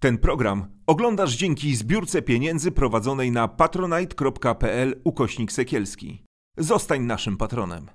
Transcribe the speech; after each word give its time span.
Ten 0.00 0.18
program 0.18 0.66
oglądasz 0.86 1.36
dzięki 1.36 1.76
zbiórce 1.76 2.22
pieniędzy 2.22 2.70
prowadzonej 2.70 3.32
na 3.32 3.48
patronite.pl 3.48 5.00
ukośnik 5.04 5.52
sekielski. 5.52 6.24
Zostań 6.58 7.02
naszym 7.02 7.36
patronem. 7.36 7.86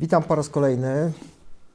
Witam 0.00 0.22
po 0.22 0.34
raz 0.34 0.48
kolejny. 0.48 1.12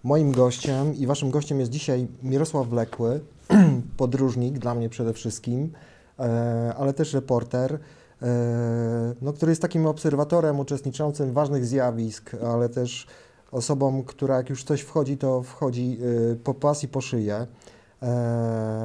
Moim 0.04 0.32
gościem 0.32 0.96
i 0.96 1.08
waszym 1.08 1.32
gościem 1.32 1.60
jest 1.60 1.72
dzisiaj 1.72 2.08
Mirosław 2.24 2.68
Wlekły, 2.68 3.22
podróżnik 3.98 4.60
dla 4.60 4.76
mnie 4.76 4.90
przede 4.90 5.14
wszystkim, 5.14 5.72
e, 6.20 6.74
ale 6.78 6.94
też 6.94 7.14
reporter, 7.14 7.80
e, 8.22 9.16
no, 9.22 9.34
który 9.34 9.52
jest 9.52 9.62
takim 9.62 9.86
obserwatorem 9.86 10.60
uczestniczącym 10.60 11.34
ważnych 11.34 11.66
zjawisk, 11.66 12.36
ale 12.46 12.70
też 12.70 13.08
osobą, 13.52 14.04
która 14.04 14.38
jak 14.38 14.50
już 14.50 14.64
coś 14.64 14.82
wchodzi, 14.82 15.18
to 15.18 15.44
wchodzi 15.44 15.98
e, 16.32 16.36
po 16.36 16.54
pas 16.54 16.84
i 16.84 16.88
po 16.88 17.02
szyję. 17.02 17.48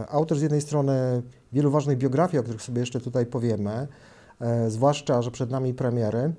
Autor 0.08 0.38
z 0.38 0.42
jednej 0.42 0.60
strony 0.60 1.22
wielu 1.52 1.70
ważnych 1.70 1.98
biografii, 1.98 2.38
o 2.38 2.42
których 2.42 2.62
sobie 2.62 2.80
jeszcze 2.80 3.00
tutaj 3.00 3.26
powiemy, 3.26 3.88
zwłaszcza, 4.68 5.22
że 5.22 5.30
przed 5.30 5.50
nami 5.50 5.74
premiery, 5.74 6.32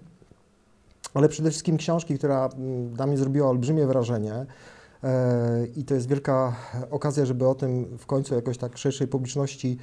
ale 1.13 1.29
przede 1.29 1.49
wszystkim 1.49 1.77
książki, 1.77 2.17
która 2.17 2.49
dla 2.93 3.07
mnie 3.07 3.17
zrobiła 3.17 3.49
olbrzymie 3.49 3.87
wrażenie. 3.87 4.45
I 5.75 5.83
to 5.83 5.93
jest 5.93 6.07
wielka 6.07 6.55
okazja, 6.91 7.25
żeby 7.25 7.47
o 7.47 7.55
tym 7.55 7.97
w 7.97 8.05
końcu 8.05 8.35
jakoś 8.35 8.57
tak 8.57 8.77
szerszej 8.77 9.07
publiczności 9.07 9.77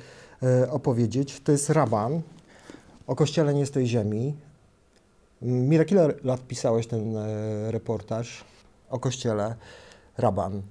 opowiedzieć. 0.70 1.40
To 1.40 1.52
jest 1.52 1.70
Raban 1.70 2.22
o 3.06 3.16
Kościele 3.16 3.54
nie 3.54 3.66
z 3.66 3.70
tej 3.70 3.86
ziemi. 3.86 4.36
Mirek, 5.42 5.92
ile 5.92 6.14
lat 6.24 6.40
pisałeś 6.40 6.86
ten 6.86 7.14
reportaż 7.68 8.44
o 8.90 8.98
Kościele 8.98 9.54
Raban? 10.18 10.62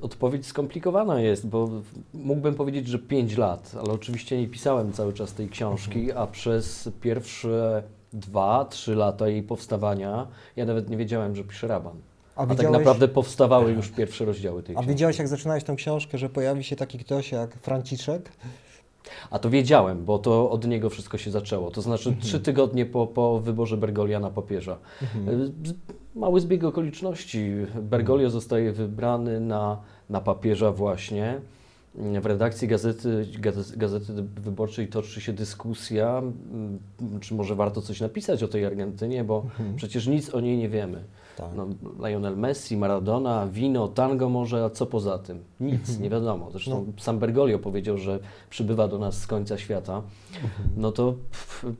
Odpowiedź 0.00 0.46
skomplikowana 0.46 1.20
jest, 1.20 1.46
bo 1.46 1.68
mógłbym 2.14 2.54
powiedzieć, 2.54 2.86
że 2.86 2.98
5 2.98 3.36
lat, 3.36 3.72
ale 3.80 3.92
oczywiście 3.92 4.38
nie 4.40 4.48
pisałem 4.48 4.92
cały 4.92 5.12
czas 5.12 5.32
tej 5.32 5.48
książki, 5.48 6.12
a 6.12 6.26
przez 6.26 6.88
pierwsze 7.00 7.82
dwa, 8.12 8.64
trzy 8.64 8.94
lata 8.94 9.28
jej 9.28 9.42
powstawania 9.42 10.26
ja 10.56 10.64
nawet 10.64 10.90
nie 10.90 10.96
wiedziałem, 10.96 11.36
że 11.36 11.44
piszę 11.44 11.66
Raban. 11.66 11.96
A, 12.36 12.42
a 12.42 12.54
tak 12.54 12.70
naprawdę 12.70 13.08
powstawały 13.08 13.72
już 13.72 13.88
pierwsze 13.88 14.24
rozdziały 14.24 14.62
tej 14.62 14.74
książki. 14.74 14.90
A 14.90 14.92
wiedziałeś, 14.92 15.18
jak 15.18 15.28
zaczynałeś 15.28 15.64
tę 15.64 15.74
książkę, 15.76 16.18
że 16.18 16.28
pojawi 16.28 16.64
się 16.64 16.76
taki 16.76 16.98
ktoś 16.98 17.32
jak 17.32 17.54
Franciszek? 17.54 18.32
A 19.30 19.38
to 19.38 19.50
wiedziałem, 19.50 20.04
bo 20.04 20.18
to 20.18 20.50
od 20.50 20.66
niego 20.66 20.90
wszystko 20.90 21.18
się 21.18 21.30
zaczęło. 21.30 21.70
To 21.70 21.82
znaczy 21.82 22.08
mhm. 22.08 22.26
trzy 22.26 22.40
tygodnie 22.40 22.86
po, 22.86 23.06
po 23.06 23.40
wyborze 23.40 23.76
Bergolia 23.76 24.20
na 24.20 24.30
papieża. 24.30 24.78
Mhm. 25.02 25.52
Mały 26.14 26.40
zbieg 26.40 26.64
okoliczności. 26.64 27.50
Bergoglio 27.82 28.26
mhm. 28.26 28.30
zostaje 28.30 28.72
wybrany 28.72 29.40
na, 29.40 29.80
na 30.10 30.20
papieża 30.20 30.72
właśnie. 30.72 31.40
W 31.94 32.26
redakcji 32.26 32.68
gazety, 32.68 33.26
gazety 33.76 34.12
Wyborczej 34.36 34.88
toczy 34.88 35.20
się 35.20 35.32
dyskusja, 35.32 36.22
czy 37.20 37.34
może 37.34 37.54
warto 37.54 37.82
coś 37.82 38.00
napisać 38.00 38.42
o 38.42 38.48
tej 38.48 38.64
Argentynie, 38.64 39.24
bo 39.24 39.42
mhm. 39.44 39.76
przecież 39.76 40.06
nic 40.06 40.34
o 40.34 40.40
niej 40.40 40.56
nie 40.56 40.68
wiemy. 40.68 41.04
Tak. 41.38 41.50
No, 41.56 41.66
Lionel 42.08 42.36
Messi, 42.36 42.76
Maradona, 42.76 43.46
wino, 43.46 43.88
tango 43.88 44.28
może, 44.28 44.64
a 44.64 44.70
co 44.70 44.86
poza 44.86 45.18
tym? 45.18 45.44
Nic, 45.60 45.80
mhm. 45.80 46.02
nie 46.02 46.10
wiadomo. 46.10 46.50
Zresztą 46.50 46.84
no. 46.86 47.02
sam 47.02 47.18
Bergoglio 47.18 47.58
powiedział, 47.58 47.98
że 47.98 48.18
przybywa 48.50 48.88
do 48.88 48.98
nas 48.98 49.20
z 49.20 49.26
końca 49.26 49.58
świata. 49.58 50.02
Mhm. 50.34 50.68
No 50.76 50.92
to 50.92 51.14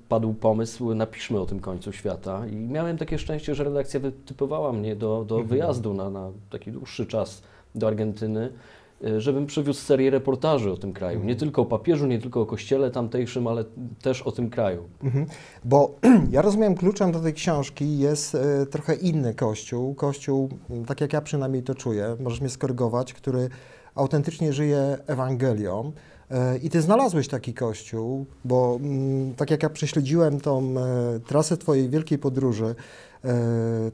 padł 0.08 0.34
pomysł, 0.34 0.94
napiszmy 0.94 1.40
o 1.40 1.46
tym 1.46 1.60
końcu 1.60 1.92
świata. 1.92 2.46
I 2.46 2.56
miałem 2.56 2.98
takie 2.98 3.18
szczęście, 3.18 3.54
że 3.54 3.64
redakcja 3.64 4.00
wytypowała 4.00 4.72
mnie 4.72 4.96
do, 4.96 5.24
do 5.24 5.44
wyjazdu 5.44 5.94
na, 5.94 6.10
na 6.10 6.30
taki 6.50 6.72
dłuższy 6.72 7.06
czas 7.06 7.42
do 7.74 7.86
Argentyny. 7.86 8.52
E, 9.04 9.20
żebym 9.20 9.46
przywiózł 9.46 9.80
serię 9.80 10.10
reportaży 10.10 10.72
o 10.72 10.76
tym 10.76 10.92
kraju. 10.92 11.18
Nie 11.18 11.22
mhm. 11.22 11.38
tylko 11.38 11.62
o 11.62 11.64
papieżu, 11.64 12.06
nie 12.06 12.18
tylko 12.18 12.40
o 12.40 12.46
kościele 12.46 12.90
tamtejszym, 12.90 13.46
ale 13.46 13.64
też 14.02 14.22
o 14.22 14.32
tym 14.32 14.50
kraju. 14.50 14.88
Mhm. 15.02 15.26
Bo 15.64 15.94
ja 16.30 16.42
rozumiem, 16.42 16.74
kluczem 16.74 17.12
do 17.12 17.20
tej 17.20 17.34
książki 17.34 17.98
jest 17.98 18.34
e, 18.34 18.66
trochę 18.66 18.94
inny 18.94 19.34
kościół. 19.34 19.94
Kościół, 19.94 20.48
tak 20.86 21.00
jak 21.00 21.12
ja 21.12 21.20
przynajmniej 21.20 21.62
to 21.62 21.74
czuję, 21.74 22.16
możesz 22.20 22.40
mnie 22.40 22.50
skorygować, 22.50 23.14
który 23.14 23.48
autentycznie 23.94 24.52
żyje 24.52 24.98
Ewangelią. 25.06 25.92
I 26.62 26.70
ty 26.70 26.82
znalazłeś 26.82 27.28
taki 27.28 27.54
kościół, 27.54 28.26
bo 28.44 28.78
tak 29.36 29.50
jak 29.50 29.62
ja 29.62 29.70
prześledziłem 29.70 30.40
tą 30.40 30.74
trasę 31.26 31.56
twojej 31.56 31.88
wielkiej 31.88 32.18
podróży, 32.18 32.74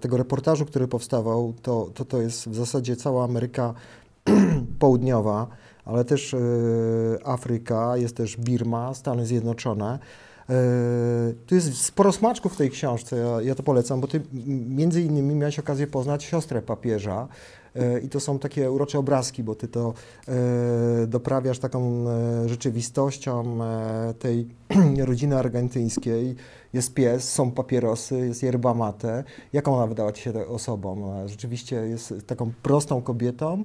tego 0.00 0.16
reportażu, 0.16 0.66
który 0.66 0.88
powstawał, 0.88 1.54
to, 1.62 1.91
to 1.94 2.04
to 2.04 2.20
jest 2.20 2.48
w 2.48 2.54
zasadzie 2.54 2.97
cała 2.97 3.25
Ameryka 3.25 3.75
Południowa, 4.78 5.46
ale 5.84 6.04
też 6.04 6.34
e, 6.34 6.38
Afryka, 7.24 7.96
jest 7.96 8.16
też 8.16 8.36
Birma, 8.36 8.94
Stany 8.94 9.26
Zjednoczone. 9.26 9.98
E, 10.50 10.54
tu 11.46 11.54
jest 11.54 11.76
sporo 11.76 12.12
smaczków 12.12 12.52
w 12.54 12.56
tej 12.56 12.70
książce, 12.70 13.16
ja, 13.16 13.42
ja, 13.42 13.54
to 13.54 13.62
polecam, 13.62 14.00
bo 14.00 14.06
ty 14.06 14.20
między 14.68 15.02
innymi 15.02 15.34
miałeś 15.34 15.58
okazję 15.58 15.86
poznać 15.86 16.24
siostrę 16.24 16.62
papieża 16.62 17.28
e, 17.74 18.00
i 18.00 18.08
to 18.08 18.20
są 18.20 18.38
takie 18.38 18.70
urocze 18.70 18.98
obrazki, 18.98 19.42
bo 19.42 19.54
ty 19.54 19.68
to 19.68 19.94
doprawiasz 21.06 21.58
taką 21.58 22.04
rzeczywistością 22.46 23.58
tej 24.18 24.48
rodziny 25.08 25.38
argentyńskiej. 25.38 26.36
Jest 26.72 26.94
pies, 26.94 27.32
są 27.32 27.50
papierosy, 27.50 28.26
jest 28.26 28.42
yerba 28.42 28.74
mate. 28.74 29.24
Jaką 29.52 29.76
ona 29.76 29.86
wydała 29.86 30.12
ci 30.12 30.22
się 30.22 30.46
osobą? 30.46 31.14
Rzeczywiście 31.26 31.76
jest 31.76 32.14
taką 32.26 32.52
prostą 32.62 33.02
kobietą, 33.02 33.64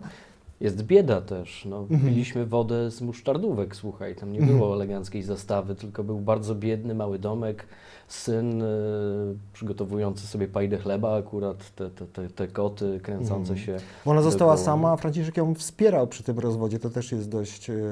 jest 0.62 0.84
bieda 0.84 1.22
też. 1.22 1.66
No, 1.66 1.80
mhm. 1.80 2.02
Piliśmy 2.02 2.46
wodę 2.46 2.92
z 2.92 3.02
musztardówek, 3.02 3.76
słuchaj, 3.76 4.16
tam 4.16 4.32
nie 4.32 4.40
było 4.40 4.54
mhm. 4.54 4.74
eleganckiej 4.74 5.24
zastawy, 5.24 5.76
tylko 5.76 6.04
był 6.04 6.20
bardzo 6.20 6.56
biedny, 6.56 6.96
mały 6.96 7.20
domek, 7.20 7.68
syn 8.10 8.62
y, 8.62 8.66
przygotowujący 9.54 10.28
sobie 10.28 10.48
pajdę 10.48 10.78
chleba, 10.78 11.18
akurat 11.18 11.76
te, 11.76 11.90
te, 11.90 12.06
te, 12.06 12.30
te 12.30 12.48
koty 12.48 13.00
kręcące 13.04 13.54
mm. 13.54 13.66
się. 13.66 13.78
Ona 14.06 14.22
została 14.22 14.58
sama, 14.58 14.92
a 14.92 14.98
Franciszek 14.98 15.38
ją 15.38 15.56
wspierał 15.56 16.08
przy 16.08 16.24
tym 16.24 16.40
rozwodzie, 16.40 16.80
to 16.80 16.90
też 16.90 17.12
jest 17.12 17.30
dość 17.30 17.70
y, 17.70 17.84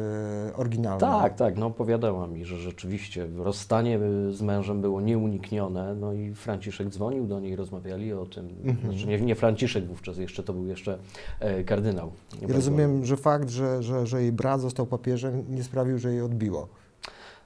oryginalne. 0.56 1.00
Tak, 1.00 1.35
tak, 1.35 1.57
no 1.57 1.66
opowiadała 1.66 2.27
mi, 2.27 2.45
że 2.45 2.57
rzeczywiście 2.57 3.27
rozstanie 3.38 4.00
z 4.31 4.41
mężem 4.41 4.81
było 4.81 5.01
nieuniknione, 5.01 5.95
no 5.95 6.13
i 6.13 6.33
Franciszek 6.33 6.89
dzwonił 6.89 7.27
do 7.27 7.39
niej, 7.39 7.56
rozmawiali 7.56 8.13
o 8.13 8.25
tym, 8.25 8.47
-hmm. 8.47 8.81
znaczy 8.81 9.07
nie, 9.07 9.22
nie 9.22 9.35
Franciszek 9.35 9.88
wówczas 9.88 10.17
jeszcze, 10.17 10.44
to 10.44 10.53
był 10.53 10.66
jeszcze 10.66 10.97
e, 11.39 11.63
kardynał. 11.63 12.11
I 12.41 12.53
rozumiem, 12.53 13.06
że 13.06 13.17
fakt, 13.17 13.50
że, 13.50 13.83
że, 13.83 14.07
że 14.07 14.22
jej 14.22 14.31
brat 14.31 14.61
został 14.61 14.85
papieżem 14.85 15.44
nie 15.50 15.63
sprawił, 15.63 15.97
że 16.00 16.11
jej 16.11 16.22
odbiło. 16.22 16.67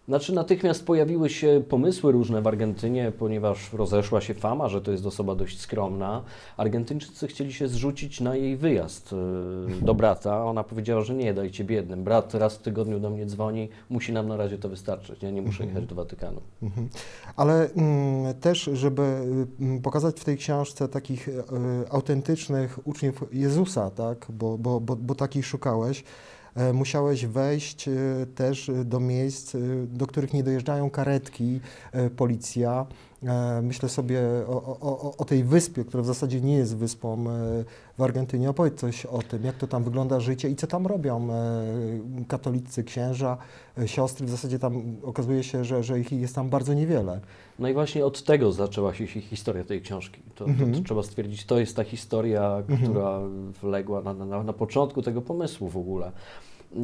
Znaczy 0.08 0.34
natychmiast 0.34 0.86
pojawiły 0.86 1.30
się 1.30 1.64
pomysły 1.70 2.12
różne 2.12 2.42
w 2.42 2.48
Argentynie, 2.48 3.12
ponieważ 3.20 3.74
rozeszła 3.74 4.22
się 4.22 4.34
fama, 4.34 4.70
że 4.70 4.82
to 4.82 4.92
jest 4.92 5.06
osoba 5.06 5.36
dość 5.36 5.60
skromna. 5.60 6.24
Argentyńczycy 6.58 7.28
chcieli 7.28 7.54
się 7.54 7.68
zrzucić 7.68 8.22
na 8.22 8.36
jej 8.36 8.58
wyjazd 8.58 9.14
y, 9.14 9.86
do 9.86 9.94
brata. 9.94 10.46
Ona 10.46 10.64
powiedziała, 10.64 11.02
że 11.02 11.16
nie, 11.16 11.34
dajcie 11.34 11.64
biednym. 11.64 12.04
Brat 12.04 12.34
raz 12.34 12.56
w 12.56 12.62
tygodniu 12.62 13.00
do 13.00 13.10
mnie 13.10 13.26
dzwoni, 13.26 13.70
musi 13.90 14.14
nam 14.14 14.28
na 14.28 14.38
razie 14.38 14.58
to 14.58 14.70
wystarczyć. 14.70 15.24
Ja 15.24 15.32
nie 15.32 15.42
muszę 15.42 15.66
jechać 15.66 15.86
do 15.86 15.96
Watykanu. 15.96 16.42
Mhm. 16.64 16.90
Ale 17.36 17.70
mm, 17.70 18.34
też, 18.34 18.70
żeby 18.74 19.02
mm, 19.02 19.82
pokazać 19.82 20.20
w 20.20 20.24
tej 20.24 20.38
książce 20.38 20.88
takich 20.88 21.28
y, 21.28 21.44
autentycznych 21.90 22.88
uczniów 22.88 23.24
Jezusa, 23.32 23.90
tak? 23.90 24.28
bo, 24.30 24.58
bo, 24.58 24.80
bo, 24.80 24.96
bo 24.96 25.16
takich 25.16 25.46
szukałeś, 25.46 26.04
musiałeś 26.74 27.26
wejść 27.26 27.88
e, 27.88 27.92
też 28.36 28.72
do 28.86 29.00
miejsc, 29.00 29.56
e, 29.56 29.60
do 29.88 30.08
których 30.08 30.34
nie 30.34 30.44
dojeżdżają 30.44 30.90
karetki, 30.90 31.60
policja. 32.18 32.86
Myślę 33.62 33.90
sobie 33.90 34.22
o, 34.48 34.78
o, 34.82 35.18
o, 35.18 35.26
tej 35.26 35.44
wyspie, 35.44 35.86
która 35.86 36.04
w 36.04 36.06
zasadzie 36.06 36.42
nie 36.42 36.56
jest 36.56 36.78
wyspą 36.78 37.24
w 37.98 38.02
Argentynie. 38.02 38.50
Opowiedz 38.50 38.80
coś 38.80 39.06
o 39.06 39.22
tym, 39.22 39.46
jak 39.46 39.56
to 39.56 39.68
tam 39.68 39.84
wygląda 39.84 40.20
życie 40.20 40.50
i 40.50 40.56
co 40.56 40.68
tam 40.68 40.88
robią 40.88 41.28
katolicy, 42.28 42.84
księża, 42.84 43.38
siostry. 43.86 44.26
W 44.26 44.30
zasadzie 44.30 44.60
tam 44.60 44.96
okazuje 45.04 45.44
się, 45.44 45.66
że, 45.66 45.84
że 45.84 46.00
ich 46.00 46.12
jest 46.12 46.36
tam 46.36 46.50
bardzo 46.50 46.74
niewiele. 46.74 47.20
No 47.60 47.70
i 47.70 47.74
właśnie 47.74 48.06
od 48.06 48.24
tego 48.24 48.52
zaczęła 48.52 48.94
się 48.94 49.08
historia 49.08 49.64
tej 49.64 49.82
książki. 49.82 50.22
To, 50.36 50.46
to, 50.46 50.46
to 50.46 50.64
mhm. 50.64 50.84
trzeba 50.84 51.04
stwierdzić, 51.04 51.46
to 51.46 51.60
jest 51.60 51.76
ta 51.76 51.84
historia, 51.84 52.58
mhm. 52.58 52.82
która 52.82 53.20
wległa 53.62 54.02
na, 54.02 54.14
na, 54.14 54.44
na 54.44 54.54
początku 54.54 55.02
tego 55.02 55.22
pomysłu 55.22 55.70
w 55.70 55.78
ogóle. 55.78 56.12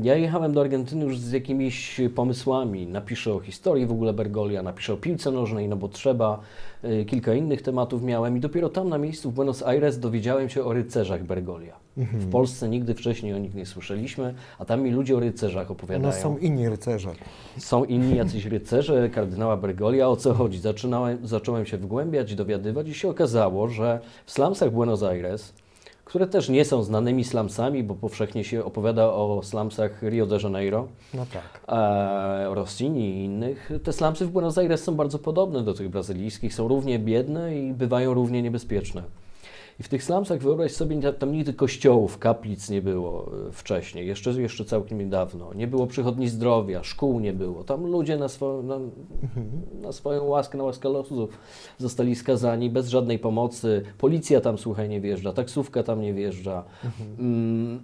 Ja 0.04 0.16
jechałem 0.16 0.54
do 0.54 0.62
Argentyny 0.62 1.06
już 1.06 1.20
z 1.20 1.32
jakimiś 1.32 2.02
pomysłami. 2.16 2.88
Napiszę 2.88 3.34
o 3.34 3.40
historii 3.40 3.86
w 3.86 3.92
ogóle 3.92 4.14
Bergolia, 4.14 4.64
napiszę 4.64 4.94
o 4.94 4.98
piłce 4.98 5.32
nożnej, 5.32 5.68
no 5.68 5.76
bo 5.76 5.88
trzeba. 5.88 6.40
Y, 6.84 7.06
kilka 7.06 7.34
innych 7.34 7.62
tematów 7.62 8.04
miałem 8.04 8.38
i 8.38 8.40
dopiero 8.40 8.70
tam 8.70 8.90
na 8.90 8.98
miejscu 8.98 9.32
w 9.32 9.34
Buenos 9.34 9.64
Aires 9.64 10.00
dowiedziałem 10.00 10.50
się 10.50 10.64
o 10.64 10.74
rycerzach 10.74 11.24
Bergolia. 11.24 11.76
Mhm. 11.98 12.20
W 12.20 12.30
Polsce 12.32 12.70
nigdy 12.70 12.94
wcześniej 12.94 13.34
o 13.34 13.38
nich 13.38 13.56
nie 13.56 13.66
słyszeliśmy, 13.66 14.34
a 14.60 14.66
tam 14.66 14.82
mi 14.82 14.92
ludzie 14.92 15.18
o 15.18 15.20
rycerzach 15.20 15.72
opowiadają. 15.72 16.14
No 16.16 16.22
są 16.22 16.38
inni 16.38 16.70
rycerze. 16.70 17.12
Są 17.58 17.86
inni 17.86 18.16
jacyś 18.16 18.46
rycerze 18.46 19.10
kardynała 19.10 19.58
Bergolia. 19.58 20.10
O 20.10 20.16
co 20.16 20.34
chodzi? 20.34 20.60
Zaczynałem, 20.60 21.28
zacząłem 21.28 21.66
się 21.66 21.78
wgłębiać, 21.78 22.36
dowiadywać 22.36 22.88
i 22.88 22.94
się 22.94 23.10
okazało, 23.10 23.68
że 23.68 24.00
w 24.26 24.32
slumsach 24.32 24.72
Buenos 24.72 25.04
Aires 25.04 25.54
które 26.08 26.28
też 26.28 26.50
nie 26.50 26.66
są 26.66 26.84
znanymi 26.84 27.24
slumsami, 27.24 27.84
bo 27.84 27.96
powszechnie 27.96 28.44
się 28.44 28.66
opowiada 28.66 29.06
o 29.06 29.42
slumsach 29.44 30.02
Rio 30.04 30.26
de 30.26 30.38
Janeiro, 30.44 30.88
No 31.14 31.26
tak. 31.34 31.62
e, 31.68 32.56
Rossini 32.56 33.10
i 33.10 33.24
innych. 33.24 33.70
Te 33.84 33.94
slumsy 33.94 34.26
w 34.26 34.30
Buenos 34.32 34.58
Aires 34.58 34.84
są 34.84 34.96
bardzo 34.96 35.20
podobne 35.20 35.62
do 35.64 35.74
tych 35.74 35.90
brazylijskich, 35.90 36.54
są 36.54 36.68
równie 36.68 37.00
biedne 37.00 37.58
i 37.58 37.74
bywają 37.74 38.14
równie 38.14 38.42
niebezpieczne. 38.42 39.04
I 39.80 39.84
w 39.84 39.90
tych 39.90 40.04
slumsach 40.04 40.40
wyobraź 40.40 40.72
sobie, 40.72 41.02
ta- 41.02 41.14
tam 41.14 41.32
nigdy 41.32 41.54
kościołów, 41.54 42.18
kaplic 42.18 42.70
nie 42.70 42.82
było 42.82 43.32
e, 43.48 43.52
wcześniej, 43.52 44.08
jeszcze, 44.08 44.42
jeszcze 44.42 44.66
całkiem 44.66 44.98
niedawno. 44.98 45.54
Nie 45.54 45.68
było 45.68 45.88
przychodni 45.88 46.30
zdrowia, 46.30 46.84
szkół 46.84 47.20
nie 47.20 47.34
było. 47.34 47.64
Tam 47.64 47.86
ludzie 47.86 48.18
na, 48.18 48.28
swo, 48.30 48.62
na, 48.64 48.80
na 49.82 49.92
swoją 49.92 50.24
łaskę, 50.24 50.58
na 50.58 50.64
łaskę 50.64 50.90
losu 50.90 51.28
zostali 51.78 52.16
skazani 52.16 52.70
bez 52.70 52.90
żadnej 52.90 53.20
pomocy. 53.20 53.84
Policja 53.98 54.42
tam, 54.42 54.58
słuchaj, 54.58 54.90
nie 54.90 55.02
wjeżdża, 55.02 55.34
taksówka 55.34 55.84
tam 55.84 56.02
nie 56.02 56.14
wjeżdża. 56.14 56.64
Mm, 57.20 57.80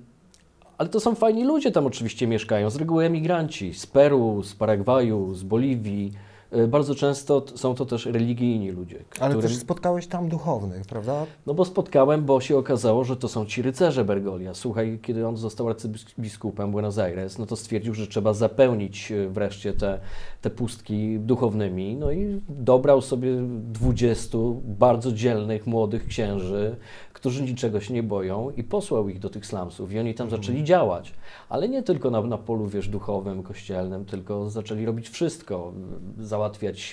ale 0.78 0.90
to 0.90 1.00
są 1.00 1.16
fajni 1.16 1.44
ludzie 1.44 1.72
tam 1.72 1.86
oczywiście 1.86 2.28
mieszkają, 2.28 2.70
z 2.70 2.76
reguły 2.76 3.06
emigranci 3.06 3.74
z 3.74 3.88
Peru, 3.88 4.44
z 4.44 4.56
Paragwaju, 4.56 5.34
z 5.34 5.44
Boliwii. 5.44 6.12
E, 6.54 6.68
Bardzo 6.68 6.96
często 6.96 7.46
są 7.56 7.76
to 7.76 7.86
też 7.86 8.06
religijni 8.06 8.72
ludzie, 8.72 8.96
Ale 9.20 9.30
którym- 9.34 9.50
też 9.50 9.58
spotkałeś 9.60 10.08
tam 10.08 10.30
duchownych, 10.30 10.86
prawda? 10.86 11.26
no 11.46 11.54
bo 11.54 11.66
spotkałem, 11.66 12.26
bo 12.26 12.42
się 12.42 12.58
okazało, 12.58 13.04
że 13.04 13.16
to 13.18 13.28
są 13.28 13.46
ci 13.46 13.62
rycerze 13.62 14.06
Bergolia. 14.06 14.54
Słuchaj, 14.54 15.00
kiedy 15.02 15.28
on 15.28 15.38
został 15.38 15.70
arcybiskupem 15.70 16.72
Buenos 16.72 16.98
Aires, 16.98 17.38
no 17.40 17.46
to 17.46 17.56
stwierdził, 17.56 17.94
że 17.94 18.08
trzeba 18.08 18.34
zapełnić 18.34 19.12
e, 19.12 19.30
wreszcie 19.30 19.74
te, 19.74 20.00
te 20.42 20.50
pustki 20.50 21.20
duchownymi. 21.20 21.96
No 21.96 22.12
i 22.12 22.42
dobrał 22.50 23.02
sobie 23.02 23.30
20 23.74 24.38
bardzo 24.64 25.12
dzielnych, 25.12 25.68
młodych 25.68 26.08
księży, 26.08 26.76
którzy 27.14 27.44
niczego 27.44 27.80
się 27.82 27.94
nie 27.94 28.04
boją 28.04 28.50
i 28.58 28.64
posłał 28.64 29.10
ich 29.10 29.20
do 29.20 29.30
tych 29.30 29.46
slumsów 29.46 29.92
i 29.92 30.00
oni 30.00 30.14
tam 30.14 30.30
zaczęli 30.30 30.64
działać. 30.64 31.14
Ale 31.50 31.70
nie 31.70 31.84
tylko 31.84 32.10
na, 32.12 32.22
na 32.22 32.38
polu, 32.38 32.68
wiesz, 32.68 32.88
duchowym, 32.88 33.44
kościelnym, 33.44 34.06
tylko 34.06 34.50
zaczęli 34.50 34.86
robić 34.86 35.10
wszystko. 35.10 35.74
Załatwiać 36.20 36.43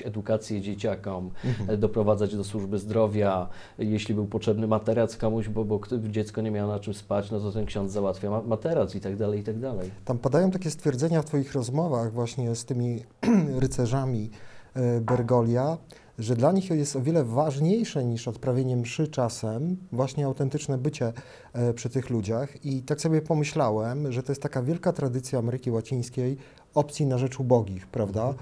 edukację 0.05 0.61
dzieciakom, 0.61 1.31
e, 1.69 1.77
doprowadzać 1.77 2.37
do 2.37 2.45
służby 2.45 2.79
zdrowia. 2.79 3.49
Jeśli 3.79 4.15
był 4.15 4.27
potrzebny 4.27 4.67
materac 4.67 5.17
komuś, 5.17 5.49
bo, 5.49 5.65
bo 5.65 5.81
dziecko 6.09 6.41
nie 6.41 6.51
miało 6.51 6.73
na 6.73 6.81
czym 6.81 6.95
spać, 6.95 7.31
no 7.31 7.41
to 7.41 7.53
ten 7.53 7.67
ksiądz 7.67 7.93
załatwia 7.93 8.31
ma- 8.31 8.43
materac 8.43 8.95
i 8.95 9.01
tak 9.01 9.17
dalej, 9.17 9.41
i 9.41 9.43
tak 9.43 9.59
dalej. 9.59 9.91
Tam 10.05 10.19
padają 10.19 10.51
takie 10.51 10.71
stwierdzenia 10.71 11.23
w 11.23 11.25
Twoich 11.25 11.53
rozmowach 11.53 12.13
właśnie 12.13 12.55
z 12.55 12.65
tymi 12.65 13.03
rycerzami 13.65 14.31
e, 14.75 15.01
Bergolia, 15.01 15.79
że 16.21 16.37
dla 16.37 16.53
nich 16.53 16.71
jest 16.71 16.97
o 16.97 17.01
wiele 17.01 17.25
ważniejsze 17.25 18.05
niż 18.05 18.29
odprawienie 18.29 18.77
mszy 18.77 19.09
czasem 19.09 19.77
właśnie 19.93 20.27
autentyczne 20.27 20.79
bycie 20.79 21.13
e, 21.53 21.75
przy 21.75 21.89
tych 21.91 22.11
ludziach. 22.11 22.65
I 22.65 22.83
tak 22.83 23.01
sobie 23.01 23.23
pomyślałem, 23.23 24.13
że 24.13 24.23
to 24.23 24.33
jest 24.33 24.43
taka 24.43 24.63
wielka 24.63 24.93
tradycja 24.93 25.39
Ameryki 25.39 25.71
Łacińskiej 25.71 26.37
opcji 26.75 27.07
na 27.07 27.19
rzecz 27.19 27.41
ubogich, 27.41 27.87
prawda? 27.87 28.35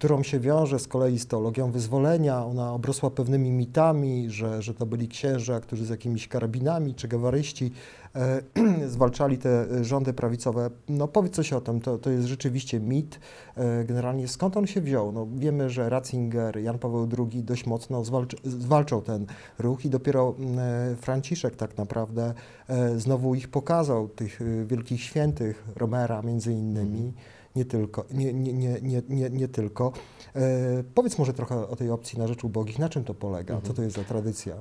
Którą 0.00 0.22
się 0.22 0.40
wiąże 0.40 0.78
z 0.78 0.88
kolei 0.88 1.18
z 1.18 1.26
teologią 1.26 1.70
wyzwolenia. 1.70 2.44
Ona 2.44 2.72
obrosła 2.72 3.10
pewnymi 3.10 3.50
mitami, 3.50 4.30
że, 4.30 4.62
że 4.62 4.74
to 4.74 4.86
byli 4.86 5.08
księża, 5.08 5.60
którzy 5.60 5.86
z 5.86 5.88
jakimiś 5.88 6.28
karabinami 6.28 6.94
czy 6.94 7.08
gewaryści 7.08 7.72
e, 8.14 8.42
zwalczali 8.94 9.38
te 9.38 9.84
rządy 9.84 10.12
prawicowe. 10.12 10.70
No 10.88 11.08
powiedz 11.08 11.34
coś 11.34 11.52
o 11.52 11.60
tym, 11.60 11.80
to, 11.80 11.98
to 11.98 12.10
jest 12.10 12.26
rzeczywiście 12.26 12.80
mit. 12.80 13.20
E, 13.56 13.84
generalnie 13.84 14.28
skąd 14.28 14.56
on 14.56 14.66
się 14.66 14.80
wziął? 14.80 15.12
No, 15.12 15.26
wiemy, 15.34 15.70
że 15.70 15.90
Ratzinger, 15.90 16.58
Jan 16.58 16.78
Paweł 16.78 17.08
II 17.18 17.42
dość 17.42 17.66
mocno 17.66 18.04
zwalczy, 18.04 18.36
zwalczał 18.44 19.02
ten 19.02 19.26
ruch 19.58 19.84
i 19.84 19.90
dopiero 19.90 20.34
mm, 20.38 20.58
e, 20.58 20.96
Franciszek 20.96 21.56
tak 21.56 21.78
naprawdę 21.78 22.34
e, 22.68 22.98
znowu 22.98 23.34
ich 23.34 23.48
pokazał, 23.48 24.08
tych 24.08 24.40
e, 24.42 24.64
wielkich 24.64 25.02
świętych, 25.02 25.64
Romera 25.76 26.22
między 26.22 26.52
innymi 26.52 27.12
nie 27.56 27.64
tylko. 27.64 28.04
Nie, 28.10 28.32
nie, 28.32 28.52
nie, 28.52 29.02
nie, 29.08 29.30
nie, 29.30 29.48
tylko. 29.48 29.92
E, 30.36 30.84
powiedz 30.94 31.18
może 31.18 31.32
trochę 31.32 31.68
o 31.68 31.76
tej 31.76 31.90
opcji 31.90 32.18
na 32.18 32.26
rzecz 32.26 32.44
ubogich. 32.44 32.78
Na 32.78 32.88
czym 32.88 33.04
to 33.04 33.14
polega? 33.14 33.60
Co 33.62 33.74
to 33.74 33.82
jest 33.82 33.96
za 33.96 34.04
tradycja? 34.04 34.54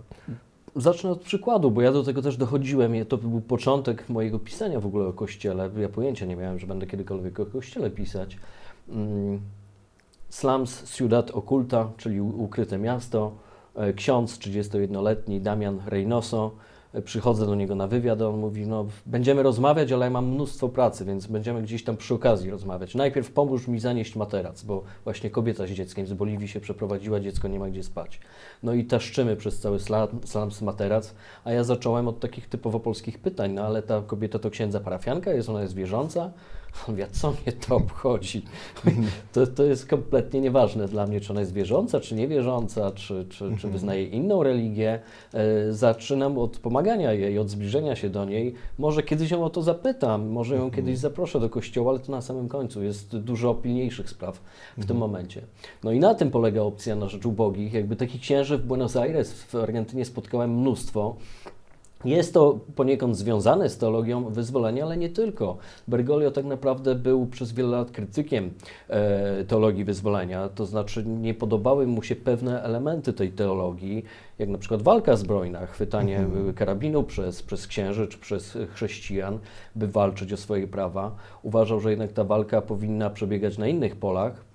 Zacznę 0.75 1.09
od 1.09 1.21
przykładu, 1.21 1.71
bo 1.71 1.81
ja 1.81 1.91
do 1.91 2.03
tego 2.03 2.21
też 2.21 2.38
dochodziłem. 2.38 3.06
To 3.06 3.18
był 3.18 3.41
początek 3.41 4.09
mojego 4.09 4.39
pisania 4.39 4.80
w 4.80 4.86
ogóle 4.86 5.07
o 5.07 5.13
Kościele. 5.13 5.69
Ja 5.77 5.89
pojęcia 5.89 6.25
nie 6.25 6.36
miałem, 6.36 6.59
że 6.59 6.68
będę 6.68 6.88
kiedykolwiek 6.88 7.39
o 7.39 7.45
Kościele 7.45 7.89
pisać. 7.91 8.38
Mm, 8.89 9.39
Slums 10.30 10.94
Ciudad 10.94 11.31
Oculta, 11.31 11.91
czyli 11.97 12.21
ukryte 12.21 12.77
miasto. 12.77 13.31
E, 13.75 13.94
Ksiądz 13.94 14.38
31-letni 14.39 15.41
Damian 15.41 15.81
Reynoso. 15.86 16.51
Przychodzę 17.06 17.45
do 17.45 17.56
niego 17.56 17.75
na 17.75 17.88
wywiad, 17.88 18.21
on 18.21 18.39
mówi, 18.39 18.68
no 18.68 18.86
będziemy 19.06 19.44
rozmawiać, 19.44 19.91
ale 19.91 20.06
ja 20.06 20.12
mam 20.12 20.27
mnóstwo 20.27 20.69
pracy, 20.69 21.06
więc 21.06 21.27
będziemy 21.27 21.62
gdzieś 21.62 21.83
tam 21.83 21.97
przy 21.97 22.13
okazji 22.13 22.50
rozmawiać. 22.50 22.95
Najpierw 22.95 23.31
pomóż 23.31 23.68
mi 23.68 23.80
zanieść 23.80 24.15
materac, 24.15 24.63
bo 24.63 24.83
właśnie 25.03 25.30
kobieta 25.30 25.68
z 25.68 25.69
dzieckiem 25.69 26.07
z 26.07 26.13
Boliwii 26.13 26.47
się 26.47 26.59
przeprowadziła, 26.59 27.19
dziecko 27.19 27.47
nie 27.47 27.59
ma 27.59 27.69
gdzie 27.69 27.83
spać. 27.83 28.19
No 28.63 28.74
i 28.74 28.86
taszczymy 28.86 29.36
przez 29.36 29.59
cały 29.59 29.80
slams 30.25 30.62
materac, 30.62 31.13
a 31.44 31.51
ja 31.51 31.63
zacząłem 31.63 32.07
od 32.07 32.19
takich 32.19 32.50
typowo 32.50 32.80
polskich 32.80 33.19
pytań, 33.19 33.51
no 33.51 33.62
ale 33.62 33.81
ta 33.81 34.01
kobieta 34.01 34.39
to 34.39 34.50
księdza 34.50 34.80
parafianka, 34.80 35.31
jest 35.31 35.50
ona 35.50 35.62
jest 35.62 35.75
wierząca? 35.75 36.31
On 36.88 36.95
co 37.12 37.31
mnie 37.31 37.51
to 37.68 37.75
obchodzi? 37.75 38.42
To, 39.33 39.48
to 39.48 39.63
jest 39.63 39.86
kompletnie 39.86 40.42
nieważne 40.42 40.88
dla 40.88 41.07
mnie, 41.07 41.21
czy 41.21 41.33
ona 41.33 41.39
jest 41.39 41.54
wierząca, 41.54 42.00
czy 42.00 42.16
niewierząca, 42.16 42.92
czy, 42.92 43.25
czy, 43.30 43.57
czy 43.57 43.68
wyznaje 43.68 44.06
inną 44.06 44.44
religię. 44.44 45.00
E, 45.33 45.74
zaczynam 45.74 46.38
od 46.38 46.57
pomagania 46.57 47.13
jej, 47.13 47.39
od 47.39 47.50
zbliżenia 47.50 47.95
się 47.95 48.10
do 48.10 48.25
niej. 48.25 48.54
Może 48.77 49.04
kiedyś 49.04 49.31
ją 49.31 49.44
o 49.44 49.50
to 49.50 49.62
zapytam, 49.62 50.27
może 50.27 50.56
ją 50.56 50.71
kiedyś 50.71 50.98
zaproszę 50.98 51.39
do 51.39 51.50
kościoła, 51.50 51.92
ale 51.92 52.00
to 52.00 52.12
na 52.12 52.21
samym 52.21 52.48
końcu. 52.48 52.83
Jest 52.83 53.18
dużo 53.18 53.54
pilniejszych 53.54 54.10
spraw 54.10 54.42
w 54.77 54.86
tym 54.86 54.98
momencie. 54.98 55.42
No 55.83 55.92
i 55.92 56.00
na 56.00 56.15
tym 56.15 56.31
polega 56.31 56.62
opcja 56.62 56.95
na 56.95 57.07
rzecz 57.07 57.25
ubogich. 57.25 57.74
Jakby 57.74 57.95
takich 57.95 58.22
księży 58.22 58.57
w 58.57 58.65
Buenos 58.65 58.95
Aires, 58.95 59.33
w 59.33 59.56
Argentynie 59.56 60.06
spotkałem 60.06 60.60
mnóstwo. 60.60 61.15
Jest 62.06 62.34
to 62.34 62.60
poniekąd 62.75 63.18
związane 63.18 63.69
z 63.69 63.78
teologią 63.78 64.30
wyzwolenia, 64.30 64.84
ale 64.84 64.98
nie 64.98 65.10
tylko. 65.10 65.57
Bergoglio 65.88 66.31
tak 66.31 66.46
naprawdę 66.46 66.96
był 66.96 67.25
przez 67.25 67.51
wiele 67.51 67.69
lat 67.69 67.92
krytykiem 67.92 68.51
e, 68.90 69.44
teologii 69.44 69.84
wyzwolenia, 69.86 70.50
to 70.50 70.66
znaczy 70.66 71.06
nie 71.06 71.34
podobały 71.34 71.88
mu 71.88 72.04
się 72.04 72.16
pewne 72.16 72.63
elementy 72.63 73.13
tej 73.13 73.31
teologii, 73.31 74.04
jak 74.40 74.50
na 74.50 74.57
przykład 74.57 74.81
walka 74.81 75.16
zbrojna, 75.16 75.66
chwytanie 75.66 76.19
Mhm. 76.19 76.54
karabinu 76.54 77.04
przez, 77.04 77.44
przez 77.44 77.68
księży 77.68 78.08
czy 78.08 78.18
przez 78.18 78.58
chrześcijan, 78.74 79.39
by 79.75 79.88
walczyć 79.88 80.34
o 80.34 80.38
swoje 80.38 80.68
prawa. 80.68 81.15
Uważał, 81.44 81.79
że 81.79 81.89
jednak 81.89 82.12
ta 82.12 82.24
walka 82.24 82.62
powinna 82.62 83.10
przebiegać 83.10 83.58
na 83.58 83.68
innych 83.68 83.96
polach. 83.96 84.49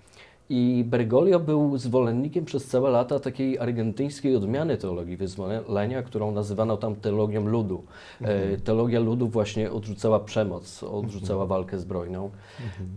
I 0.50 0.84
Bergoglio 0.86 1.40
był 1.40 1.78
zwolennikiem 1.78 2.44
przez 2.44 2.66
całe 2.66 2.90
lata 2.90 3.20
takiej 3.20 3.58
argentyńskiej 3.58 4.36
odmiany 4.36 4.76
teologii 4.76 5.16
wyzwolenia, 5.16 6.02
którą 6.02 6.32
nazywano 6.32 6.76
tam 6.76 6.94
teologią 6.96 7.46
ludu. 7.46 7.82
E, 8.20 8.56
teologia 8.56 9.00
ludu 9.00 9.28
właśnie 9.28 9.72
odrzucała 9.72 10.20
przemoc, 10.20 10.82
odrzucała 10.82 11.46
walkę 11.46 11.78
zbrojną. 11.78 12.30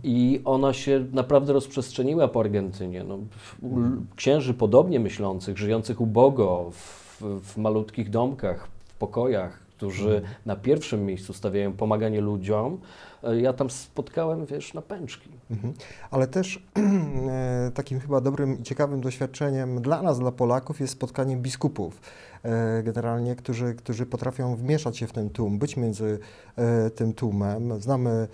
I 0.04 0.40
ona 0.44 0.72
się 0.72 1.04
naprawdę 1.12 1.52
rozprzestrzeniła 1.52 2.28
po 2.28 2.40
Argentynie. 2.40 3.04
No, 3.04 3.18
u- 3.62 3.68
księży 4.16 4.54
podobnie 4.54 5.00
myślących, 5.00 5.58
żyjących 5.58 6.00
ubogo, 6.00 6.70
w, 6.70 7.22
w 7.42 7.56
malutkich 7.56 8.10
domkach, 8.10 8.68
w 8.88 8.94
pokojach, 8.98 9.58
którzy 9.76 10.22
na 10.46 10.56
pierwszym 10.56 11.06
miejscu 11.06 11.32
stawiają 11.32 11.72
pomaganie 11.72 12.20
ludziom, 12.20 12.78
ja 13.22 13.52
tam 13.52 13.70
spotkałem, 13.70 14.46
wiesz, 14.46 14.74
na 14.74 14.82
pęczki. 14.82 15.30
Mhm. 15.50 15.74
Ale 16.10 16.26
też 16.26 16.56
e, 17.28 17.70
takim 17.74 18.00
chyba 18.00 18.20
dobrym 18.20 18.60
i 18.60 18.62
ciekawym 18.62 19.00
doświadczeniem 19.00 19.82
dla 19.82 20.02
nas, 20.02 20.18
dla 20.18 20.32
Polaków, 20.32 20.80
jest 20.80 20.92
spotkanie 20.92 21.36
biskupów, 21.36 22.00
e, 22.42 22.82
generalnie, 22.82 23.36
którzy, 23.36 23.74
którzy 23.74 24.06
potrafią 24.06 24.56
wmieszać 24.56 24.98
się 24.98 25.06
w 25.06 25.12
ten 25.12 25.30
tłum, 25.30 25.58
być 25.58 25.76
między 25.76 26.18
e, 26.56 26.90
tym 26.90 27.12
tłumem. 27.12 27.80
Znamy 27.80 28.10
e, 28.10 28.28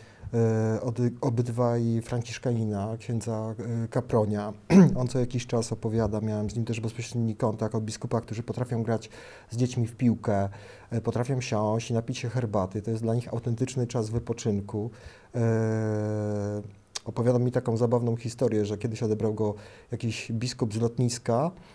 obydwaj 1.20 2.00
Franciszkanina, 2.02 2.96
księdza 2.98 3.54
e, 3.84 3.88
Kapronia. 3.88 4.52
On 5.00 5.08
co 5.08 5.18
jakiś 5.18 5.46
czas 5.46 5.72
opowiada, 5.72 6.20
miałem 6.20 6.50
z 6.50 6.56
nim 6.56 6.64
też 6.64 6.80
bezpośredni 6.80 7.36
kontakt 7.36 7.74
o 7.74 7.80
biskupach, 7.80 8.22
którzy 8.22 8.42
potrafią 8.42 8.82
grać 8.82 9.10
z 9.50 9.56
dziećmi 9.56 9.86
w 9.86 9.96
piłkę, 9.96 10.48
e, 10.90 11.00
potrafią 11.00 11.40
siąść 11.40 11.90
i 11.90 11.94
napić 11.94 12.18
się 12.18 12.28
herbaty. 12.28 12.82
To 12.82 12.90
jest 12.90 13.02
dla 13.02 13.14
nich 13.14 13.28
autentyczny 13.28 13.86
czas 13.86 14.10
wypoczynku. 14.10 14.90
E, 15.34 16.62
opowiadał 17.04 17.40
mi 17.40 17.52
taką 17.52 17.76
zabawną 17.76 18.16
historię, 18.16 18.64
że 18.64 18.78
kiedyś 18.78 19.02
odebrał 19.02 19.34
go 19.34 19.54
jakiś 19.92 20.32
biskup 20.32 20.74
z 20.74 20.80
lotniska 20.80 21.50
e, 21.50 21.73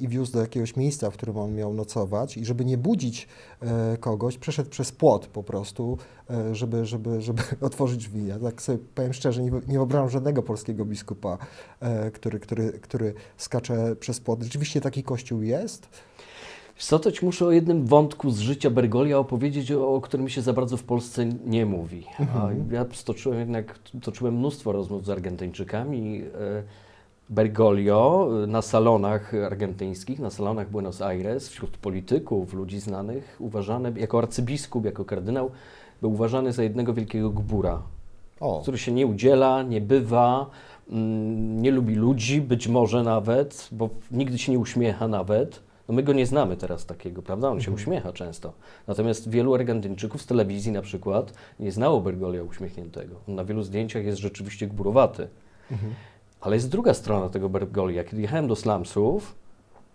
i 0.00 0.08
wiózł 0.08 0.32
do 0.32 0.40
jakiegoś 0.40 0.76
miejsca, 0.76 1.10
w 1.10 1.14
którym 1.14 1.36
on 1.36 1.54
miał 1.54 1.74
nocować 1.74 2.36
i 2.36 2.44
żeby 2.44 2.64
nie 2.64 2.78
budzić 2.78 3.28
e, 3.60 3.96
kogoś, 3.96 4.38
przeszedł 4.38 4.70
przez 4.70 4.92
płot 4.92 5.26
po 5.26 5.42
prostu, 5.42 5.98
e, 6.30 6.54
żeby, 6.54 6.86
żeby, 6.86 7.20
żeby 7.20 7.42
otworzyć 7.60 7.98
drzwi. 7.98 8.26
Ja 8.26 8.38
tak 8.38 8.62
sobie 8.62 8.78
powiem 8.94 9.12
szczerze, 9.12 9.42
nie, 9.42 9.50
nie 9.50 9.78
wyobrażam 9.78 10.10
żadnego 10.10 10.42
polskiego 10.42 10.84
biskupa, 10.84 11.38
e, 11.80 12.10
który, 12.10 12.40
który, 12.40 12.72
który 12.72 13.14
skacze 13.36 13.96
przez 13.96 14.20
płot. 14.20 14.42
Rzeczywiście 14.42 14.80
taki 14.80 15.02
kościół 15.02 15.42
jest? 15.42 15.88
Ci 17.12 17.24
muszę 17.24 17.46
o 17.46 17.50
jednym 17.50 17.86
wątku 17.86 18.30
z 18.30 18.38
życia 18.38 18.70
Bergolia 18.70 19.18
opowiedzieć, 19.18 19.72
o, 19.72 20.00
którym 20.00 20.28
się 20.28 20.42
za 20.42 20.52
bardzo 20.52 20.76
w 20.76 20.84
Polsce 20.84 21.26
nie 21.46 21.66
mówi. 21.66 22.04
A 22.18 22.48
ja 22.70 22.86
stoczyłem 22.92 23.38
jednak, 23.38 23.78
toczyłem 24.02 24.36
mnóstwo 24.38 24.72
rozmów 24.72 25.06
z 25.06 25.10
Argentyńczykami. 25.10 26.22
E, 26.22 26.87
Bergoglio 27.30 28.30
e, 28.44 28.46
na 28.46 28.62
salonach 28.62 29.34
argentyńskich, 29.34 30.18
na 30.18 30.30
salonach 30.30 30.70
Buenos 30.70 31.02
Aires, 31.02 31.48
wśród 31.48 31.76
polityków, 31.76 32.54
ludzi 32.54 32.80
znanych, 32.80 33.36
uważany 33.38 33.92
jako 33.96 34.18
arcybiskup, 34.18 34.84
jako 34.84 35.04
kardynał, 35.04 35.50
był 36.00 36.12
uważany 36.12 36.52
za 36.52 36.62
jednego 36.62 36.94
wielkiego 36.94 37.30
gbura, 37.30 37.82
O, 38.40 38.60
który 38.62 38.78
się 38.78 38.92
nie 38.92 39.06
udziela, 39.06 39.62
nie 39.62 39.80
bywa, 39.80 40.50
mm, 40.90 41.62
nie 41.62 41.70
lubi 41.70 41.94
ludzi, 41.94 42.40
być 42.40 42.68
może 42.68 43.02
nawet, 43.02 43.68
bo 43.72 43.88
nigdy 44.10 44.38
się 44.38 44.52
nie 44.52 44.58
uśmiecha 44.58 45.08
nawet. 45.08 45.60
No 45.88 45.94
my 45.94 46.02
go 46.02 46.12
nie 46.12 46.26
znamy 46.26 46.56
teraz 46.56 46.86
takiego, 46.86 47.22
prawda? 47.22 47.48
On 47.48 47.60
się 47.60 47.70
uśmiecha 47.70 48.12
często. 48.12 48.52
Natomiast 48.86 49.30
wielu 49.30 49.54
Argentyńczyków 49.54 50.22
z 50.22 50.26
telewizji 50.26 50.72
na 50.72 50.82
przykład 50.82 51.32
nie 51.60 51.72
znało 51.72 52.00
Bergoglio 52.00 52.44
uśmiechniętego. 52.44 53.16
On 53.28 53.34
na 53.34 53.44
wielu 53.44 53.62
zdjęciach 53.62 54.04
jest 54.04 54.18
rzeczywiście 54.18 54.66
gburowaty. 54.66 55.28
Ale 56.40 56.56
jest 56.56 56.70
druga 56.70 56.94
strona 56.94 57.28
tego 57.28 57.48
Bergolia. 57.48 58.04
Kiedy 58.04 58.22
jechałem 58.22 58.48
do 58.48 58.56
slumsów, 58.56 59.34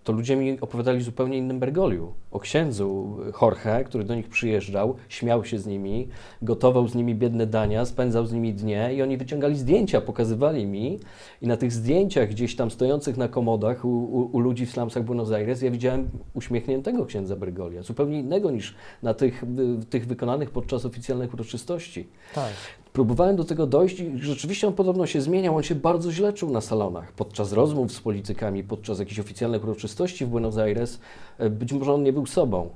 to 0.04 0.14
ludzie 0.14 0.36
mi 0.36 0.62
opowiadali 0.62 1.02
zupełnie 1.02 1.38
innym 1.38 1.60
Bergoliu. 1.60 2.14
O 2.32 2.40
księdzu 2.40 3.18
Jorge, 3.42 3.84
który 3.86 4.04
do 4.04 4.16
nich 4.16 4.30
przyjeżdżał, 4.30 4.96
śmiał 5.10 5.46
się 5.46 5.60
z 5.60 5.66
nimi, 5.66 6.08
gotował 6.42 6.88
z 6.88 6.96
nimi 6.96 7.16
biedne 7.16 7.48
dania, 7.48 7.86
spędzał 7.86 8.26
z 8.26 8.34
nimi 8.34 8.54
dnie 8.54 8.94
i 8.94 9.02
oni 9.02 9.18
wyciągali 9.18 9.56
zdjęcia, 9.56 10.02
pokazywali 10.02 10.66
mi. 10.66 11.00
I 11.42 11.48
na 11.48 11.58
tych 11.58 11.72
zdjęciach 11.72 12.30
gdzieś 12.30 12.56
tam 12.56 12.72
stojących 12.72 13.18
na 13.18 13.28
komodach 13.28 13.86
u, 13.86 13.90
u, 13.90 14.30
u 14.38 14.40
ludzi 14.40 14.66
w 14.66 14.72
slumsach 14.72 15.04
Buenos 15.04 15.32
Aires 15.32 15.62
ja 15.62 15.72
widziałem 15.72 16.10
uśmiechniętego 16.34 17.06
księdza 17.06 17.36
Bergolia, 17.36 17.84
zupełnie 17.84 18.20
innego 18.20 18.52
niż 18.52 18.76
na 19.04 19.14
tych, 19.14 19.44
y, 19.44 19.86
tych 19.86 20.08
wykonanych 20.08 20.52
podczas 20.52 20.86
oficjalnych 20.86 21.34
uroczystości. 21.34 22.08
tak. 22.36 22.54
Próbowałem 22.94 23.36
do 23.36 23.44
tego 23.44 23.68
dojść 23.68 24.00
i 24.00 24.18
rzeczywiście 24.18 24.68
on 24.68 24.74
podobno 24.74 25.06
się 25.06 25.22
zmieniał. 25.22 25.56
On 25.56 25.64
się 25.64 25.76
bardzo 25.76 26.12
źle 26.12 26.34
czuł 26.34 26.52
na 26.52 26.62
salonach. 26.62 27.12
Podczas 27.12 27.54
rozmów 27.54 27.92
z 27.92 28.02
politykami, 28.02 28.64
podczas 28.64 29.00
jakichś 29.00 29.20
oficjalnych 29.20 29.64
uroczystości 29.64 30.26
w 30.26 30.30
Buenos 30.30 30.58
Aires, 30.58 31.00
e, 31.38 31.50
być 31.50 31.74
może 31.74 31.94
on 31.94 32.04
nie 32.04 32.14
był 32.14 32.26
sobą. 32.26 32.70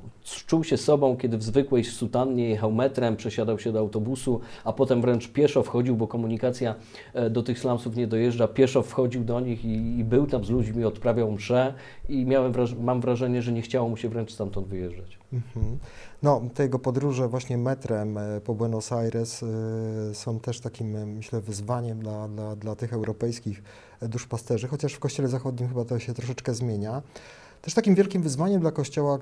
Czuł 0.48 0.64
się 0.64 0.78
sobą, 0.78 1.18
kiedy 1.18 1.38
w 1.38 1.44
zwykłej 1.44 1.84
sutannie 1.84 2.50
jechał 2.50 2.72
metrem, 2.72 3.16
przesiadał 3.16 3.60
się 3.60 3.72
do 3.72 3.80
autobusu, 3.80 4.40
a 4.64 4.74
potem 4.74 5.02
wręcz 5.02 5.28
pieszo 5.28 5.64
wchodził, 5.64 5.96
bo 5.96 6.08
komunikacja 6.08 6.76
e, 7.14 7.30
do 7.30 7.44
tych 7.44 7.60
slumsów 7.60 7.96
nie 7.96 8.08
dojeżdża. 8.08 8.48
Pieszo 8.48 8.82
wchodził 8.82 9.24
do 9.24 9.40
nich 9.40 9.66
i, 9.66 10.00
i 10.00 10.04
był 10.04 10.28
tam 10.28 10.46
z 10.46 10.50
ludźmi, 10.50 10.86
odprawiał 10.86 11.32
mszę 11.32 11.74
i 12.10 12.26
miałem 12.26 12.52
wraż- 12.52 12.80
mam 12.82 13.02
wrażenie, 13.02 13.42
że 13.42 13.52
nie 13.52 13.62
chciało 13.62 13.90
mu 13.90 13.98
się 13.98 14.10
wręcz 14.10 14.32
stamtąd 14.32 14.68
wyjeżdżać. 14.68 15.18
Mhm. 15.34 15.78
No, 16.24 16.42
te 16.54 16.64
jego 16.64 16.80
podróże 16.80 17.28
właśnie 17.28 17.58
metrem 17.58 18.18
e, 18.18 18.42
po 18.42 18.56
Buenos 18.56 18.92
Aires 18.92 19.44
e, 19.44 20.16
są 20.16 20.40
też 20.40 20.60
takim, 20.60 20.96
e, 20.96 21.06
myślę, 21.06 21.42
wyzwaniem 21.42 22.00
dla, 22.00 22.28
dla, 22.28 22.56
dla 22.56 22.76
tych 22.76 22.94
europejskich 22.94 23.64
duszpasterzy, 24.02 24.68
chociaż 24.68 24.94
w 24.94 25.00
Kościele 25.00 25.28
Zachodnim 25.28 25.70
chyba 25.70 25.86
to 25.86 26.00
się 26.00 26.14
troszeczkę 26.14 26.54
zmienia. 26.54 27.02
Też 27.62 27.74
takim 27.74 27.96
wielkim 27.96 28.22
wyzwaniem 28.22 28.62
dla 28.62 28.72
Kościoła, 28.72 29.20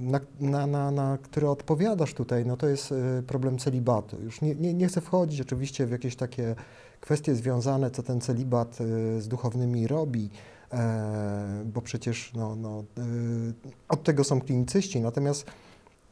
na, 0.00 0.20
na, 0.40 0.66
na, 0.66 0.90
na 0.90 1.18
które 1.22 1.50
odpowiadasz 1.50 2.14
tutaj, 2.14 2.46
no 2.46 2.56
to 2.56 2.68
jest 2.68 2.94
problem 3.26 3.58
celibatu. 3.58 4.16
Już 4.22 4.40
nie, 4.40 4.54
nie, 4.54 4.74
nie 4.74 4.88
chcę 4.88 5.00
wchodzić 5.00 5.40
oczywiście 5.40 5.86
w 5.86 5.90
jakieś 5.90 6.16
takie 6.16 6.54
kwestie 7.00 7.34
związane, 7.34 7.90
co 7.90 8.02
ten 8.02 8.20
celibat 8.20 8.78
z 9.18 9.28
duchownymi 9.28 9.86
robi, 9.86 10.30
bo 11.64 11.80
przecież 11.80 12.32
no, 12.34 12.56
no, 12.56 12.84
od 13.88 14.02
tego 14.02 14.24
są 14.24 14.40
klinicyści, 14.40 15.00
natomiast 15.00 15.46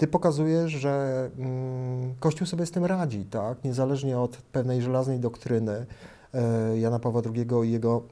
ty 0.01 0.07
pokazujesz, 0.07 0.73
że 0.73 1.31
mm, 1.39 2.15
Kościół 2.21 2.47
sobie 2.47 2.67
z 2.67 2.71
tym 2.71 2.85
radzi, 2.85 3.25
tak? 3.25 3.65
Niezależnie 3.65 4.19
od 4.19 4.37
pewnej 4.37 4.83
żelaznej 4.83 5.19
doktryny 5.19 5.87
e, 6.35 6.79
Jana 6.79 6.99
Pawła 6.99 7.23
II 7.35 7.69
i 7.69 7.73
jego 7.73 8.03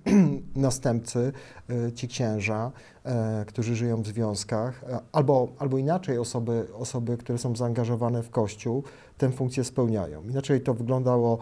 następcy, 0.56 1.32
e, 1.70 1.92
ci 1.92 2.08
księża, 2.08 2.72
e, 3.04 3.44
którzy 3.46 3.76
żyją 3.76 4.02
w 4.02 4.06
związkach, 4.06 4.84
albo, 5.12 5.48
albo 5.58 5.78
inaczej 5.78 6.18
osoby, 6.18 6.66
osoby, 6.74 7.16
które 7.16 7.38
są 7.38 7.56
zaangażowane 7.56 8.22
w 8.22 8.30
Kościół, 8.30 8.84
tę 9.18 9.30
funkcję 9.30 9.64
spełniają. 9.64 10.22
Inaczej 10.22 10.60
to 10.60 10.74
wyglądało 10.74 11.38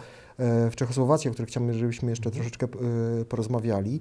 w 0.71 0.73
Czechosłowacji, 0.77 1.31
o 1.31 1.33
których 1.33 1.49
chciałbym, 1.49 1.73
żebyśmy 1.73 2.11
jeszcze 2.11 2.31
troszeczkę 2.31 2.69
porozmawiali. 3.29 4.01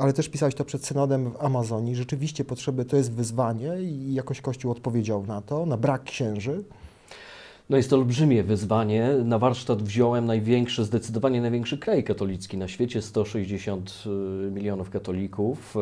Ale 0.00 0.12
też 0.12 0.28
pisałeś 0.28 0.54
to 0.54 0.64
przed 0.64 0.86
synodem 0.86 1.30
w 1.30 1.44
Amazonii. 1.44 1.96
Rzeczywiście 1.96 2.44
potrzeby 2.44 2.84
to 2.84 2.96
jest 2.96 3.12
wyzwanie 3.12 3.82
i 3.82 4.14
jakoś 4.14 4.40
Kościół 4.40 4.72
odpowiedział 4.72 5.26
na 5.26 5.40
to, 5.40 5.66
na 5.66 5.76
brak 5.76 6.04
księży. 6.04 6.64
No 7.70 7.76
jest 7.76 7.90
to 7.90 7.96
olbrzymie 7.96 8.42
wyzwanie. 8.42 9.08
Na 9.24 9.38
warsztat 9.38 9.82
wziąłem 9.82 10.26
największy, 10.26 10.84
zdecydowanie 10.84 11.40
największy 11.40 11.78
kraj 11.78 12.04
katolicki 12.04 12.58
na 12.58 12.68
świecie, 12.68 13.02
160 13.02 14.04
y, 14.06 14.50
milionów 14.50 14.90
katolików, 14.90 15.76
y, 15.76 15.80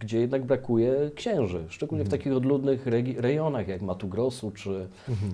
gdzie 0.00 0.20
jednak 0.20 0.44
brakuje 0.44 1.10
księży, 1.14 1.64
szczególnie 1.68 2.04
w 2.04 2.08
takich 2.08 2.32
odludnych 2.32 2.86
rejonach 3.16 3.68
jak 3.68 3.82
Mato 3.82 4.06
Grosso 4.06 4.50
czy 4.50 4.88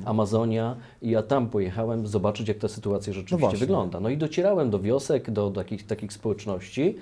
Amazonia. 0.04 0.76
I 1.02 1.10
ja 1.10 1.22
tam 1.22 1.50
pojechałem 1.50 2.06
zobaczyć, 2.06 2.48
jak 2.48 2.58
ta 2.58 2.68
sytuacja 2.68 3.12
rzeczywiście 3.12 3.40
właśnie. 3.40 3.58
wygląda. 3.58 4.00
No 4.00 4.08
i 4.08 4.16
docierałem 4.16 4.70
do 4.70 4.80
wiosek, 4.80 5.30
do 5.30 5.50
takich, 5.50 5.86
takich 5.86 6.12
społeczności, 6.12 6.96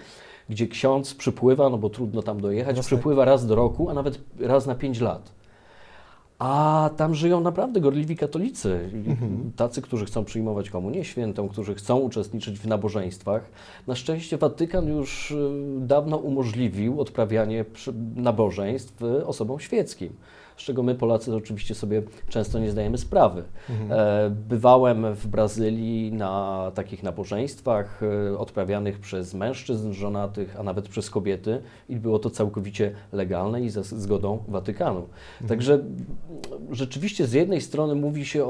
gdzie 0.49 0.67
ksiądz 0.67 1.15
przypływa, 1.15 1.71
no 1.71 1.79
bo 1.79 1.91
trudno 1.91 2.23
tam 2.23 2.41
dojechać, 2.41 2.77
Jasne. 2.77 2.97
przypływa 2.97 3.25
raz 3.25 3.47
do 3.47 3.55
roku, 3.55 3.91
a 3.91 3.95
nawet 3.95 4.21
raz 4.41 4.67
na 4.67 4.75
pięć 4.75 5.01
lat. 5.01 5.42
A 6.43 6.91
tam 6.97 7.15
żyją 7.15 7.41
naprawdę 7.41 7.81
gorliwi 7.81 8.17
katolicy, 8.17 8.91
tacy, 9.57 9.83
którzy 9.83 10.07
chcą 10.07 10.25
przyjmować 10.25 10.71
komunię 10.71 11.05
świętą, 11.05 11.49
którzy 11.49 11.75
chcą 11.75 11.99
uczestniczyć 11.99 12.59
w 12.59 12.67
nabożeństwach. 12.67 13.43
Na 13.87 13.95
szczęście 13.95 14.39
Watykan 14.39 14.89
już 14.89 15.31
y, 15.31 15.37
dawno 15.79 16.17
umożliwił 16.17 17.01
odprawianie 17.01 17.65
nabożeństw 18.17 19.03
y, 19.03 19.27
osobom 19.27 19.61
świeckim, 19.61 20.13
z 20.57 20.63
czego 20.63 20.83
my 20.83 20.95
Polacy 20.95 21.37
oczywiście 21.37 21.75
sobie 21.75 22.03
często 22.29 22.59
nie 22.59 22.71
zdajemy 22.71 22.99
sprawy. 22.99 23.43
E, 23.91 24.31
Bywałem 24.31 25.15
w 25.15 25.27
Brazylii 25.27 26.13
na 26.13 26.73
takich 26.75 27.03
nabożeństwach 27.03 28.01
e, 28.03 28.39
odprawianych 28.39 28.99
przez 28.99 29.35
mężczyzn 29.35 29.93
żonatych, 29.93 30.57
a 30.61 30.63
nawet 30.63 30.89
przez 30.89 31.11
kobiety 31.11 31.63
i 31.89 31.97
było 31.97 32.19
to 32.19 32.31
całkowicie 32.31 32.93
legalne 33.13 33.61
i 33.61 33.71
za 33.71 33.83
zgodą 33.83 34.45
Watykanu. 34.49 35.09
Także 35.49 35.75
mm, 35.75 35.87
rzeczywiście 36.71 37.27
z 37.27 37.33
jednej 37.33 37.61
strony 37.61 37.95
mówi 37.95 38.25
się 38.25 38.45
o, 38.45 38.49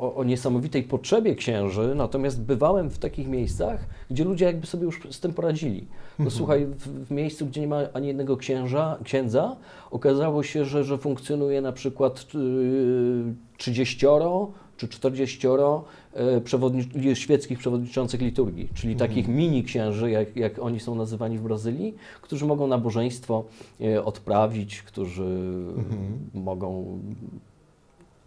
o, 0.00 0.14
o 0.14 0.24
niesamowitej 0.24 0.82
potrzebie 0.82 1.34
księży, 1.34 1.94
natomiast 1.94 2.42
bywałem 2.42 2.90
w 2.90 2.98
takich 2.98 3.28
miejscach, 3.28 3.86
gdzie 4.10 4.24
ludzie 4.24 4.44
jakby 4.44 4.66
sobie 4.66 4.84
już 4.84 5.00
z 5.10 5.20
tym 5.20 5.32
poradzili. 5.32 5.86
No 6.18 6.30
słuchaj, 6.30 6.66
w, 6.66 7.06
w 7.06 7.10
miejscu, 7.10 7.46
gdzie 7.46 7.60
nie 7.60 7.68
ma 7.68 7.80
ani 7.92 8.08
jednego 8.08 8.36
księża, 8.36 8.98
księdza, 9.04 9.56
okazało 9.92 10.42
się, 10.42 10.64
że, 10.64 10.84
że 10.84 10.98
funkcjonuje 10.98 11.60
na 11.60 11.72
przykład 11.72 12.26
yy, 12.34 13.34
30 13.58 14.06
czy 14.76 14.88
40 14.88 15.46
e, 15.46 16.40
przewodni- 16.40 17.14
świeckich 17.14 17.58
przewodniczących 17.58 18.20
liturgii, 18.20 18.68
czyli 18.74 18.96
takich 18.96 19.28
mini 19.28 19.64
księży, 19.64 20.10
jak, 20.10 20.36
jak 20.36 20.58
oni 20.58 20.80
są 20.80 20.94
nazywani 20.94 21.38
w 21.38 21.42
Brazylii, 21.42 21.94
którzy 22.22 22.46
mogą 22.46 22.66
nabożeństwo 22.66 23.44
e, 23.80 24.04
odprawić, 24.04 24.82
którzy 24.82 25.38
mogą 26.34 26.98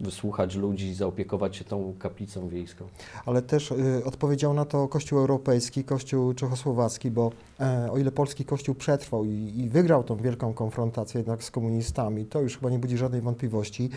wysłuchać 0.00 0.54
ludzi, 0.54 0.94
zaopiekować 0.94 1.56
się 1.56 1.64
tą 1.64 1.94
kaplicą 1.98 2.48
wiejską. 2.48 2.84
Ale 3.26 3.42
też 3.42 3.70
y, 3.70 4.04
odpowiedział 4.04 4.54
na 4.54 4.64
to 4.64 4.88
Kościół 4.88 5.18
Europejski, 5.18 5.84
Kościół 5.84 6.34
Czechosłowacki, 6.34 7.10
bo 7.10 7.30
e, 7.60 7.88
o 7.92 7.98
ile 7.98 8.12
polski 8.12 8.44
Kościół 8.44 8.74
przetrwał 8.74 9.24
i, 9.24 9.52
i 9.56 9.68
wygrał 9.68 10.04
tą 10.04 10.16
wielką 10.16 10.54
konfrontację 10.54 11.18
jednak 11.18 11.44
z 11.44 11.50
komunistami, 11.50 12.26
to 12.26 12.40
już 12.40 12.56
chyba 12.56 12.70
nie 12.70 12.78
budzi 12.78 12.96
żadnej 12.96 13.20
wątpliwości, 13.20 13.90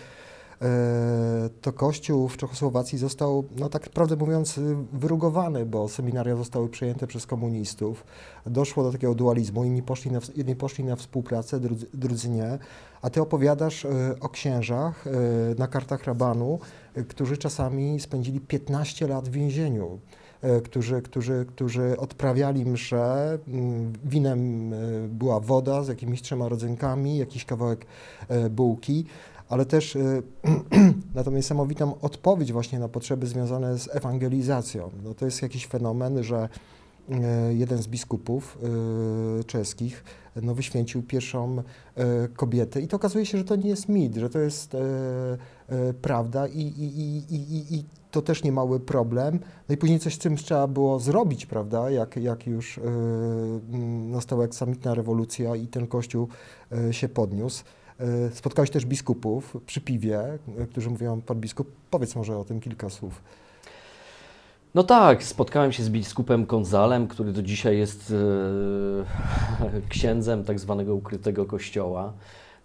to 1.61 1.73
Kościół 1.73 2.27
w 2.27 2.37
Czechosłowacji 2.37 2.97
został, 2.97 3.43
no 3.57 3.69
tak 3.69 3.89
prawdę 3.89 4.15
mówiąc, 4.15 4.57
y, 4.57 4.75
wyrugowany, 4.93 5.65
bo 5.65 5.89
seminaria 5.89 6.35
zostały 6.35 6.69
przejęte 6.69 7.07
przez 7.07 7.25
komunistów. 7.25 8.03
Doszło 8.45 8.83
do 8.83 8.91
takiego 8.91 9.15
dualizmu, 9.15 9.63
inni 9.63 9.83
poszli 9.83 10.11
na, 10.11 10.19
jedni 10.35 10.55
poszli 10.55 10.83
na 10.83 10.95
współpracę, 10.95 11.59
drudzy, 11.59 11.87
drudzy 11.93 12.29
nie. 12.29 12.59
A 13.01 13.09
ty 13.09 13.21
opowiadasz 13.21 13.85
e, 13.85 13.89
o 14.19 14.29
księżach 14.29 15.07
e, 15.07 15.11
na 15.57 15.67
kartach 15.67 16.03
rabanu, 16.03 16.59
e, 16.95 17.03
którzy 17.03 17.37
czasami 17.37 17.99
spędzili 17.99 18.39
15 18.39 19.07
lat 19.07 19.29
w 19.29 19.31
więzieniu, 19.31 19.99
e, 20.41 20.61
którzy, 20.61 21.01
którzy, 21.01 21.45
którzy 21.47 21.97
odprawiali 21.97 22.65
msze, 22.65 23.37
mm, 23.47 23.93
winem 24.03 24.73
e, 24.73 24.77
była 25.07 25.39
woda 25.39 25.83
z 25.83 25.87
jakimiś 25.87 26.21
trzema 26.21 26.49
rodzynkami, 26.49 27.17
jakiś 27.17 27.45
kawałek 27.45 27.85
e, 28.27 28.49
bułki, 28.49 29.05
ale 29.49 29.65
też 29.65 29.95
e, 29.95 30.21
na 31.15 31.23
tą 31.23 31.31
niesamowitą 31.31 32.01
odpowiedź 32.01 32.53
właśnie 32.53 32.79
na 32.79 32.89
potrzeby 32.89 33.27
związane 33.27 33.79
z 33.79 33.95
ewangelizacją. 33.95 34.91
No 35.03 35.13
to 35.13 35.25
jest 35.25 35.41
jakiś 35.41 35.67
fenomen, 35.67 36.23
że 36.23 36.49
e, 37.09 37.53
jeden 37.53 37.81
z 37.83 37.87
biskupów 37.87 38.57
e, 39.39 39.43
czeskich 39.43 40.03
no, 40.41 40.55
wyświęcił 40.55 41.03
pierwszą 41.03 41.63
kobietę. 42.35 42.81
I 42.81 42.87
to 42.87 42.97
okazuje 42.97 43.25
się, 43.25 43.37
że 43.37 43.43
to 43.43 43.55
nie 43.55 43.69
jest 43.69 43.89
mit, 43.89 44.15
że 44.15 44.29
to 44.29 44.39
jest 44.39 44.77
prawda 46.01 46.47
i, 46.47 46.61
i, 46.61 46.83
i, 47.33 47.35
i, 47.35 47.75
i 47.75 47.83
to 48.11 48.21
też 48.21 48.43
nie 48.43 48.51
mały 48.51 48.79
problem. 48.79 49.39
No 49.69 49.75
i 49.75 49.77
później 49.77 49.99
coś 49.99 50.15
z 50.15 50.17
tym 50.17 50.35
trzeba 50.35 50.67
było 50.67 50.99
zrobić, 50.99 51.45
prawda, 51.45 51.89
jak, 51.89 52.15
jak 52.15 52.47
już 52.47 52.79
nastała 54.09 54.45
aksamitna 54.45 54.93
rewolucja 54.93 55.55
i 55.55 55.67
ten 55.67 55.87
kościół 55.87 56.27
się 56.91 57.09
podniósł. 57.09 57.63
E, 57.99 58.31
spotkałeś 58.31 58.69
też 58.69 58.85
biskupów 58.85 59.57
przy 59.65 59.81
piwie, 59.81 60.19
e, 60.57 60.65
którzy 60.71 60.89
mówią, 60.89 61.21
pan 61.21 61.39
biskup, 61.39 61.71
powiedz 61.89 62.15
może 62.15 62.37
o 62.37 62.43
tym 62.43 62.59
kilka 62.59 62.89
słów. 62.89 63.21
No 64.75 64.83
tak, 64.83 65.23
spotkałem 65.23 65.71
się 65.71 65.83
z 65.83 65.89
biskupem 65.89 66.45
Gonzalem, 66.45 67.07
który 67.07 67.31
do 67.33 67.41
dzisiaj 67.41 67.77
jest 67.77 68.13
e, 69.71 69.79
księdzem 69.89 70.43
tak 70.43 70.59
zwanego 70.59 70.95
ukrytego 70.95 71.45
kościoła. 71.45 72.13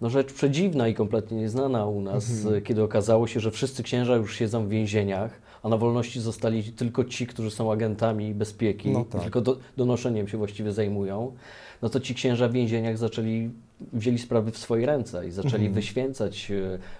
No 0.01 0.11
rzecz 0.11 0.33
przedziwna 0.33 0.89
i 0.89 0.95
kompletnie 0.95 1.39
nieznana 1.39 1.87
u 1.87 2.01
nas, 2.01 2.31
Mhm. 2.31 2.63
kiedy 2.63 2.83
okazało 2.83 3.27
się, 3.27 3.41
że 3.41 3.51
wszyscy 3.51 3.83
księża 3.83 4.17
już 4.17 4.37
siedzą 4.37 4.67
w 4.67 4.69
więzieniach, 4.69 5.41
a 5.63 5.69
na 5.69 5.77
wolności 5.77 6.21
zostali 6.21 6.63
tylko 6.65 7.05
ci, 7.05 7.27
którzy 7.27 7.51
są 7.51 7.73
agentami 7.73 8.35
bezpieki, 8.35 8.91
No 8.91 9.05
tak. 9.05 9.23
tylko 9.23 9.41
do, 9.41 9.57
donoszeniem 9.77 10.29
się 10.29 10.39
właściwie 10.39 10.73
zajmują. 10.73 11.33
No 11.83 11.89
to 11.89 12.01
ci 12.01 12.15
księża 12.15 12.49
w 12.49 12.53
więzieniach 12.53 12.99
zaczęli, 12.99 13.51
wzięli 13.93 14.19
sprawy 14.19 14.51
w 14.51 14.59
swoje 14.59 14.87
ręce 14.87 15.27
i 15.27 15.31
zaczęli 15.31 15.55
Mhm. 15.55 15.73
wyświęcać 15.73 16.51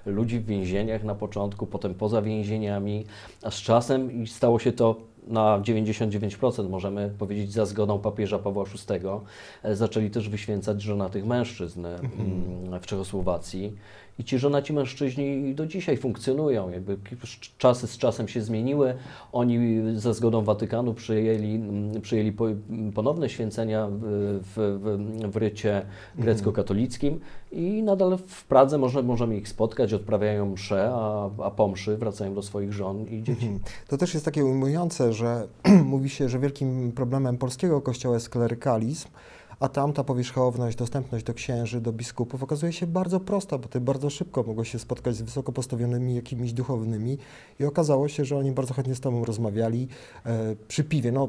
e, 0.07 0.11
ludzi 0.11 0.41
w 0.41 0.47
więzieniach 0.47 1.05
na 1.05 1.15
początku, 1.15 1.67
potem 1.67 1.95
poza 1.95 2.23
więzieniami, 2.23 3.07
a 3.43 3.51
z 3.51 3.57
czasem 3.57 4.23
i 4.23 4.27
stało 4.27 4.59
się 4.59 4.73
to 4.73 4.97
na 5.27 5.61
99% 5.61 6.69
możemy 6.69 7.11
powiedzieć 7.19 7.53
za 7.53 7.67
zgodą 7.67 7.99
papieża 7.99 8.39
Pawła 8.39 8.65
VI, 8.65 9.09
e, 9.63 9.77
zaczęli 9.77 10.11
też 10.11 10.29
wyświęcać 10.29 10.83
żonatych 10.83 11.27
mężczyzn 11.27 11.87
e, 11.87 11.99
mm, 11.99 12.81
w 12.81 12.87
Czechosłowacji. 12.87 13.73
I 14.19 14.25
ci 14.25 14.39
żonaci 14.39 14.73
mężczyźni 14.73 15.55
do 15.55 15.67
dzisiaj 15.67 15.97
funkcjonują. 15.97 16.71
Jakby 16.71 16.97
czasy 17.59 17.87
z 17.87 17.99
czasem 17.99 18.29
się 18.29 18.43
zmieniły. 18.43 18.95
Oni 19.33 19.59
za 19.97 20.13
zgodą 20.13 20.45
Watykanu 20.45 20.95
przyjęli, 20.95 21.55
mm, 21.55 22.01
przyjęli 22.01 22.33
po, 22.33 22.47
ponowne 22.95 23.29
święcenia 23.29 23.89
w, 23.91 24.41
w, 24.55 25.31
w, 25.31 25.37
rycie 25.37 25.83
grecko-katolickim 26.19 27.21
i 27.53 27.83
nadal 27.83 28.19
w 28.27 28.45
Pradze 28.45 28.79
może, 28.79 29.03
możemy 29.03 29.37
ich 29.37 29.49
spotkać, 29.49 29.93
odprawiają 29.93 30.51
msze, 30.51 30.91
a, 30.93 31.31
a 31.43 31.51
po 31.51 31.69
mszy 31.69 31.97
wracają 31.97 32.35
do 32.35 32.43
swoich 32.43 32.73
żon 32.73 33.07
i 33.07 33.23
dzieci. 33.23 33.47
Mhm. 33.47 33.61
To 33.89 33.99
też 33.99 34.15
jest 34.15 34.25
takie 34.25 34.45
ujmujące, 34.45 35.13
że 35.13 35.49
mówi 35.85 36.09
się, 36.09 36.29
że 36.29 36.39
wielkim 36.39 36.93
problemem 36.93 37.39
polskiego 37.39 37.81
kościoła 37.81 38.15
jest 38.15 38.29
klerykalizm, 38.29 39.09
a 39.61 39.69
tam 39.69 39.93
ta 39.93 40.05
powierzchowność, 40.05 40.77
dostępność 40.77 41.25
do 41.25 41.35
księży, 41.35 41.81
do 41.81 41.93
biskupów 41.93 42.43
okazuje 42.43 42.73
się 42.73 42.87
bardzo 42.87 43.21
prosta, 43.21 43.59
bo 43.59 43.69
ty 43.69 43.81
bardzo 43.81 44.11
szybko 44.11 44.43
mogłeś 44.43 44.73
się 44.73 44.79
spotkać 44.79 45.17
z 45.17 45.23
wysoko 45.23 45.53
postawionymi 45.53 46.15
jakimiś 46.15 46.53
duchownymi 46.53 47.19
i 47.61 47.65
okazało 47.65 48.09
się, 48.09 48.25
że 48.25 48.37
oni 48.37 48.53
bardzo 48.53 48.75
chętnie 48.75 48.95
z 48.95 49.01
tobą 49.01 49.25
rozmawiali 49.25 49.89
e, 50.27 50.57
przy 50.69 50.85
piwie. 50.85 51.13
No, 51.13 51.29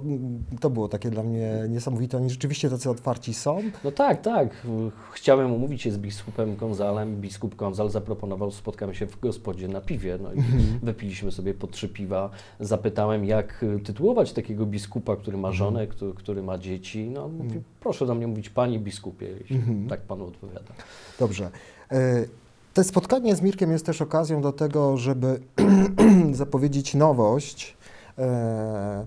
to 0.60 0.70
było 0.70 0.88
takie 0.88 1.10
dla 1.10 1.24
mnie 1.24 1.66
niesamowite. 1.70 2.18
Oni 2.18 2.30
rzeczywiście 2.30 2.70
tacy 2.70 2.90
otwarci 2.90 3.34
są. 3.34 3.62
No 3.84 3.92
tak, 3.92 4.22
tak. 4.22 4.68
Chciałem 5.14 5.54
umówić 5.54 5.82
się 5.82 5.92
z 5.92 5.98
biskupem 5.98 6.56
Gonzalem. 6.56 7.22
Biskup 7.22 7.56
Gonzal 7.56 7.90
zaproponował, 7.90 8.52
spotkamy 8.52 8.96
się 8.96 9.08
w 9.08 9.20
gospodzie 9.20 9.68
na 9.68 9.82
piwie. 9.82 10.18
No 10.22 10.34
i 10.34 10.38
wypiliśmy 10.84 11.32
sobie 11.32 11.54
po 11.54 11.68
trzy 11.68 11.90
piwa. 11.90 12.30
Zapytałem, 12.60 13.26
jak 13.26 13.66
tytułować 13.84 14.34
takiego 14.34 14.66
biskupa, 14.66 15.16
który 15.16 15.38
ma 15.38 15.52
żonę, 15.52 15.88
który, 15.88 16.14
który 16.14 16.44
ma 16.44 16.58
dzieci. 16.58 17.10
No, 17.10 17.28
mówi, 17.28 17.62
proszę 17.80 18.06
do 18.06 18.15
mnie 18.16 18.28
mówić 18.28 18.50
panie 18.50 18.80
biskupie, 18.80 19.28
jeśli 19.40 19.62
tak 19.90 20.02
panu 20.02 20.28
odpowiada. 20.28 20.72
Dobrze. 21.20 21.52
E, 21.92 22.26
To 22.74 22.84
spotkanie 22.84 23.36
z 23.36 23.42
Mirkiem 23.42 23.72
jest 23.72 23.86
też 23.86 24.02
okazją 24.02 24.42
do 24.42 24.52
tego, 24.52 24.98
żeby 24.98 25.40
zapowiedzieć 26.32 26.96
nowość. 26.96 27.78
E, 28.18 29.06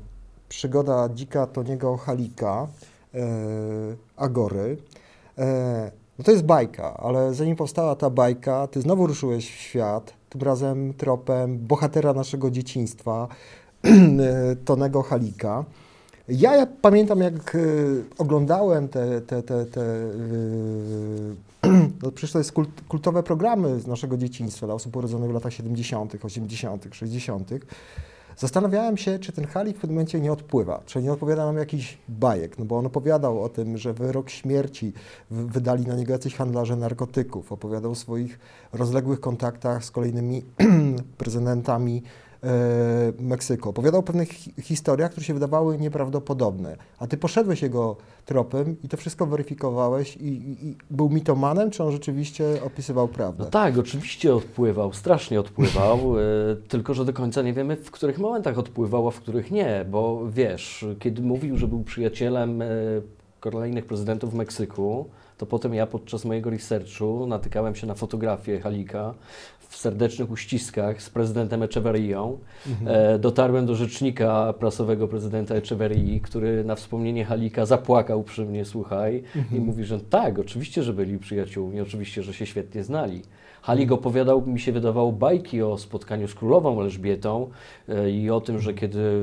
przygoda 0.49 1.09
dzika 1.15 1.47
Toniego 1.47 1.97
Halika, 1.97 2.67
e, 3.15 3.19
Agory. 4.17 4.77
No 6.19 6.25
to 6.25 6.31
jest 6.31 6.45
bajka, 6.45 6.97
ale 6.97 7.35
zanim 7.35 7.57
powstała 7.57 7.97
ta 7.97 8.11
bajka, 8.11 8.67
ty 8.67 8.81
znowu 8.81 9.07
ruszyłeś 9.07 9.51
w 9.51 9.59
świat, 9.59 10.13
tym 10.29 10.41
razem 10.41 10.95
tropem 10.95 11.59
bohatera 11.59 12.13
naszego 12.13 12.51
dzieciństwa, 12.51 13.29
Tonego 14.65 15.03
Halika. 15.03 15.65
Ja, 16.29 16.57
ja 16.57 16.67
pamiętam, 16.67 17.21
jak 17.21 17.55
y, 17.55 18.05
oglądałem 18.19 18.89
te, 18.89 19.21
te, 19.21 19.43
te, 19.43 19.67
te 19.67 19.81
y, 19.81 21.37
no 22.03 22.11
przecież 22.11 22.33
to 22.33 22.39
jest 22.39 22.53
kult, 22.53 22.69
kultowe 22.89 23.23
programy 23.23 23.81
z 23.81 23.87
naszego 23.87 24.17
dzieciństwa 24.17 24.67
dla 24.67 24.75
osób 24.75 24.97
urodzonych 24.97 25.31
w 25.31 25.35
latach 25.35 25.53
70., 25.53 26.25
80., 26.25 26.89
60. 26.93 27.51
Zastanawiałem 28.37 28.97
się, 28.97 29.19
czy 29.19 29.33
ten 29.33 29.47
Halik 29.47 29.77
w 29.77 29.81
pewnym 29.81 29.95
momencie 29.95 30.21
nie 30.21 30.33
odpływa, 30.33 30.83
czy 30.87 31.03
nie 31.03 31.13
odpowiada 31.13 31.47
nam 31.47 31.57
jakiś 31.57 31.99
bajek, 32.09 32.59
no 32.59 32.65
bo 32.65 32.79
on 32.79 32.87
opowiadał 32.87 33.43
o 33.43 33.49
tym, 33.49 33.79
że 33.79 33.95
wyrok 33.95 34.31
śmierci 34.31 34.93
wydali 35.31 35.87
na 35.87 35.95
niego 35.95 36.13
jacyś 36.13 36.35
handlarze 36.35 36.77
narkotyków, 36.77 37.53
opowiadał 37.53 37.91
o 37.91 37.95
swoich 37.95 38.39
rozległych 38.73 39.21
kontaktach 39.21 39.85
z 39.85 39.91
kolejnymi 39.91 40.45
prezydentami 41.19 42.03
Meksyku. 43.19 43.69
Opowiadał 43.69 44.01
o 44.01 44.03
pewnych 44.03 44.29
hi- 44.29 44.55
historiach, 44.63 45.11
które 45.11 45.25
się 45.27 45.35
wydawały 45.35 45.79
nieprawdopodobne, 45.79 46.77
a 46.99 47.07
ty 47.07 47.17
poszedłeś 47.17 47.63
jego 47.63 47.97
tropem 48.25 48.77
i 48.85 48.89
to 48.89 48.97
wszystko 48.97 49.27
weryfikowałeś 49.27 50.17
i, 50.17 50.27
i, 50.27 50.69
i 50.69 50.77
był 50.91 51.11
mitomanem, 51.11 51.71
czy 51.71 51.85
on 51.85 51.93
rzeczywiście 51.93 52.45
opisywał 52.67 53.09
prawdę? 53.09 53.45
No 53.45 53.51
tak, 53.51 53.79
oczywiście 53.79 54.35
odpływał, 54.35 54.93
strasznie 54.93 55.41
odpływał, 55.41 55.99
e, 56.19 56.23
tylko 56.69 56.95
że 56.95 57.05
do 57.05 57.13
końca 57.13 57.43
nie 57.43 57.53
wiemy, 57.53 57.77
w 57.77 57.91
których 57.91 58.19
momentach 58.19 58.59
odpływał, 58.59 59.09
a 59.09 59.11
w 59.11 59.21
których 59.21 59.51
nie, 59.51 59.87
bo 59.91 60.31
wiesz, 60.31 60.87
kiedy 60.99 61.23
mówił, 61.23 61.57
że 61.57 61.69
był 61.69 61.83
przyjacielem 61.83 62.63
e, 62.63 62.67
kolejnych 63.41 63.87
prezydentów 63.87 64.35
Meksyku, 64.35 65.09
to 65.39 65.47
potem 65.47 65.75
ja 65.75 65.87
podczas 65.87 66.25
mojego 66.25 66.51
researchu 66.51 67.27
natykałem 67.27 67.75
się 67.75 67.87
na 67.87 67.95
fotografię 67.95 68.61
Halika 68.61 69.15
w 69.69 69.77
serdecznych 69.77 70.31
uściskach 70.31 71.03
z 71.03 71.11
prezydentem 71.11 71.63
Echeverią. 71.63 72.39
E, 72.87 73.19
dotarłem 73.19 73.67
do 73.67 73.75
rzecznika 73.75 74.53
prasowego 74.53 75.09
prezydenta 75.09 75.55
Echeverii, 75.55 76.21
który 76.21 76.65
na 76.65 76.75
wspomnienie 76.75 77.25
Halika 77.25 77.67
zapłakał 77.67 78.23
przy 78.23 78.45
mnie, 78.45 78.65
słuchaj, 78.65 79.23
i 79.53 79.61
mówi, 79.61 79.85
że 79.85 80.01
tak, 80.01 80.39
oczywiście, 80.39 80.83
że 80.83 80.93
byli 80.93 81.19
przyjaciółmi, 81.19 81.81
oczywiście, 81.81 82.23
że 82.23 82.35
się 82.35 82.47
świetnie 82.47 82.85
znali. 82.85 83.23
Halik 83.63 83.93
opowiadał, 83.93 84.47
mi 84.47 84.61
się 84.61 84.73
wydawało, 84.73 85.13
bajki 85.13 85.63
o 85.63 85.79
spotkaniu 85.79 86.29
z 86.29 86.35
królową 86.35 86.81
Elżbietą 86.81 87.51
e, 87.89 88.11
i 88.11 88.31
o 88.31 88.41
tym, 88.41 88.59
że 88.59 88.75
kiedy 88.75 89.21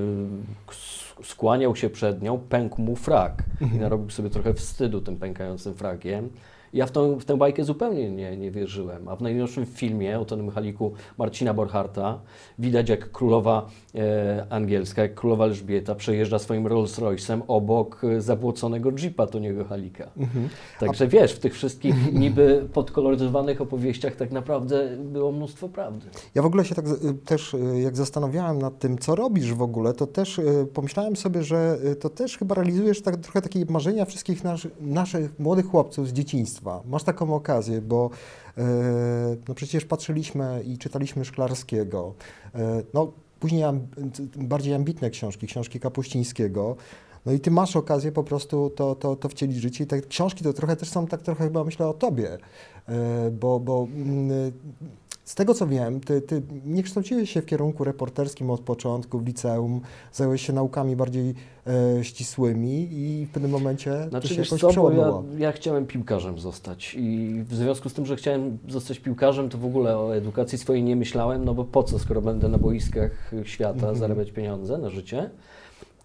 skłaniał 1.24 1.76
się 1.76 1.90
przed 1.90 2.22
nią, 2.22 2.40
pękł 2.50 2.82
mu 2.82 2.96
frak 2.96 3.44
i 3.76 3.78
narobił 3.78 4.10
sobie 4.10 4.30
trochę 4.30 4.54
wstydu 4.54 5.02
tym 5.02 5.18
pękającym 5.18 5.74
frakiem. 5.74 6.30
Ja 6.76 6.86
w, 6.86 6.92
tą, 6.92 7.20
w 7.20 7.26
tę 7.26 7.38
bajkę 7.38 7.64
zupełnie 7.64 8.12
nie, 8.12 8.38
nie 8.38 8.52
wierzyłem. 8.52 9.08
A 9.08 9.16
w 9.16 9.22
najnowszym 9.22 9.66
filmie 9.66 10.20
o 10.20 10.26
tym 10.26 10.50
Haliku 10.50 10.94
Marcina 11.18 11.54
Borcharta 11.54 12.20
widać, 12.60 12.90
jak 12.90 13.12
królowa 13.12 13.70
e, 13.96 14.46
angielska, 14.50 15.02
jak 15.02 15.16
królowa 15.16 15.46
Elżbieta 15.46 15.96
przejeżdża 15.96 16.40
swoim 16.40 16.68
Rolls 16.68 17.00
Royce'em 17.00 17.42
obok 17.48 18.04
e, 18.04 18.22
zabłoconego 18.22 18.92
jeepa 18.92 19.28
Toniego 19.28 19.66
Halika. 19.66 20.12
Także 20.80 21.08
wiesz, 21.08 21.34
w 21.34 21.40
tych 21.40 21.54
wszystkich 21.54 21.96
niby 22.24 22.70
podkoloryzowanych 22.74 23.62
opowieściach 23.62 24.16
tak 24.16 24.32
naprawdę 24.32 24.98
było 24.98 25.32
mnóstwo 25.32 25.70
prawdy. 25.70 26.06
Ja 26.36 26.42
w 26.42 26.46
ogóle 26.46 26.66
się 26.66 26.76
tak 26.76 26.86
y, 26.88 27.14
też, 27.26 27.54
y, 27.54 27.82
jak 27.82 27.98
zastanawiałem 27.98 28.60
nad 28.60 28.80
tym, 28.80 28.98
co 28.98 29.16
robisz 29.16 29.54
w 29.54 29.62
ogóle, 29.62 29.94
to 29.94 30.08
też 30.08 30.40
y, 30.40 30.68
pomyślałem 30.74 31.16
sobie, 31.16 31.44
że 31.44 31.78
to 32.00 32.10
też 32.10 32.38
chyba 32.38 32.56
realizujesz 32.56 33.02
tak, 33.02 33.18
trochę 33.18 33.42
takie 33.42 33.66
marzenia 33.70 34.06
wszystkich 34.06 34.44
nasz, 34.44 34.68
naszych 34.80 35.40
młodych 35.40 35.66
chłopców 35.66 36.08
z 36.08 36.14
dzieciństwa. 36.14 36.65
Masz 36.86 37.04
taką 37.04 37.36
okazję, 37.36 37.82
bo 37.82 38.10
y, 38.58 38.62
no 39.48 39.56
przecież 39.56 39.86
patrzyliśmy 39.86 40.64
i 40.64 40.78
czytaliśmy 40.78 41.26
Szklarskiego. 41.26 42.14
Y, 42.56 42.60
no, 42.94 43.12
później 43.40 43.64
bardziej 44.36 44.74
ambitne 44.74 45.10
książki, 45.10 45.48
książki 45.48 45.80
Kapuścińskiego. 45.80 46.76
No 47.26 47.32
i 47.32 47.40
ty 47.40 47.52
masz 47.52 47.76
okazję 47.76 48.12
po 48.12 48.24
prostu 48.24 48.70
to, 48.70 48.96
to, 48.96 49.16
to 49.16 49.30
wcielić 49.30 49.58
w 49.58 49.62
życie. 49.62 49.84
I 49.84 49.88
te 49.88 50.02
książki 50.02 50.44
to 50.44 50.54
trochę 50.54 50.76
też 50.76 50.90
są 50.90 51.08
tak 51.08 51.22
trochę 51.22 51.44
chyba 51.44 51.64
myślę 51.64 51.88
o 51.88 51.94
tobie, 51.94 52.38
E, 52.88 53.32
bo, 53.32 53.60
bo 53.60 53.88
mm, 53.96 54.52
z 55.26 55.36
tego 55.36 55.54
co 55.54 55.68
wiem, 55.68 56.00
ty, 56.00 56.22
ty 56.22 56.42
nie 56.66 56.84
kształciłeś 56.84 57.30
się 57.30 57.42
w 57.42 57.46
kierunku 57.46 57.84
reporterskim 57.84 58.50
od 58.50 58.62
początku 58.62 59.20
w 59.20 59.28
liceum, 59.28 59.82
zająłeś 60.14 60.48
się 60.48 60.54
naukami 60.54 60.96
bardziej 60.96 61.34
e, 62.00 62.04
ścisłymi 62.04 62.88
i 62.92 63.26
w 63.26 63.30
pewnym 63.30 63.52
momencie 63.52 63.92
to 64.04 64.10
Znaczy, 64.10 64.28
się 64.28 64.36
wiesz 64.36 64.48
jakoś 64.48 64.62
co, 64.62 64.68
przełamało. 64.70 65.24
ja, 65.34 65.40
ja 65.40 65.52
chciałem 65.52 65.86
piłkarzem 65.86 66.40
zostać 66.40 66.96
i 67.00 67.34
w 67.50 67.56
związku 67.56 67.90
z 67.90 67.94
tym, 67.94 68.06
że 68.06 68.16
chciałem 68.16 68.58
zostać 68.68 69.00
piłkarzem, 69.00 69.50
to 69.50 69.58
w 69.58 69.66
ogóle 69.66 69.98
o 69.98 70.16
edukacji 70.16 70.58
swojej 70.58 70.84
nie 70.84 70.96
myślałem, 70.96 71.46
no 71.46 71.54
bo 71.54 71.66
po 71.66 71.84
co, 71.84 72.00
skoro 72.00 72.22
będę 72.22 72.48
na 72.50 72.58
boiskach 72.58 73.32
świata 73.44 73.74
Mhm. 73.80 73.96
zarabiać 73.96 74.32
pieniądze 74.32 74.78
na 74.78 74.90
życie. 74.90 75.30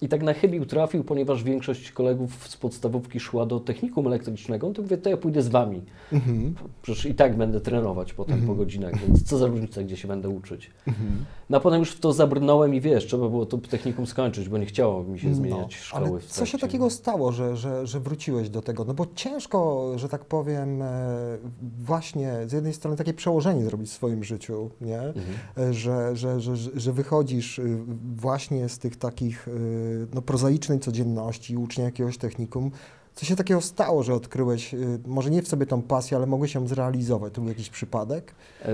I 0.02 0.08
tak 0.08 0.22
na 0.22 0.32
chybił 0.32 0.66
trafił, 0.66 1.04
ponieważ 1.04 1.44
większość 1.44 1.92
kolegów 1.92 2.48
z 2.48 2.56
podstawówki 2.56 3.20
szła 3.20 3.46
do 3.46 3.60
technikum 3.60 4.06
elektrycznego, 4.06 4.70
to 4.72 4.82
mówię, 4.82 4.98
to 4.98 5.10
ja 5.10 5.16
pójdę 5.16 5.42
z 5.42 5.48
wami. 5.48 5.82
Mhm. 6.12 6.54
Przecież 6.82 7.06
i 7.06 7.14
tak 7.14 7.36
będę 7.36 7.60
trenować 7.60 8.12
potem 8.12 8.46
po 8.46 8.54
godzinach, 8.54 8.92
więc 9.06 9.22
co 9.22 9.38
za 9.38 9.46
różnica, 9.46 9.82
gdzie 9.82 9.96
się 9.96 10.08
będę 10.08 10.28
uczyć. 10.28 10.70
Mhm. 10.88 11.10
No 11.50 11.56
a 11.56 11.60
potem 11.60 11.78
już 11.78 11.90
w 11.92 12.00
to 12.00 12.12
zabrnąłem 12.12 12.74
i 12.74 12.80
wiesz, 12.80 13.06
trzeba 13.06 13.28
było 13.28 13.46
to 13.46 13.58
technikum 13.58 14.06
skończyć, 14.06 14.48
bo 14.48 14.58
nie 14.58 14.66
chciało 14.66 15.04
mi 15.04 15.18
się 15.18 15.34
zmieniać 15.34 15.74
szkoły. 15.74 16.04
No, 16.06 16.10
Ale 16.12 16.20
w 16.20 16.26
co 16.26 16.46
się 16.46 16.58
takiego 16.58 16.90
stało, 16.90 17.32
że, 17.32 17.56
że, 17.56 17.86
że 17.86 18.00
wróciłeś 18.00 18.48
do 18.50 18.62
tego? 18.62 18.84
No 18.84 18.94
bo 18.94 19.06
ciężko, 19.14 19.92
że 19.96 20.08
tak 20.08 20.24
powiem, 20.24 20.82
e, 20.82 21.38
właśnie 21.78 22.32
z 22.46 22.52
jednej 22.52 22.72
strony 22.72 22.96
takie 22.96 23.14
przełożenie 23.14 23.64
zrobić 23.64 23.88
w 23.88 23.92
swoim 23.92 24.24
życiu, 24.24 24.70
nie? 24.80 25.00
Mhm. 25.00 25.24
E, 25.58 25.72
Że, 25.74 26.16
że, 26.16 26.40
że, 26.40 26.56
że- 26.56 26.70
że 26.80 26.92
wychodzisz 26.92 27.58
y, 27.58 27.78
właśnie 28.16 28.68
z 28.68 28.78
tych 28.78 28.96
takich 28.96 29.48
y, 29.48 29.89
no, 30.14 30.22
prozaicznej 30.22 30.80
codzienności, 30.80 31.56
ucznia 31.56 31.84
jakiegoś 31.84 32.18
technikum. 32.18 32.70
Co 33.14 33.26
się 33.26 33.36
takiego 33.36 33.60
stało, 33.60 34.02
że 34.02 34.14
odkryłeś, 34.14 34.74
y, 34.74 34.98
może 35.06 35.30
nie 35.30 35.42
w 35.42 35.48
sobie 35.48 35.66
tą 35.66 35.82
pasję, 35.82 36.16
ale 36.16 36.26
mogłeś 36.26 36.54
ją 36.54 36.66
zrealizować? 36.66 37.32
To 37.32 37.40
był 37.40 37.48
jakiś 37.48 37.70
przypadek? 37.70 38.34
E, 38.64 38.72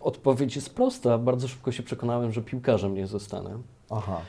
Odpowiedź 0.00 0.56
jest 0.56 0.70
prosta. 0.70 1.18
Bardzo 1.18 1.48
szybko 1.48 1.72
się 1.72 1.82
przekonałem, 1.82 2.32
że 2.32 2.42
piłkarzem 2.42 2.94
nie 2.94 3.06
zostanę. 3.06 3.58
Aha. 3.90 4.20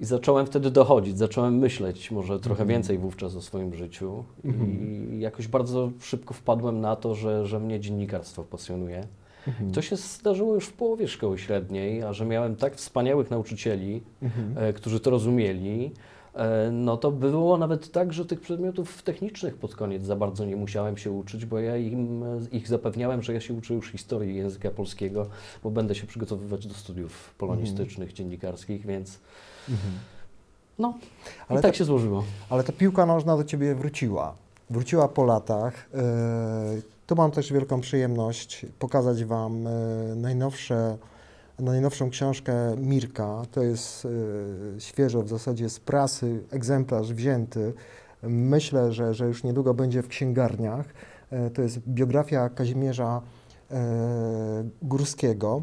I 0.00 0.04
zacząłem 0.04 0.46
wtedy 0.46 0.70
dochodzić, 0.70 1.18
zacząłem 1.18 1.58
myśleć 1.58 2.10
może 2.10 2.40
trochę 2.40 2.62
Mhm. 2.62 2.68
więcej 2.68 2.98
wówczas 2.98 3.36
o 3.36 3.42
swoim 3.42 3.74
życiu. 3.74 4.24
Mhm. 4.44 4.70
I 5.14 5.20
jakoś 5.20 5.48
bardzo 5.48 5.90
szybko 6.00 6.34
wpadłem 6.34 6.80
na 6.80 6.96
to, 6.96 7.14
że, 7.14 7.46
że 7.46 7.60
mnie 7.60 7.80
dziennikarstwo 7.80 8.42
pasjonuje. 8.42 9.06
Mhm. 9.48 9.72
To 9.72 9.82
się 9.82 9.96
zdarzyło 9.96 10.54
już 10.54 10.66
w 10.66 10.72
połowie 10.72 11.08
szkoły 11.08 11.38
średniej, 11.38 12.02
a 12.02 12.12
że 12.12 12.24
miałem 12.26 12.56
tak 12.56 12.76
wspaniałych 12.76 13.30
nauczycieli, 13.30 14.02
Mhm. 14.22 14.54
e, 14.68 14.72
którzy 14.72 15.00
to 15.00 15.10
rozumieli, 15.10 15.90
e, 16.34 16.70
no 16.72 16.96
to 16.96 17.10
było 17.10 17.58
nawet 17.58 17.92
tak, 17.92 18.12
że 18.12 18.26
tych 18.26 18.40
przedmiotów 18.40 19.02
technicznych 19.02 19.56
pod 19.56 19.74
koniec 19.74 20.04
za 20.04 20.16
bardzo 20.16 20.44
nie 20.44 20.56
musiałem 20.56 20.96
się 20.96 21.10
uczyć, 21.10 21.46
bo 21.46 21.58
ja 21.58 21.76
im, 21.76 22.22
e, 22.22 22.40
ich 22.52 22.68
zapewniałem, 22.68 23.22
że 23.22 23.34
ja 23.34 23.40
się 23.40 23.54
uczę 23.54 23.74
już 23.74 23.90
historii 23.92 24.36
języka 24.36 24.70
polskiego, 24.70 25.26
bo 25.64 25.70
będę 25.70 25.94
się 25.94 26.06
przygotowywać 26.06 26.66
do 26.66 26.74
studiów 26.74 27.34
polonistycznych, 27.38 28.12
dziennikarskich, 28.12 28.86
więc 28.86 29.18
Mhm. 29.68 29.92
no, 30.78 30.94
Ale 31.48 31.60
i 31.60 31.62
tak 31.62 31.72
to- 31.72 31.78
się 31.78 31.84
złożyło. 31.84 32.24
Ale 32.50 32.64
ta 32.64 32.72
piłka 32.72 33.06
nożna 33.06 33.36
do 33.36 33.44
ciebie 33.44 33.74
wróciła. 33.74 34.34
Wróciła 34.70 35.08
po 35.08 35.24
latach. 35.24 35.88
E, 35.94 36.91
Tu 37.06 37.14
mam 37.14 37.30
też 37.30 37.52
wielką 37.52 37.80
przyjemność 37.80 38.66
pokazać 38.78 39.24
Wam 39.24 39.66
e, 39.66 39.70
najnowsze, 40.16 40.98
najnowszą 41.58 42.10
książkę 42.10 42.76
Mirka. 42.76 43.42
To 43.50 43.62
jest 43.62 44.04
e, 44.76 44.80
świeżo 44.80 45.22
w 45.22 45.28
zasadzie 45.28 45.68
z 45.68 45.80
prasy 45.80 46.42
egzemplarz 46.50 47.12
wzięty. 47.12 47.72
Myślę, 48.22 48.92
że, 48.92 49.14
że 49.14 49.26
już 49.26 49.44
niedługo 49.44 49.74
będzie 49.74 50.02
w 50.02 50.08
księgarniach. 50.08 50.86
E, 51.30 51.50
To 51.50 51.62
jest 51.62 51.78
biografia 51.78 52.48
Kazimierza 52.48 53.22
Górskiego. 54.82 55.62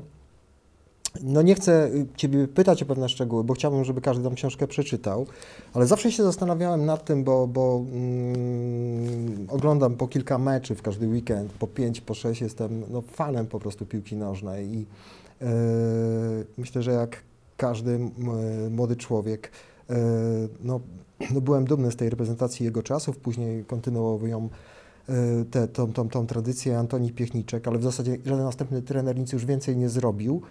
No 1.24 1.42
nie 1.42 1.56
chcę 1.56 1.88
y, 1.88 2.08
Ciebie 2.16 2.48
pytać 2.48 2.84
o 2.84 2.86
pewne 2.86 3.10
szczegóły, 3.10 3.44
bo 3.44 3.54
chciałbym, 3.54 3.84
żeby 3.84 4.02
każdy 4.02 4.24
tą 4.24 4.36
książkę 4.36 4.68
przeczytał, 4.68 5.28
ale 5.74 5.88
zawsze 5.88 6.12
się 6.12 6.24
zastanawiałem 6.24 6.86
nad 6.86 7.06
tym, 7.06 7.24
bo, 7.24 7.48
bo 7.48 7.84
mm, 7.92 9.48
oglądam 9.50 9.96
po 9.96 10.08
kilka 10.08 10.38
meczy 10.38 10.76
w 10.76 10.82
każdy 10.82 11.08
weekend, 11.08 11.54
po 11.54 11.68
pięć, 11.68 12.02
po 12.02 12.14
sześć, 12.14 12.42
jestem 12.42 12.84
no, 12.90 13.02
fanem 13.02 13.48
po 13.48 13.60
prostu 13.60 13.86
piłki 13.86 14.16
nożnej 14.16 14.76
i 14.76 14.86
e, 15.42 15.46
myślę, 16.58 16.84
że 16.84 16.92
jak 16.92 17.24
każdy 17.58 18.00
młody 18.70 18.96
człowiek, 18.96 19.52
e, 19.90 19.96
no, 20.64 20.80
no 21.34 21.42
byłem 21.42 21.66
dumny 21.66 21.92
z 21.92 21.96
tej 21.96 22.10
reprezentacji 22.10 22.66
jego 22.66 22.84
czasów, 22.84 23.18
później 23.18 23.66
kontynuował 23.66 24.28
ją 24.28 24.50
e, 25.10 25.46
tę 25.52 25.68
tą, 25.68 25.94
tą, 25.94 26.10
tą 26.10 26.28
tradycję 26.28 26.80
Antoni 26.80 27.12
Piechniczek, 27.12 27.68
ale 27.68 27.78
w 27.78 27.84
zasadzie 27.84 28.18
żaden 28.26 28.46
następny 28.46 28.82
trener 28.82 29.20
nic 29.20 29.34
już 29.34 29.46
więcej 29.46 29.78
nie 29.78 29.90
zrobił. 29.90 30.42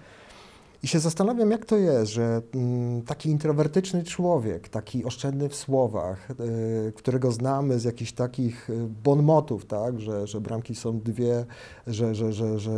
I 0.82 0.88
się 0.88 0.98
zastanawiam, 0.98 1.50
jak 1.50 1.64
to 1.64 1.76
jest, 1.76 2.12
że 2.12 2.42
mm, 2.54 3.02
taki 3.02 3.30
introwertyczny 3.30 4.04
człowiek, 4.04 4.68
taki 4.68 5.04
oszczędny 5.04 5.48
w 5.48 5.54
słowach, 5.54 6.30
y, 6.30 6.92
którego 6.92 7.32
znamy 7.32 7.78
z 7.78 7.84
jakichś 7.84 8.12
takich 8.12 8.70
y, 8.70 8.88
bonmotów, 9.04 9.66
tak, 9.66 10.00
że, 10.00 10.26
że 10.26 10.40
bramki 10.40 10.74
są 10.74 11.00
dwie, 11.00 11.44
że, 11.86 12.14
że, 12.14 12.32
że, 12.32 12.58
że 12.58 12.72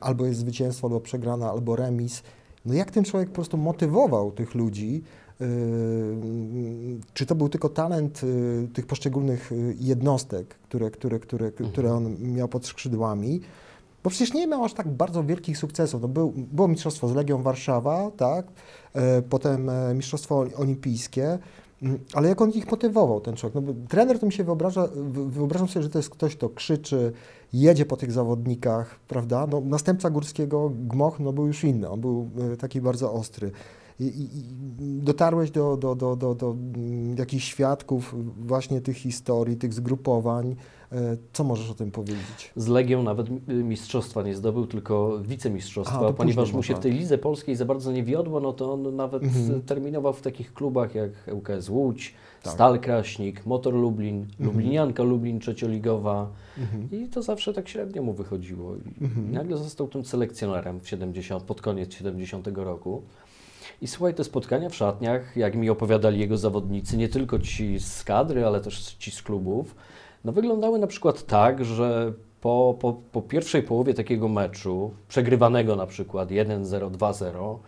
albo 0.00 0.26
jest 0.26 0.40
zwycięstwo, 0.40 0.86
albo 0.86 1.00
przegrana, 1.00 1.50
albo 1.50 1.76
remis. 1.76 2.22
No 2.66 2.74
jak 2.74 2.90
ten 2.90 3.04
człowiek 3.04 3.28
po 3.28 3.34
prostu 3.34 3.56
motywował 3.56 4.32
tych 4.32 4.54
ludzi? 4.54 5.02
y, 5.40 5.46
czy 7.14 7.26
to 7.26 7.34
był 7.34 7.48
tylko 7.48 7.68
talent 7.68 8.20
tych 8.74 8.86
poszczególnych 8.86 9.50
jednostek, 9.80 10.54
które, 10.54 10.90
które, 10.90 11.20
które, 11.20 11.52
które 11.52 11.92
on 11.92 12.16
miał 12.20 12.48
pod 12.48 12.66
skrzydłami? 12.66 13.40
Bo 14.04 14.10
przecież 14.10 14.34
nie 14.34 14.46
miał 14.46 14.64
aż 14.64 14.74
tak 14.74 14.88
bardzo 14.88 15.24
wielkich 15.24 15.58
sukcesów. 15.58 16.02
No 16.02 16.08
był, 16.08 16.32
było 16.36 16.68
mistrzostwo 16.68 17.08
z 17.08 17.14
Legią 17.14 17.42
Warszawa, 17.42 18.10
tak? 18.16 18.46
E, 18.94 19.22
potem 19.22 19.68
e, 19.70 19.94
mistrzostwo 19.94 20.44
olimpijskie. 20.56 21.38
Mm, 21.82 21.98
Ale 22.14 22.28
jak 22.28 22.40
on 22.42 22.50
ich 22.50 22.70
motywował, 22.70 23.20
ten 23.20 23.36
człowiek? 23.36 23.64
No, 23.66 23.74
trener 23.88 24.18
to 24.18 24.26
mi 24.26 24.32
się 24.32 24.44
wyobraża, 24.44 24.88
wy- 24.96 25.30
wyobrażam 25.30 25.68
sobie, 25.68 25.82
że 25.82 25.88
to 25.90 25.98
jest 25.98 26.10
ktoś, 26.10 26.36
kto 26.36 26.48
krzyczy, 26.48 27.12
jedzie 27.52 27.86
po 27.86 27.96
tych 27.96 28.12
zawodnikach, 28.12 29.00
prawda? 29.08 29.46
No, 29.50 29.60
następca 29.60 30.10
Górskiego, 30.10 30.70
Gmoch, 30.74 31.20
no 31.20 31.32
był 31.32 31.46
już 31.46 31.64
inny, 31.64 31.88
on 31.90 32.00
był 32.00 32.30
e, 32.52 32.56
taki 32.56 32.80
bardzo 32.80 33.12
ostry. 33.12 33.50
I, 34.00 34.04
i, 34.04 34.28
dotarłeś 35.02 35.50
do, 35.50 35.76
do, 35.76 35.94
do, 35.94 36.16
do, 36.16 36.34
do 36.34 36.50
mm, 36.50 37.16
jakichś 37.16 37.44
świadków 37.44 38.14
właśnie 38.46 38.80
tych 38.80 38.96
historii, 38.96 39.56
tych 39.56 39.74
zgrupowań. 39.74 40.56
E, 40.92 41.16
Co 41.32 41.44
możesz 41.44 41.70
o 41.70 41.74
tym 41.74 41.90
powiedzieć? 41.90 42.52
Z 42.56 42.66
Legią 42.68 43.02
nawet 43.02 43.26
y, 43.48 43.54
mistrzostwa 43.54 44.22
nie 44.22 44.34
zdobył, 44.34 44.66
tylko 44.66 45.18
wicemistrzostwa, 45.22 46.08
A, 46.08 46.12
ponieważ 46.12 46.52
mu 46.52 46.62
się 46.62 46.74
w 46.74 46.78
tej 46.78 46.92
lidze 46.92 47.18
polskiej 47.18 47.56
za 47.56 47.64
bardzo 47.64 47.92
nie 47.92 48.04
wiodło, 48.04 48.40
no 48.40 48.52
to 48.52 48.72
on 48.72 48.96
nawet 48.96 49.22
Mhm. 49.22 49.62
terminował 49.62 50.12
w 50.12 50.22
takich 50.22 50.54
klubach 50.54 50.94
jak 50.94 51.10
ŁKS 51.32 51.68
Łódź, 51.68 52.14
Tak. 52.42 52.52
Stal 52.52 52.80
Kraśnik, 52.80 53.46
Motor 53.46 53.74
Lublin, 53.74 54.16
Mhm. 54.16 54.46
Lublinianka 54.46 55.02
Lublin 55.02 55.40
trzecioligowa 55.40 56.30
Mhm. 56.58 56.88
i 56.92 57.08
to 57.08 57.22
zawsze 57.22 57.52
tak 57.52 57.68
średnio 57.68 58.02
mu 58.02 58.12
wychodziło. 58.12 58.76
I 58.76 59.04
Mhm. 59.04 59.32
nagle 59.32 59.56
został 59.56 59.88
tym 59.88 60.04
selekcjonerem 60.04 60.80
w 60.80 60.88
70, 60.88 61.42
pod 61.42 61.60
koniec 61.60 61.92
70 61.94 62.64
roku. 62.64 63.02
I 63.82 63.86
słuchaj, 63.86 64.14
te 64.14 64.24
spotkania 64.24 64.68
w 64.68 64.74
szatniach, 64.74 65.36
jak 65.36 65.54
mi 65.54 65.70
opowiadali 65.70 66.20
jego 66.20 66.36
zawodnicy, 66.36 66.96
nie 66.96 67.08
tylko 67.08 67.38
ci 67.38 67.80
z 67.80 68.04
kadry, 68.04 68.46
ale 68.46 68.60
też 68.60 68.94
ci 68.98 69.10
z 69.10 69.22
klubów, 69.22 69.74
no 70.24 70.32
wyglądały 70.32 70.78
na 70.78 70.86
przykład 70.86 71.26
tak, 71.26 71.64
że 71.64 72.12
po, 72.40 72.76
po, 72.80 72.92
po 73.12 73.22
pierwszej 73.22 73.62
połowie 73.62 73.94
takiego 73.94 74.28
meczu, 74.28 74.90
przegrywanego 75.08 75.76
na 75.76 75.86
przykład 75.86 76.30
1-0, 76.30 76.90
2-0, 76.90 77.58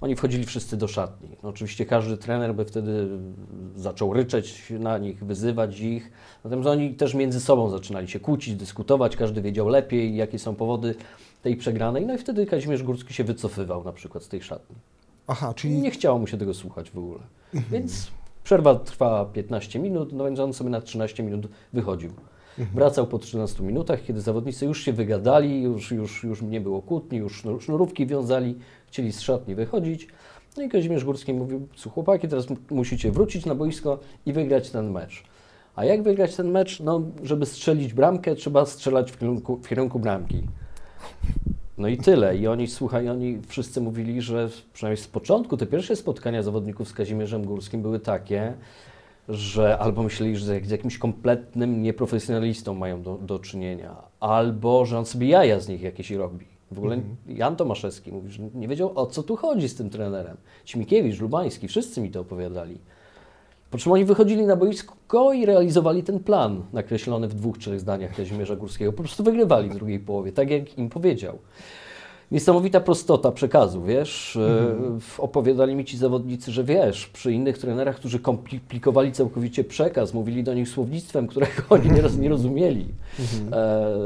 oni 0.00 0.16
wchodzili 0.16 0.44
wszyscy 0.44 0.76
do 0.76 0.88
szatni. 0.88 1.28
No 1.42 1.48
oczywiście 1.48 1.86
każdy 1.86 2.16
trener 2.16 2.54
by 2.54 2.64
wtedy 2.64 3.08
zaczął 3.76 4.12
ryczeć 4.12 4.72
na 4.78 4.98
nich, 4.98 5.24
wyzywać 5.24 5.80
ich. 5.80 6.12
Natomiast 6.44 6.68
oni 6.68 6.94
też 6.94 7.14
między 7.14 7.40
sobą 7.40 7.70
zaczynali 7.70 8.08
się 8.08 8.20
kłócić, 8.20 8.54
dyskutować, 8.54 9.16
każdy 9.16 9.42
wiedział 9.42 9.68
lepiej, 9.68 10.16
jakie 10.16 10.38
są 10.38 10.54
powody 10.54 10.94
tej 11.42 11.56
przegranej. 11.56 12.06
No 12.06 12.14
i 12.14 12.18
wtedy 12.18 12.46
Kazimierz 12.46 12.82
Górski 12.82 13.14
się 13.14 13.24
wycofywał 13.24 13.84
na 13.84 13.92
przykład 13.92 14.24
z 14.24 14.28
tej 14.28 14.42
szatni. 14.42 14.76
Aha, 15.26 15.54
czyli 15.54 15.74
Nie 15.78 15.90
chciało 15.90 16.18
mu 16.18 16.26
się 16.26 16.38
tego 16.38 16.54
słuchać 16.54 16.90
w 16.90 16.98
ogóle. 16.98 17.20
Więc 17.70 18.10
przerwa 18.44 18.74
trwała 18.74 19.24
15 19.24 19.78
minut, 19.78 20.12
no 20.12 20.24
więc 20.24 20.38
on 20.40 20.52
sobie 20.52 20.70
na 20.70 20.80
13 20.80 21.22
minut 21.22 21.48
wychodził. 21.72 22.10
Wracał 22.74 23.06
po 23.06 23.18
13 23.18 23.62
minutach, 23.62 24.02
kiedy 24.02 24.20
zawodnicy 24.20 24.66
już 24.66 24.82
się 24.84 24.92
wygadali, 24.92 25.62
już, 25.62 25.90
już, 25.90 26.24
już 26.24 26.42
nie 26.42 26.60
było 26.60 26.82
kłótni, 26.82 27.18
już 27.18 27.44
sznur- 27.44 27.60
sznurówki 27.60 28.06
wiązali, 28.06 28.58
chcieli 28.86 29.12
z 29.12 29.20
szatni 29.20 29.54
wychodzić. 29.54 30.08
No 30.56 30.62
i 30.62 30.68
Kazimierz 30.68 31.04
Górski 31.04 31.34
mówił, 31.34 31.68
"Słuchaj, 31.76 31.94
chłopaki, 31.94 32.28
teraz 32.28 32.46
musicie 32.70 33.10
wrócić 33.12 33.46
na 33.46 33.54
boisko 33.54 33.98
i 34.26 34.32
wygrać 34.32 34.70
ten 34.70 34.90
mecz. 34.90 35.22
A 35.76 35.84
jak 35.84 36.02
wygrać 36.02 36.36
ten 36.36 36.50
mecz? 36.50 36.80
No, 36.80 37.00
żeby 37.22 37.46
strzelić 37.46 37.94
bramkę, 37.94 38.34
trzeba 38.34 38.66
strzelać 38.66 39.12
w 39.12 39.18
kierunku, 39.18 39.56
w 39.56 39.68
kierunku 39.68 39.98
bramki. 39.98 40.42
No 41.80 41.88
i 41.88 41.96
tyle. 41.96 42.36
I 42.36 42.46
oni, 42.46 42.66
słuchaj, 42.66 43.08
oni 43.08 43.38
wszyscy 43.46 43.80
mówili, 43.80 44.22
że 44.22 44.48
przynajmniej 44.72 45.04
z 45.04 45.08
początku 45.08 45.56
te 45.56 45.66
pierwsze 45.66 45.96
spotkania 45.96 46.42
zawodników 46.42 46.88
z 46.88 46.92
Kazimierzem 46.92 47.44
Górskim 47.44 47.82
były 47.82 48.00
takie, 48.00 48.52
że 49.28 49.78
albo 49.78 50.02
myśleli, 50.02 50.36
że 50.36 50.60
z 50.60 50.70
jakimś 50.70 50.98
kompletnym 50.98 51.82
nieprofesjonalistą 51.82 52.74
mają 52.74 53.02
do, 53.02 53.18
do 53.18 53.38
czynienia, 53.38 53.96
albo 54.20 54.84
że 54.84 54.98
on 54.98 55.06
sobie 55.06 55.28
jaja 55.28 55.60
z 55.60 55.68
nich 55.68 55.82
jakieś 55.82 56.10
robi. 56.10 56.46
W 56.70 56.78
ogóle 56.78 57.00
Jan 57.28 57.56
Tomaszewski 57.56 58.12
mówi, 58.12 58.30
że 58.30 58.42
nie 58.54 58.68
wiedział 58.68 58.92
o 58.94 59.06
co 59.06 59.22
tu 59.22 59.36
chodzi 59.36 59.68
z 59.68 59.74
tym 59.74 59.90
trenerem. 59.90 60.36
Ćmikiewicz, 60.66 61.20
Lubański, 61.20 61.68
wszyscy 61.68 62.00
mi 62.00 62.10
to 62.10 62.20
opowiadali. 62.20 62.78
Po 63.70 63.78
czym 63.78 63.92
oni 63.92 64.04
wychodzili 64.04 64.46
na 64.46 64.56
boisko 64.56 65.32
i 65.32 65.46
realizowali 65.46 66.02
ten 66.02 66.20
plan 66.20 66.62
nakreślony 66.72 67.28
w 67.28 67.34
dwóch, 67.34 67.58
trzech 67.58 67.80
zdaniach 67.80 68.16
Kazimierza 68.16 68.56
Górskiego. 68.56 68.92
Po 68.92 69.02
prostu 69.02 69.24
wygrywali 69.24 69.68
w 69.68 69.74
drugiej 69.74 70.00
połowie, 70.00 70.32
tak 70.32 70.50
jak 70.50 70.78
im 70.78 70.88
powiedział. 70.88 71.38
Niesamowita 72.30 72.80
prostota 72.80 73.32
przekazu, 73.32 73.82
wiesz. 73.82 74.36
Mhm. 74.36 75.00
Opowiadali 75.18 75.74
mi 75.74 75.84
ci 75.84 75.96
zawodnicy, 75.96 76.52
że 76.52 76.64
wiesz, 76.64 77.06
przy 77.06 77.32
innych 77.32 77.58
trenerach, 77.58 77.96
którzy 77.96 78.18
komplikowali 78.18 79.12
całkowicie 79.12 79.64
przekaz, 79.64 80.14
mówili 80.14 80.44
do 80.44 80.54
nich 80.54 80.68
słownictwem, 80.68 81.26
którego 81.26 81.62
oni 81.70 81.90
nieraz 81.90 82.16
nie 82.16 82.28
rozumieli. 82.28 82.86
Mhm. 83.18 83.54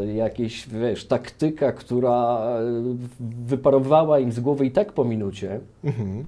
E, 0.06 0.14
jakieś, 0.14 0.68
wiesz, 0.68 1.04
taktyka, 1.06 1.72
która 1.72 2.38
e, 2.38 2.96
wyparowała 3.46 4.18
im 4.18 4.32
z 4.32 4.40
głowy 4.40 4.66
i 4.66 4.70
tak 4.70 4.92
po 4.92 5.04
minucie. 5.04 5.60
Mhm. 5.84 6.24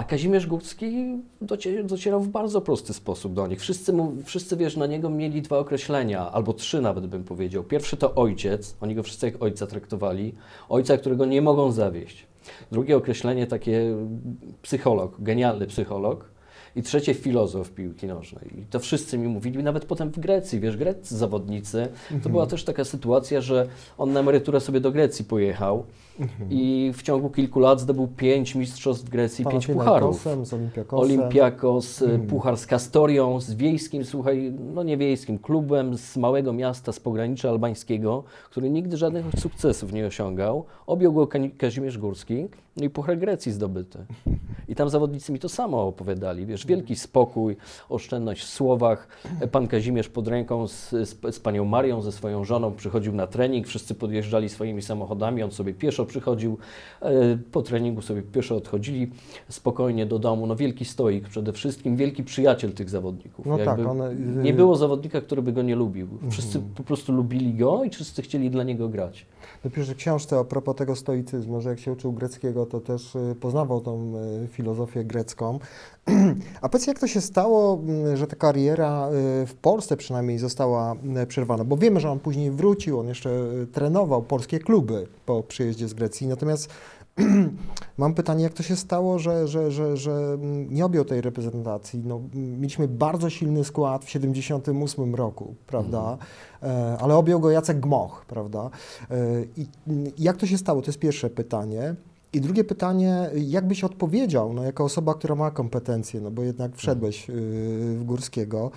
A 0.00 0.04
Kazimierz 0.04 0.46
Górski 0.46 1.18
docie- 1.42 1.84
docierał 1.84 2.20
w 2.20 2.28
bardzo 2.28 2.60
prosty 2.60 2.94
sposób 2.94 3.34
do 3.34 3.46
nich. 3.46 3.60
Wszyscy, 3.60 3.92
mu, 3.92 4.12
wszyscy, 4.24 4.56
wiesz, 4.56 4.76
na 4.76 4.86
niego 4.86 5.10
mieli 5.10 5.42
dwa 5.42 5.58
określenia, 5.58 6.30
albo 6.32 6.52
trzy 6.52 6.80
nawet 6.80 7.06
bym 7.06 7.24
powiedział. 7.24 7.64
Pierwszy 7.64 7.96
to 7.96 8.14
ojciec, 8.14 8.76
oni 8.80 8.94
go 8.94 9.02
wszyscy 9.02 9.26
jak 9.26 9.42
ojca 9.42 9.66
traktowali, 9.66 10.34
ojca, 10.68 10.96
którego 10.96 11.26
nie 11.26 11.42
mogą 11.42 11.72
zawieść. 11.72 12.26
Drugie 12.72 12.96
określenie 12.96 13.46
takie 13.46 13.94
psycholog, 14.62 15.16
genialny 15.18 15.66
psycholog. 15.66 16.30
I 16.76 16.82
trzecie 16.82 17.14
filozof 17.14 17.70
piłki 17.70 18.06
nożnej. 18.06 18.60
I 18.60 18.64
to 18.64 18.78
wszyscy 18.78 19.18
mi 19.18 19.28
mówili, 19.28 19.62
nawet 19.62 19.84
potem 19.84 20.10
w 20.10 20.18
Grecji, 20.18 20.60
wiesz, 20.60 20.76
greccy 20.76 21.16
zawodnicy. 21.16 21.88
To 22.22 22.28
była 22.28 22.46
też 22.46 22.64
taka 22.64 22.84
sytuacja, 22.84 23.40
że 23.40 23.66
on 23.98 24.12
na 24.12 24.20
emeryturę 24.20 24.60
sobie 24.60 24.80
do 24.80 24.92
Grecji 24.92 25.24
pojechał 25.24 25.84
i 26.50 26.90
w 26.94 27.02
ciągu 27.02 27.30
kilku 27.30 27.60
lat 27.60 27.80
zdobył 27.80 28.08
pięć 28.08 28.54
mistrzostw 28.54 29.06
w 29.06 29.08
Grecji, 29.10 29.44
pięć 29.44 29.66
pucharów. 29.66 30.22
Z 30.44 30.52
Olimpiakosem. 30.54 30.98
Olimpiakos, 31.04 32.02
Mhm. 32.02 32.26
puchar 32.26 32.56
z 32.56 32.66
Kastorią, 32.66 33.40
z 33.40 33.54
wiejskim, 33.54 34.04
słuchaj, 34.04 34.52
no 34.74 34.82
nie 34.82 34.96
wiejskim, 34.96 35.38
klubem 35.38 35.96
z 35.98 36.16
małego 36.16 36.52
miasta 36.52 36.92
z 36.92 37.00
pogranicza 37.00 37.48
albańskiego, 37.50 38.24
który 38.50 38.70
nigdy 38.70 38.96
żadnych 38.96 39.24
sukcesów 39.38 39.92
nie 39.92 40.06
osiągał. 40.06 40.64
Objął 40.86 41.12
go 41.12 41.26
Ka- 41.26 41.38
Kazimierz 41.58 41.98
Górski, 41.98 42.48
no 42.76 42.84
i 42.84 42.90
puchar 42.90 43.18
Grecji 43.18 43.52
zdobyty. 43.52 43.98
I 44.68 44.74
tam 44.74 44.88
zawodnicy 44.90 45.32
mi 45.32 45.38
to 45.38 45.48
samo 45.48 45.86
opowiadali, 45.86 46.46
wiesz, 46.46 46.66
wielki 46.66 46.96
spokój, 46.96 47.56
oszczędność 47.88 48.42
w 48.42 48.48
słowach. 48.48 49.08
Pan 49.52 49.68
Kazimierz 49.68 50.08
pod 50.08 50.28
ręką 50.28 50.66
z, 50.68 50.90
z, 50.90 51.34
z 51.34 51.40
panią 51.40 51.64
Marią, 51.64 52.02
ze 52.02 52.12
swoją 52.12 52.44
żoną 52.44 52.72
przychodził 52.72 53.12
na 53.12 53.26
trening, 53.26 53.66
wszyscy 53.66 53.94
podjeżdżali 53.94 54.48
swoimi 54.48 54.82
samochodami, 54.82 55.42
on 55.42 55.50
sobie 55.50 55.74
pieszo 55.74 56.06
przychodził, 56.14 56.58
e, 57.02 57.38
po 57.52 57.62
treningu 57.62 58.02
sobie 58.02 58.22
pieszo 58.22 58.56
odchodzili 58.56 59.10
spokojnie 59.48 60.06
do 60.06 60.18
domu. 60.18 60.46
No 60.46 60.56
wielki 60.56 60.84
stoik 60.84 61.28
przede 61.28 61.52
wszystkim, 61.52 61.96
wielki 61.96 62.24
przyjaciel 62.24 62.72
tych 62.72 62.90
zawodników. 62.90 63.46
No 63.46 63.58
tak, 63.58 63.66
Jakby 63.66 63.88
one- 63.88 64.14
Nie 64.14 64.52
było 64.54 64.76
zawodnika, 64.76 65.20
który 65.20 65.42
by 65.42 65.52
go 65.52 65.62
nie 65.62 65.76
lubił. 65.76 66.08
Wszyscy 66.30 66.60
po 66.76 66.82
prostu 66.82 67.12
lubili 67.12 67.54
go 67.54 67.84
i 67.84 67.90
wszyscy 67.90 68.22
chcieli 68.22 68.50
dla 68.50 68.62
niego 68.64 68.88
grać. 68.88 69.26
Napiszę 69.64 69.94
w 69.94 69.96
książce 69.96 70.38
a 70.38 70.44
propos 70.44 70.76
tego 70.76 70.96
stoicyzmu, 70.96 71.60
że 71.60 71.70
jak 71.70 71.78
się 71.78 71.92
uczył 71.92 72.12
greckiego, 72.12 72.66
to 72.66 72.80
też 72.80 73.14
y, 73.14 73.36
poznawał 73.40 73.80
tą 73.80 74.12
y, 74.44 74.48
filozofię 74.48 75.04
grecką. 75.04 75.58
A 76.62 76.68
powiedz, 76.68 76.86
jak 76.86 76.98
to 76.98 77.06
się 77.06 77.20
stało, 77.20 77.80
m, 77.88 78.16
że 78.16 78.26
ta 78.26 78.36
kariera 78.36 79.08
y, 79.42 79.46
w 79.46 79.54
Polsce 79.54 79.96
przynajmniej 79.96 80.38
została 80.38 80.94
y, 81.22 81.26
przerwana? 81.26 81.64
Bo 81.64 81.76
wiemy, 81.76 82.00
że 82.00 82.10
on 82.10 82.18
później 82.18 82.50
wrócił, 82.50 83.00
on 83.00 83.08
jeszcze 83.08 83.30
y, 83.62 83.66
trenował 83.66 84.22
polskie 84.22 84.58
kluby 84.58 85.06
po 85.26 85.42
przyjeździe 85.42 85.88
z 85.90 85.94
Grecji. 85.94 86.26
Natomiast 86.26 86.68
mam 87.98 88.14
pytanie, 88.14 88.44
jak 88.44 88.52
to 88.52 88.62
się 88.62 88.76
stało, 88.76 89.18
że, 89.18 89.48
że, 89.48 89.70
że, 89.70 89.96
że 89.96 90.38
nie 90.68 90.84
objął 90.84 91.04
tej 91.04 91.20
reprezentacji? 91.20 92.02
No, 92.04 92.20
mieliśmy 92.34 92.88
bardzo 92.88 93.30
silny 93.30 93.64
skład 93.64 94.04
w 94.04 94.10
78 94.10 95.14
roku, 95.14 95.54
prawda? 95.66 96.18
E, 96.62 96.96
Ale 97.00 97.16
objął 97.16 97.40
go 97.40 97.50
Jacek 97.50 97.80
Gmoch, 97.80 98.24
prawda? 98.28 98.70
E, 99.10 99.16
I 99.56 99.66
jak 100.18 100.36
to 100.36 100.46
się 100.46 100.58
stało? 100.58 100.82
To 100.82 100.86
jest 100.86 100.98
pierwsze 100.98 101.30
pytanie. 101.30 101.94
I 102.32 102.40
drugie 102.40 102.64
pytanie, 102.64 103.30
jak 103.34 103.66
byś 103.66 103.84
odpowiedział, 103.84 104.52
no, 104.52 104.64
jako 104.64 104.84
osoba, 104.84 105.14
która 105.14 105.34
ma 105.34 105.50
kompetencje, 105.50 106.20
no 106.20 106.30
bo 106.30 106.42
jednak 106.42 106.76
wszedłeś 106.76 107.30
y, 107.30 107.32
w 107.98 108.04
Górskiego, 108.04 108.70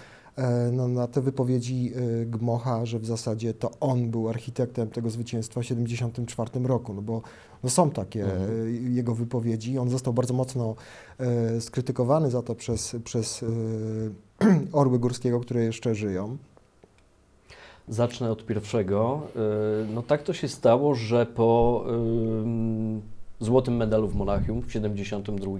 no, 0.72 0.88
na 0.88 1.08
te 1.08 1.22
wypowiedzi 1.22 1.92
y, 2.22 2.26
Gmocha, 2.26 2.86
że 2.86 3.00
w 3.00 3.06
zasadzie 3.06 3.54
to 3.54 3.72
on 3.80 4.10
był 4.10 4.30
architektem 4.30 4.90
tego 4.90 5.10
zwycięstwa 5.10 5.62
w 5.62 5.64
1974 5.64 6.68
roku, 6.68 6.94
no 6.94 7.02
bo 7.02 7.22
no 7.64 7.70
są 7.70 7.92
takie 7.92 8.26
y, 8.26 8.82
jego 8.90 9.16
wypowiedzi. 9.16 9.78
On 9.78 9.90
został 9.90 10.14
bardzo 10.14 10.34
mocno 10.34 10.76
e, 11.20 11.62
skrytykowany 11.62 12.32
za 12.32 12.42
to 12.42 12.56
przez, 12.56 12.96
przez 13.04 13.46
Orły 14.72 15.00
Górskiego, 15.00 15.40
które 15.40 15.64
jeszcze 15.64 15.96
żyją. 15.96 16.38
Zacznę 17.88 18.32
od 18.32 18.46
pierwszego. 18.46 19.22
No 19.94 20.02
tak 20.02 20.24
to 20.24 20.34
się 20.34 20.48
stało, 20.48 20.96
że 20.96 21.26
po 21.26 21.84
ym, 21.90 23.02
złotym 23.40 23.76
medalu 23.76 24.08
w 24.08 24.16
Monachium 24.16 24.62
w 24.62 24.72
72 24.72 25.60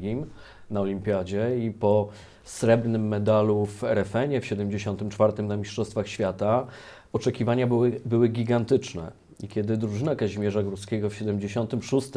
na 0.74 0.82
Olimpiadzie 0.82 1.58
i 1.66 1.72
po 1.72 2.08
srebrnym 2.44 3.08
medalu 3.08 3.66
w 3.66 3.84
RFN-ie 3.84 4.42
w 4.42 4.46
74 4.46 5.44
na 5.44 5.58
Mistrzostwach 5.58 6.08
Świata 6.08 6.68
oczekiwania 7.14 7.68
były, 7.68 8.02
były 8.06 8.28
gigantyczne. 8.28 9.12
I 9.44 9.48
kiedy 9.48 9.78
drużyna 9.78 10.16
Kazimierza 10.16 10.64
Górskiego 10.64 11.10
w 11.10 11.16
76 11.16 12.08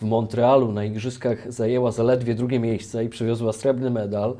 w 0.00 0.04
Montrealu 0.04 0.72
na 0.72 0.84
Igrzyskach 0.84 1.52
zajęła 1.52 1.92
zaledwie 1.92 2.34
drugie 2.34 2.60
miejsce 2.60 3.04
i 3.04 3.08
przywiozła 3.08 3.52
srebrny 3.52 3.90
medal, 3.90 4.36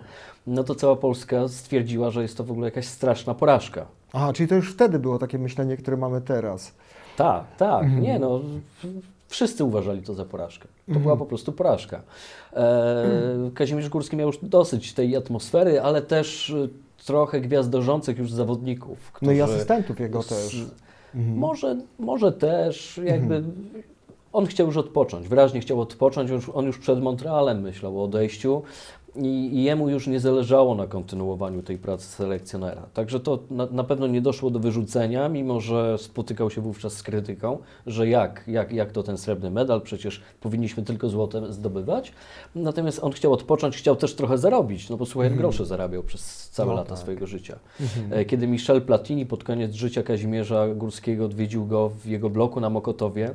no 0.47 0.65
to 0.65 0.75
cała 0.75 0.97
Polska 0.97 1.49
stwierdziła, 1.49 2.11
że 2.11 2.23
jest 2.23 2.37
to 2.37 2.45
w 2.45 2.51
ogóle 2.51 2.67
jakaś 2.67 2.87
straszna 2.87 3.35
porażka. 3.35 3.87
Aha, 4.13 4.33
czyli 4.33 4.49
to 4.49 4.55
już 4.55 4.73
wtedy 4.73 4.99
było 4.99 5.19
takie 5.19 5.39
myślenie, 5.39 5.77
które 5.77 5.97
mamy 5.97 6.21
teraz. 6.21 6.75
Tak, 7.17 7.57
tak, 7.57 8.01
nie 8.01 8.19
no. 8.19 8.41
Wszyscy 9.29 9.65
uważali 9.65 10.03
to 10.03 10.15
za 10.15 10.25
porażkę. 10.25 10.69
To 10.95 11.01
była 11.01 11.17
po 11.17 11.27
prostu 11.27 11.53
porażka. 11.53 12.03
E, 12.53 13.05
Kazimierz 13.55 13.89
Górski 13.89 14.17
miał 14.17 14.27
już 14.27 14.39
dosyć 14.43 14.93
tej 14.93 15.17
atmosfery, 15.17 15.83
ale 15.83 16.03
też 16.03 16.51
e, 16.51 16.69
trochę 17.07 17.41
gwiazdorzących 17.41 18.19
już 18.19 18.33
zawodników. 18.33 19.13
No 19.23 19.33
i 19.33 19.37
którzy- 19.39 19.53
asystentów 19.55 20.01
jego 20.01 20.23
z- 20.23 20.27
też. 20.27 20.67
Może, 21.15 21.77
może 21.99 22.33
też 22.33 23.01
jakby 23.05 23.43
on 24.33 24.47
chciał 24.47 24.67
już 24.67 24.77
odpocząć, 24.77 25.29
wyraźnie 25.29 25.61
chciał 25.61 25.81
odpocząć, 25.81 26.31
on 26.55 26.67
już 26.67 26.79
przed 26.79 27.03
Montrealem 27.03 27.61
myślał 27.61 28.01
o 28.01 28.05
odejściu 28.05 28.63
i, 29.17 29.27
i 29.27 29.63
jemu 29.65 29.89
już 29.89 30.07
nie 30.07 30.21
zależało 30.21 30.75
na 30.75 30.87
kontynuowaniu 30.87 31.63
tej 31.63 31.79
pracy 31.79 32.07
selekcjonera. 32.07 32.83
Także 32.95 33.21
to 33.21 33.39
na, 33.51 33.67
na 33.67 33.85
pewno 33.85 34.07
nie 34.07 34.21
doszło 34.21 34.51
do 34.51 34.59
wyrzucenia, 34.59 35.29
mimo 35.29 35.61
że 35.61 35.99
spotykał 35.99 36.51
się 36.51 36.61
wówczas 36.61 36.93
z 36.93 37.03
krytyką, 37.03 37.59
że 37.87 38.09
jak, 38.09 38.45
jak, 38.47 38.73
jak 38.73 38.93
to 38.93 39.03
ten 39.03 39.19
srebrny 39.19 39.51
medal, 39.51 39.81
przecież 39.81 40.23
powinniśmy 40.41 40.83
tylko 40.83 41.09
złote 41.09 41.53
zdobywać. 41.53 42.13
Natomiast 42.55 43.05
on 43.05 43.13
chciał 43.13 43.33
odpocząć, 43.33 43.77
chciał 43.77 43.97
też 43.97 44.15
trochę 44.15 44.39
zarobić, 44.39 44.91
no 44.91 44.97
bo 44.97 45.07
słuchaj, 45.07 45.31
grosze 45.31 45.67
zarabiał 45.67 46.03
przez 46.03 46.51
całe 46.51 46.69
No 46.71 46.75
lata 46.77 46.89
tak. 46.91 46.99
swojego 46.99 47.27
życia. 47.27 47.59
E, 48.11 48.25
Kiedy 48.25 48.47
Michel 48.47 48.83
Platini 48.83 49.27
pod 49.27 49.45
koniec 49.45 49.75
życia 49.75 50.03
Kazimierza 50.03 50.69
Górskiego 50.69 51.25
odwiedził 51.25 51.67
go 51.67 51.89
w 51.89 52.07
jego 52.07 52.31
bloku 52.31 52.61
na 52.61 52.71
Mokotowie, 52.71 53.35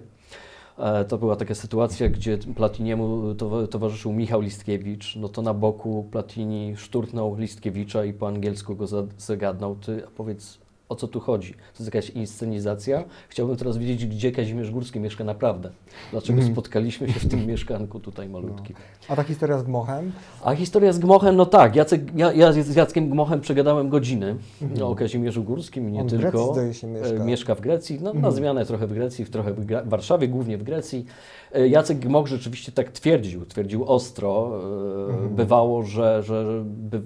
to 1.07 1.17
była 1.17 1.35
taka 1.35 1.55
sytuacja, 1.55 2.09
gdzie 2.09 2.37
Platiniemu 2.37 3.35
to, 3.35 3.67
towarzyszył 3.67 4.13
Michał 4.13 4.41
Listkiewicz, 4.41 5.15
no 5.15 5.29
to 5.29 5.41
na 5.41 5.53
boku 5.53 6.07
Platini 6.11 6.77
szturchnął 6.77 7.35
Listkiewicza 7.37 8.05
i 8.05 8.13
po 8.13 8.27
angielsku 8.27 8.75
go 8.75 8.87
za- 8.87 9.03
zagadnął, 9.17 9.75
ty 9.75 10.03
a 10.07 10.09
powiedz 10.11 10.59
o 10.89 10.95
co 10.95 11.08
tu 11.08 11.19
chodzi? 11.19 11.54
To 11.54 11.84
jest 11.84 11.95
jakaś 11.95 12.10
inscenizacja? 12.10 13.04
Chciałbym 13.30 13.58
teraz 13.58 13.78
wiedzieć, 13.78 14.06
gdzie 14.06 14.32
Kazimierz 14.32 14.71
Górski 14.71 14.99
mieszka 14.99 15.23
naprawdę. 15.23 15.69
Dlaczego 16.12 16.41
spotkaliśmy 16.41 17.10
się 17.10 17.19
w 17.19 17.28
tym 17.28 17.45
mieszkanku 17.45 17.99
tutaj 17.99 18.30
malutkim. 18.30 18.75
A 19.10 19.15
ta 19.15 19.23
historia 19.23 19.60
z 19.60 19.63
Gmochem? 19.63 20.12
A 20.43 20.56
historia 20.56 20.93
z 20.93 20.99
Gmochem, 20.99 21.36
no 21.36 21.45
tak, 21.45 21.75
Jacek, 21.75 22.02
ja, 22.15 22.34
ja 22.34 22.52
z 22.54 22.75
Jackiem 22.75 23.10
Gmochem 23.10 23.41
przegadałem 23.41 23.89
godziny 23.89 24.36
no, 24.78 24.89
o 24.89 24.95
Kazimierzu 24.95 25.43
Górskim, 25.43 25.91
nie 25.91 25.99
Mhm. 26.02 26.13
On 26.13 26.19
w 26.19 26.23
tylko. 26.23 26.38
Grecji, 26.38 26.54
zdaje 26.54 26.73
się, 26.73 26.88
mieszka. 26.88 27.08
Mhm. 27.08 27.21
E, 27.21 27.32
mieszka 27.32 27.56
w 27.56 27.62
Grecji, 27.62 27.99
no, 28.02 28.13
na 28.13 28.32
zmianę 28.32 28.65
trochę 28.65 28.88
w 28.88 28.93
Grecji, 28.93 29.25
w 29.25 29.30
trochę 29.30 29.54
w 29.54 29.65
w 29.65 29.89
Warszawie, 29.89 30.28
głównie 30.28 30.58
w 30.58 30.63
Grecji. 30.63 31.06
E, 31.51 31.67
Jacek 31.67 31.99
Gmoch 31.99 32.27
rzeczywiście 32.27 32.71
tak 32.71 32.91
twierdził, 32.91 33.45
twierdził 33.45 33.85
ostro. 33.85 34.59
E, 34.75 34.99
Mhm. 35.09 35.35
Bywało, 35.35 35.83
że, 35.83 36.23
że, 36.23 36.63
by, 36.65 37.01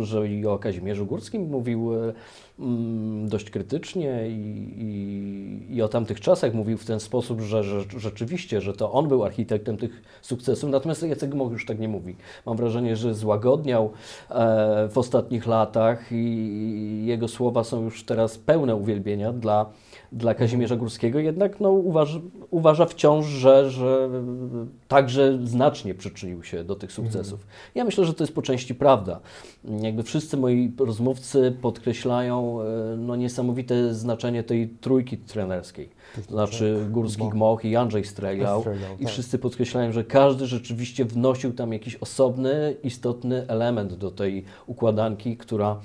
że 0.00 0.28
i 0.28 0.46
o 0.46 0.58
Kazimierzu 0.58 1.06
Górskim 1.06 1.50
mówił 1.50 1.94
e, 1.94 2.12
mm, 2.58 3.28
dość 3.28 3.50
krytycznie 3.50 4.28
i, 4.28 4.74
i, 4.78 5.76
i 5.76 5.82
o 5.82 5.88
tamtych 5.88 6.20
czasach 6.20 6.54
mówił 6.54 6.78
w 6.78 6.84
ten 6.84 7.00
sposób, 7.00 7.40
że, 7.40 7.64
że 7.64 7.80
rzeczywiście, 7.96 8.60
że 8.60 8.72
to 8.72 8.92
on 8.92 9.08
był 9.08 9.24
architektem 9.24 9.76
tych 9.76 10.02
sukcesów, 10.22 10.70
natomiast 10.70 11.02
Jacek 11.02 11.30
Gmoch 11.30 11.52
już 11.52 11.66
tak 11.66 11.78
nie 11.78 11.88
mówi. 11.88 12.16
Mam 12.46 12.56
wrażenie, 12.56 12.96
że 12.96 13.14
złagodniał 13.14 13.90
e, 14.30 14.88
w 14.88 14.98
ostatnich 14.98 15.46
latach 15.46 16.12
i 16.12 17.02
jego 17.06 17.28
słowa 17.28 17.64
są 17.64 17.82
już 17.84 18.04
teraz 18.04 18.38
pełne 18.38 18.76
uwielbienia 18.76 19.32
dla, 19.32 19.66
dla 20.12 20.34
Kazimierza 20.34 20.76
Górskiego, 20.76 21.18
jednak 21.18 21.60
no, 21.60 21.70
uważa, 22.50 22.86
wciąż, 22.86 23.26
że, 23.26 23.70
że 23.70 24.08
także 24.88 25.38
znacznie 25.44 25.94
przyczynił 25.94 26.42
się 26.42 26.64
do 26.64 26.76
tych 26.76 26.92
sukcesów. 26.92 27.46
Ja 27.74 27.84
myślę, 27.84 28.04
że 28.04 28.14
to 28.14 28.24
jest 28.24 28.34
po 28.34 28.42
części 28.42 28.74
prawda. 28.74 29.20
Jakby 29.80 30.02
wszyscy 30.02 30.36
moi 30.36 30.72
rozmówcy 30.78 31.56
podkreślają 31.62 32.60
e, 32.62 32.96
no, 32.96 33.16
niesamowite 33.16 33.94
znaczenie 33.94 34.42
tej 34.42 34.68
trójki 34.68 35.18
trenerskiej. 35.18 35.98
To 36.14 36.32
znaczy 36.32 36.86
Górski 36.90 37.28
Gmoch 37.28 37.64
i 37.64 37.76
Andrzej. 37.76 38.04
Strejlał, 38.04 38.64
I 38.98 39.04
tak. 39.04 39.12
wszyscy 39.12 39.38
podkreślają, 39.38 39.92
że 39.92 40.04
każdy 40.04 40.46
rzeczywiście 40.46 41.04
wnosił 41.04 41.52
tam 41.52 41.72
jakiś 41.72 41.96
osobny, 41.96 42.76
istotny 42.82 43.48
element 43.48 43.94
do 43.94 44.10
tej 44.10 44.44
układanki, 44.66 45.36
która, 45.36 45.80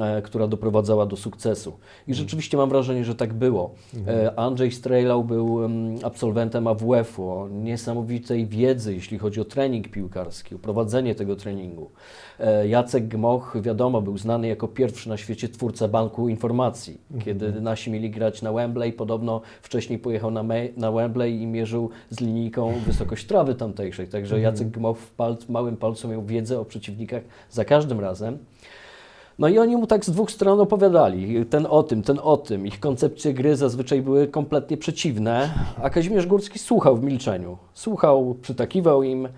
e, 0.00 0.22
która 0.22 0.46
doprowadzała 0.46 1.06
do 1.06 1.16
sukcesu. 1.16 1.72
I 2.08 2.14
rzeczywiście 2.14 2.56
mam 2.56 2.68
wrażenie, 2.68 3.04
że 3.04 3.14
tak 3.14 3.34
było. 3.34 3.74
E, 4.06 4.38
Andrzej 4.38 4.72
Strejlał 4.72 5.24
był 5.24 5.64
em, 5.64 5.96
absolwentem 6.02 6.66
AWF-u 6.66 7.30
o 7.30 7.48
niesamowitej 7.48 8.45
wiedzy, 8.46 8.94
jeśli 8.94 9.18
chodzi 9.18 9.40
o 9.40 9.44
trening 9.44 9.88
piłkarski, 9.88 10.54
o 10.54 10.58
prowadzenie 10.58 11.14
tego 11.14 11.36
treningu. 11.36 11.90
E, 12.40 12.68
Jacek 12.68 13.08
Gmoch, 13.08 13.56
wiadomo, 13.60 14.02
był 14.02 14.18
znany 14.18 14.48
jako 14.48 14.68
pierwszy 14.68 15.08
na 15.08 15.16
świecie 15.16 15.48
twórca 15.48 15.88
banku 15.88 16.28
informacji. 16.28 17.00
Kiedy 17.24 17.60
nasi 17.60 17.90
mieli 17.90 18.10
grać 18.10 18.42
na 18.42 18.52
Wembley, 18.52 18.92
podobno 18.92 19.40
wcześniej 19.62 19.98
pojechał 19.98 20.30
na, 20.30 20.42
me- 20.42 20.68
na 20.76 20.92
Wembley 20.92 21.42
i 21.42 21.46
mierzył 21.46 21.90
z 22.10 22.20
linijką 22.20 22.72
wysokość 22.86 23.26
trawy 23.26 23.54
tamtejszej. 23.54 24.08
Także 24.08 24.40
Jacek 24.40 24.68
Gmoch 24.68 24.98
w 24.98 25.16
pal- 25.16 25.36
małym 25.48 25.76
palcu 25.76 26.08
miał 26.08 26.24
wiedzę 26.24 26.60
o 26.60 26.64
przeciwnikach 26.64 27.22
za 27.50 27.64
każdym 27.64 28.00
razem. 28.00 28.38
No 29.38 29.48
i 29.48 29.58
oni 29.58 29.76
mu 29.76 29.86
tak 29.86 30.04
z 30.04 30.10
dwóch 30.10 30.30
stron 30.30 30.60
opowiadali, 30.60 31.46
ten 31.46 31.66
o 31.70 31.82
tym, 31.82 32.02
ten 32.02 32.18
o 32.22 32.36
tym. 32.36 32.66
Ich 32.66 32.80
koncepcje 32.80 33.34
gry 33.34 33.56
zazwyczaj 33.56 34.02
były 34.02 34.28
kompletnie 34.28 34.76
przeciwne, 34.76 35.50
a 35.82 35.90
Kazimierz 35.90 36.26
Górski 36.26 36.58
słuchał 36.58 36.96
w 36.96 37.04
milczeniu. 37.04 37.58
Słuchał, 37.74 38.36
przytakiwał 38.42 39.02
im, 39.02 39.28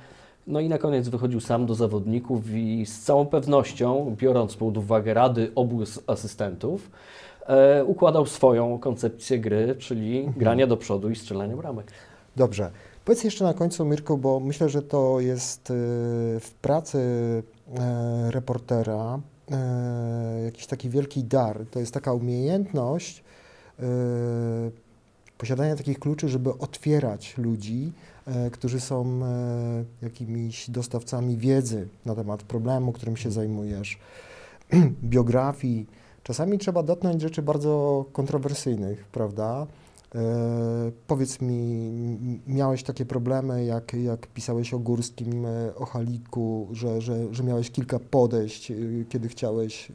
no 0.47 0.61
i 0.61 0.69
na 0.69 0.79
koniec 0.79 1.09
wychodził 1.09 1.41
sam 1.41 1.67
do 1.67 1.75
zawodników 1.75 2.51
i 2.55 2.87
z 2.87 3.01
całą 3.01 3.27
pewnością, 3.27 4.15
biorąc 4.19 4.57
pod 4.57 4.77
uwagę 4.77 5.15
rady 5.15 5.53
obu 5.55 5.83
asystentów, 6.07 6.91
e, 7.47 7.85
układał 7.85 8.27
swoją 8.27 8.79
koncepcję 8.79 9.39
gry, 9.39 9.77
czyli 9.79 10.31
grania 10.37 10.67
do 10.67 10.77
przodu 10.77 11.11
i 11.11 11.17
strzelania 11.17 11.57
bramek. 11.57 11.93
Dobrze. 12.37 12.71
Powiedz 13.05 13.25
jeszcze 13.25 13.45
na 13.45 13.55
końcu, 13.55 13.85
Mirku, 13.85 14.19
bo 14.19 14.41
myślę, 14.41 14.69
że 14.69 14.83
to 14.83 15.21
jest 15.21 15.71
y, 15.71 15.75
w 16.41 16.55
pracy 16.61 16.99
e, 17.79 18.31
reportera 18.31 19.21
jakiś 20.45 20.67
taki 20.67 20.91
wielki 20.91 21.25
dar. 21.25 21.67
To 21.71 21.81
jest 21.81 21.95
taka 21.95 22.13
umiejętność 22.13 23.25
e, 23.79 23.85
posiadania 25.39 25.77
takich 25.77 25.99
kluczy, 25.99 26.29
żeby 26.29 26.59
otwierać 26.59 27.39
ludzi, 27.39 27.93
e, 28.27 28.51
którzy 28.51 28.81
są 28.81 29.21
e, 29.25 29.85
jakimiś 30.03 30.71
dostawcami 30.71 31.37
wiedzy 31.37 31.89
na 32.07 32.15
temat 32.15 32.43
problemu, 32.43 32.93
którym 32.93 33.17
się 33.17 33.31
zajmujesz, 33.31 33.99
biografii. 35.03 35.87
Czasami 36.23 36.59
trzeba 36.59 36.83
dotknąć 36.83 37.23
rzeczy 37.23 37.43
bardzo 37.43 38.05
kontrowersyjnych, 38.13 39.05
prawda? 39.05 39.67
E, 40.15 40.93
powiedz 41.07 41.41
mi, 41.41 41.91
miałeś 42.47 42.83
takie 42.83 43.05
problemy, 43.05 43.65
jak, 43.65 43.95
jak 43.95 44.27
pisałeś 44.27 44.75
o 44.75 44.79
Górskim, 44.79 45.47
e, 45.47 45.75
o 45.75 45.85
Haliku, 45.85 46.69
że, 46.73 47.01
że, 47.01 47.35
że 47.35 47.45
miałeś 47.45 47.71
kilka 47.71 47.99
podejść, 47.99 48.71
y, 48.71 49.07
kiedy 49.09 49.29
chciałeś 49.29 49.93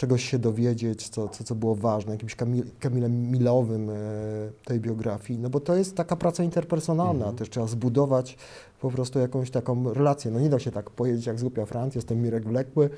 czegoś 0.00 0.24
się 0.24 0.38
dowiedzieć, 0.38 1.08
co, 1.08 1.28
co, 1.28 1.44
co 1.44 1.54
było 1.54 1.74
ważne, 1.74 2.12
jakimś 2.12 2.34
Kamil, 2.34 2.64
Kamilem 2.78 3.30
Milowym 3.30 3.90
e, 3.90 3.94
tej 4.64 4.80
biografii, 4.80 5.38
no 5.38 5.50
bo 5.50 5.60
to 5.60 5.76
jest 5.76 5.96
taka 5.96 6.16
praca 6.16 6.44
interpersonalna, 6.44 7.32
też 7.32 7.50
trzeba 7.50 7.66
zbudować 7.66 8.36
po 8.80 8.90
prostu 8.90 9.18
jakąś 9.18 9.50
taką 9.50 9.94
relację. 9.94 10.30
No 10.30 10.40
nie 10.40 10.48
da 10.48 10.58
się 10.58 10.70
tak 10.70 10.90
powiedzieć 10.90 11.26
jak 11.26 11.38
z 11.38 11.42
głupia 11.42 11.66
Franc, 11.66 11.94
jestem 11.94 12.22
Mirek 12.22 12.44
Wlekły 12.44 12.90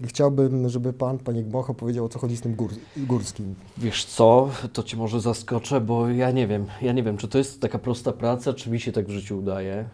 i 0.00 0.06
chciałbym, 0.06 0.68
żeby 0.68 0.92
pan, 0.92 1.18
panie 1.18 1.42
Gmoch 1.42 1.70
opowiedział, 1.70 2.04
o 2.04 2.08
co 2.08 2.18
chodzi 2.18 2.36
z 2.36 2.40
tym 2.40 2.54
gór, 2.54 2.70
Górskim. 2.96 3.54
Wiesz 3.78 4.04
co, 4.04 4.48
to 4.72 4.82
Cię 4.82 4.96
może 4.96 5.20
zaskoczę, 5.20 5.80
bo 5.80 6.08
ja 6.08 6.30
nie 6.30 6.46
wiem, 6.46 6.66
ja 6.82 6.92
nie 6.92 7.02
wiem, 7.02 7.16
czy 7.16 7.28
to 7.28 7.38
jest 7.38 7.60
taka 7.60 7.78
prosta 7.78 8.12
praca, 8.12 8.52
czy 8.52 8.70
mi 8.70 8.80
się 8.80 8.92
tak 8.92 9.06
w 9.06 9.10
życiu 9.10 9.38
udaje. 9.38 9.84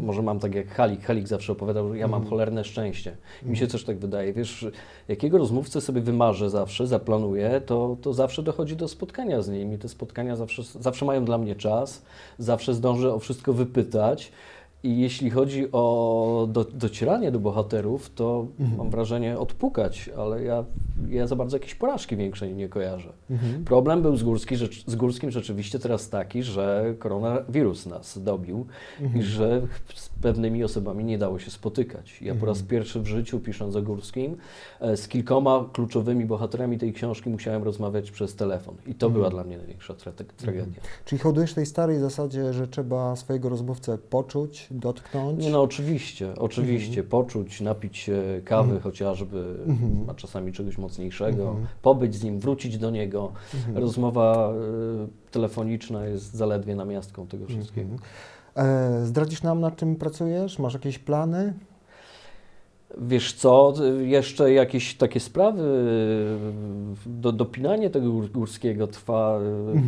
Może 0.00 0.22
mam 0.22 0.38
tak 0.38 0.54
jak 0.54 0.68
Halik. 0.68 1.04
Halik 1.04 1.28
zawsze 1.28 1.52
opowiadał, 1.52 1.88
że 1.88 1.98
ja 1.98 2.08
mam 2.08 2.26
cholerne 2.26 2.64
szczęście. 2.64 3.16
Mi 3.42 3.56
się 3.56 3.66
też 3.66 3.84
tak 3.84 3.98
wydaje. 3.98 4.32
Wiesz, 4.32 4.66
jakiego 5.08 5.38
rozmówcę 5.38 5.80
sobie 5.80 6.00
wymarzę 6.00 6.50
zawsze, 6.50 6.86
zaplanuję, 6.86 7.60
to, 7.66 7.96
to 8.02 8.14
zawsze 8.14 8.42
dochodzi 8.42 8.76
do 8.76 8.88
spotkania 8.88 9.42
z 9.42 9.48
nim 9.48 9.72
i 9.74 9.78
te 9.78 9.88
spotkania 9.88 10.36
zawsze, 10.36 10.62
zawsze 10.80 11.04
mają 11.04 11.24
dla 11.24 11.38
mnie 11.38 11.56
czas, 11.56 12.02
zawsze 12.38 12.74
zdążę 12.74 13.14
o 13.14 13.18
wszystko 13.18 13.52
wypytać. 13.52 14.32
I 14.84 14.98
jeśli 14.98 15.30
chodzi 15.30 15.72
o 15.72 16.48
do, 16.52 16.64
docieranie 16.64 17.32
do 17.32 17.40
bohaterów, 17.40 18.10
to 18.14 18.46
mam 18.78 18.90
wrażenie 18.90 19.38
odpukać, 19.38 20.10
ale 20.18 20.42
ja, 20.42 20.64
ja 21.08 21.26
za 21.26 21.36
bardzo 21.36 21.56
jakieś 21.56 21.74
porażki 21.74 22.16
większej 22.16 22.54
nie 22.54 22.68
kojarzę. 22.68 23.12
Problem 23.64 24.02
był 24.02 24.16
z, 24.16 24.22
Górski, 24.22 24.56
rzecz, 24.56 24.84
z 24.86 24.94
Górskim 24.94 25.30
rzeczywiście 25.30 25.78
teraz 25.78 26.08
taki, 26.08 26.42
że 26.42 26.94
koronawirus 26.98 27.86
nas 27.86 28.22
dobił 28.22 28.66
i 29.14 29.22
że 29.22 29.62
z 29.94 30.08
pewnymi 30.08 30.64
osobami 30.64 31.04
nie 31.04 31.18
dało 31.18 31.38
się 31.38 31.50
spotykać. 31.50 32.22
Ja 32.22 32.34
po 32.34 32.46
raz 32.46 32.62
pierwszy 32.62 33.00
w 33.00 33.06
życiu, 33.06 33.40
pisząc 33.40 33.76
o 33.76 33.82
Górskim, 33.82 34.36
e, 34.80 34.96
z 34.96 35.08
kilkoma 35.08 35.64
kluczowymi 35.72 36.24
bohaterami 36.24 36.78
tej 36.78 36.92
książki 36.92 37.30
musiałem 37.30 37.62
rozmawiać 37.62 38.10
przez 38.10 38.34
telefon. 38.34 38.74
I 38.86 38.94
to 38.94 39.10
była 39.10 39.30
dla 39.30 39.44
mnie 39.44 39.58
największa 39.58 39.94
tra 39.94 40.12
tragedia. 40.36 40.82
Czyli 41.04 41.18
hodujesz 41.18 41.54
tej 41.54 41.66
starej 41.66 41.98
zasadzie, 41.98 42.52
że 42.52 42.68
trzeba 42.68 43.16
swojego 43.16 43.48
rozmówcę 43.48 43.98
poczuć, 43.98 44.71
dotknąć? 44.72 45.44
Nie 45.44 45.50
no, 45.50 45.62
oczywiście, 45.62 46.34
oczywiście, 46.38 47.04
poczuć, 47.04 47.60
napić 47.60 47.96
się 47.96 48.22
kawy 48.44 48.80
chociażby, 48.80 49.54
a 50.08 50.14
czasami 50.14 50.52
czegoś 50.52 50.78
mocniejszego, 50.78 51.56
pobyć 51.82 52.14
z 52.14 52.24
nim, 52.24 52.38
wrócić 52.38 52.78
do 52.78 52.90
niego. 52.90 53.32
Rozmowa 53.74 54.52
y, 54.52 55.30
telefoniczna 55.30 56.06
jest 56.06 56.34
zaledwie 56.34 56.76
namiastką 56.76 57.26
tego 57.26 57.46
wszystkiego. 57.46 57.96
E, 58.56 59.06
zdradzisz 59.06 59.42
nam, 59.42 59.60
nad 59.60 59.76
czym 59.76 59.96
pracujesz? 59.96 60.58
Masz 60.58 60.74
jakieś 60.74 60.98
plany? 60.98 61.54
Wiesz 62.98 63.32
co, 63.32 63.74
jeszcze 64.00 64.52
jakieś 64.52 64.94
takie 64.94 65.20
sprawy, 65.20 65.62
do, 67.06 67.32
dopinanie 67.32 67.90
tego 67.90 68.08
gór- 68.10 68.30
górskiego 68.30 68.86
trwa, 68.86 69.40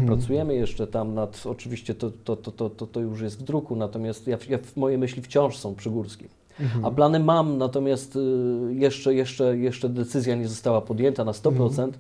y, 0.03 0.07
pracujemy 0.07 0.55
jeszcze 0.55 0.87
tam 0.87 1.15
nad, 1.15 1.43
oczywiście 1.47 1.95
to, 1.95 2.11
to, 2.25 2.37
to, 2.37 2.53
to, 2.53 2.71
to, 2.71 2.87
to 2.87 3.01
już 3.01 3.21
jest 3.21 3.41
w 3.41 3.43
druku, 3.43 3.77
natomiast 3.77 4.27
ja, 4.27 4.39
ja, 4.49 4.59
moje 4.77 4.99
myśli 4.99 5.23
wciąż 5.23 5.57
są 5.57 5.75
przy 5.75 5.91
górskim. 5.91 6.29
A 6.83 6.91
plany 6.91 7.21
mam, 7.21 7.59
natomiast 7.59 8.17
y, 8.17 8.21
jeszcze, 8.71 9.15
jeszcze, 9.15 9.59
jeszcze 9.59 9.89
decyzja 9.89 10.35
nie 10.37 10.49
została 10.49 10.81
podjęta 10.81 11.25
na 11.25 11.33
100%, 11.33 11.91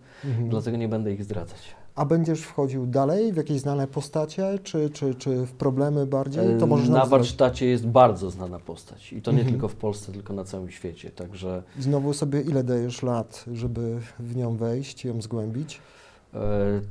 dlatego 0.48 0.76
nie 0.76 0.88
będę 0.88 1.12
ich 1.12 1.24
zdradzać. 1.24 1.74
A 1.94 2.04
będziesz 2.04 2.40
wchodził 2.40 2.86
dalej 2.86 3.32
w 3.32 3.36
jakieś 3.36 3.60
znane 3.60 3.86
postacie, 3.86 4.58
czy, 4.62 4.90
czy, 4.90 5.14
czy 5.14 5.46
w 5.46 5.52
problemy 5.52 6.06
bardziej? 6.06 6.58
To 6.58 6.64
Y, 6.64 6.68
możesz 6.68 6.88
na 6.88 7.06
warsztacie 7.06 7.66
jest 7.66 7.86
bardzo 7.86 8.30
znana 8.30 8.58
postać 8.58 9.12
i 9.12 9.22
to 9.22 9.32
nie 9.32 9.44
tylko 9.44 9.68
w 9.68 9.74
Polsce, 9.74 10.12
tylko 10.12 10.32
na 10.32 10.44
całym 10.44 10.70
świecie, 10.70 11.10
także 11.10 11.62
Znowu 11.78 12.12
sobie 12.12 12.40
ile 12.40 12.64
dajesz 12.64 13.02
lat, 13.02 13.44
żeby 13.52 13.98
w 14.18 14.36
nią 14.36 14.56
wejść, 14.56 15.04
ją 15.04 15.22
zgłębić? 15.22 15.80
Y, 16.34 16.38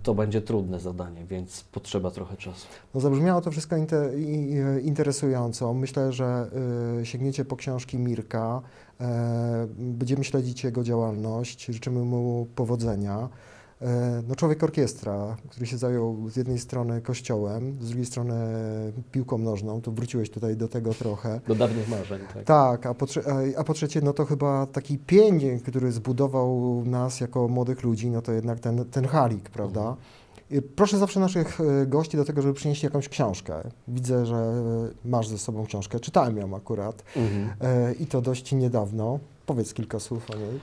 to 0.03 0.15
będzie 0.15 0.41
trudne 0.41 0.79
zadanie, 0.79 1.25
więc 1.25 1.63
potrzeba 1.63 2.11
trochę 2.11 2.37
czasu. 2.37 2.67
No 2.93 3.01
zabrzmiało 3.01 3.41
to 3.41 3.51
wszystko 3.51 3.77
inte, 3.77 4.11
i- 4.19 4.51
i- 4.53 4.87
interesująco. 4.87 5.73
Myślę, 5.73 6.11
że 6.13 6.49
y, 7.01 7.05
sięgniecie 7.05 7.45
po 7.45 7.55
książki 7.55 7.97
Mirka. 7.97 8.61
E, 9.01 9.67
będziemy 9.77 10.23
śledzić 10.23 10.63
jego 10.63 10.83
działalność. 10.83 11.65
Życzymy 11.65 11.99
mu 12.03 12.47
powodzenia. 12.55 13.29
E, 13.83 14.23
no 14.27 14.35
człowiek 14.35 14.63
orkiestra, 14.63 15.37
który 15.49 15.65
się 15.65 15.77
zajął 15.77 16.29
z 16.29 16.35
jednej 16.35 16.59
strony 16.59 17.01
kościołem, 17.01 17.73
z 17.81 17.87
drugiej 17.87 18.05
strony 18.05 18.33
piłką 19.11 19.37
nożną, 19.37 19.81
to 19.81 19.91
wróciłeś 19.91 20.29
tutaj 20.29 20.55
do 20.57 20.67
tego 20.67 20.93
trochę. 20.93 21.41
Do 21.47 21.55
dawnych 21.55 21.89
marzeń, 21.89 22.19
tak. 22.33 22.43
Tak, 22.43 22.85
a 22.85 22.93
po, 22.93 23.05
a- 23.57 23.63
po 23.63 23.73
trzecie, 23.73 24.01
no 24.01 24.13
to 24.13 24.25
chyba 24.25 24.65
taki 24.65 24.97
pień, 24.97 25.59
który 25.59 25.91
zbudował 25.91 26.83
nas 26.85 27.19
jako 27.21 27.47
młodych 27.47 27.83
ludzi, 27.83 28.09
no 28.09 28.21
to 28.21 28.31
jednak 28.31 28.59
ten, 28.59 28.85
ten 28.85 29.05
halik, 29.07 29.49
prawda? 29.49 29.95
Y, 30.51 30.61
Proszę 30.61 30.97
zawsze 30.97 31.19
naszych 31.19 31.59
y, 31.61 31.85
gości 31.87 32.17
do 32.17 32.25
tego, 32.25 32.41
żeby 32.41 32.53
przynieśli 32.53 32.85
jakąś 32.85 33.09
książkę. 33.09 33.55
Widzę, 33.87 34.25
że 34.25 34.53
masz 35.05 35.27
ze 35.27 35.37
sobą 35.37 35.65
książkę, 35.65 35.99
czytałem 35.99 36.37
ją 36.37 36.55
akurat 36.55 37.03
Mhm. 37.15 37.49
e, 37.61 37.93
i 37.93 38.05
to 38.05 38.21
dość 38.21 38.51
niedawno. 38.51 39.19
Powiedz 39.45 39.73
kilka 39.73 39.99
słów 39.99 40.31
o 40.31 40.35
niej. 40.35 40.59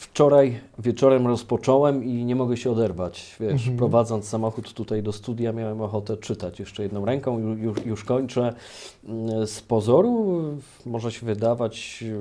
Wczoraj 0.00 0.60
wieczorem 0.78 1.26
rozpocząłem 1.26 2.04
i 2.04 2.24
nie 2.24 2.36
mogę 2.36 2.56
się 2.56 2.70
oderwać. 2.70 3.36
Wiesz, 3.40 3.52
Mhm. 3.52 3.76
prowadząc 3.76 4.28
samochód 4.28 4.72
tutaj 4.72 5.02
do 5.02 5.12
studia, 5.12 5.52
miałem 5.52 5.80
ochotę 5.80 6.16
czytać 6.16 6.60
jeszcze 6.60 6.82
jedną 6.82 7.04
ręką. 7.04 7.38
Ju- 7.38 7.58
Już, 7.62 7.86
już 7.86 8.04
kończę. 8.04 8.54
Mm, 9.08 9.46
Z 9.46 9.60
pozoru 9.60 10.42
może 10.86 11.12
się 11.12 11.26
wydawać 11.26 11.98
y, 12.02 12.16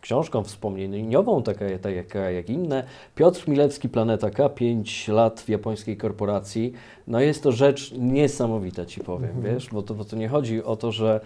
książką 0.00 0.44
wspomnieniową, 0.44 1.42
taka, 1.42 1.64
taka 1.82 2.30
jak 2.30 2.50
inne. 2.50 2.84
Piotr 3.14 3.48
Milewski, 3.48 3.88
Planeta 3.88 4.30
K, 4.30 4.48
5 4.48 5.08
lat 5.08 5.40
w 5.40 5.48
japońskiej 5.48 5.96
korporacji. 5.96 6.72
No 7.06 7.20
jest 7.20 7.42
to 7.42 7.52
rzecz 7.52 7.92
niesamowita, 7.98 8.86
ci 8.86 9.00
powiem, 9.00 9.30
mhm. 9.36 9.54
wiesz, 9.54 9.68
bo 9.72 9.82
to, 9.82 9.94
bo 9.94 10.04
to 10.04 10.16
nie 10.16 10.28
chodzi 10.28 10.64
o 10.64 10.76
to, 10.76 10.92
że 10.92 11.20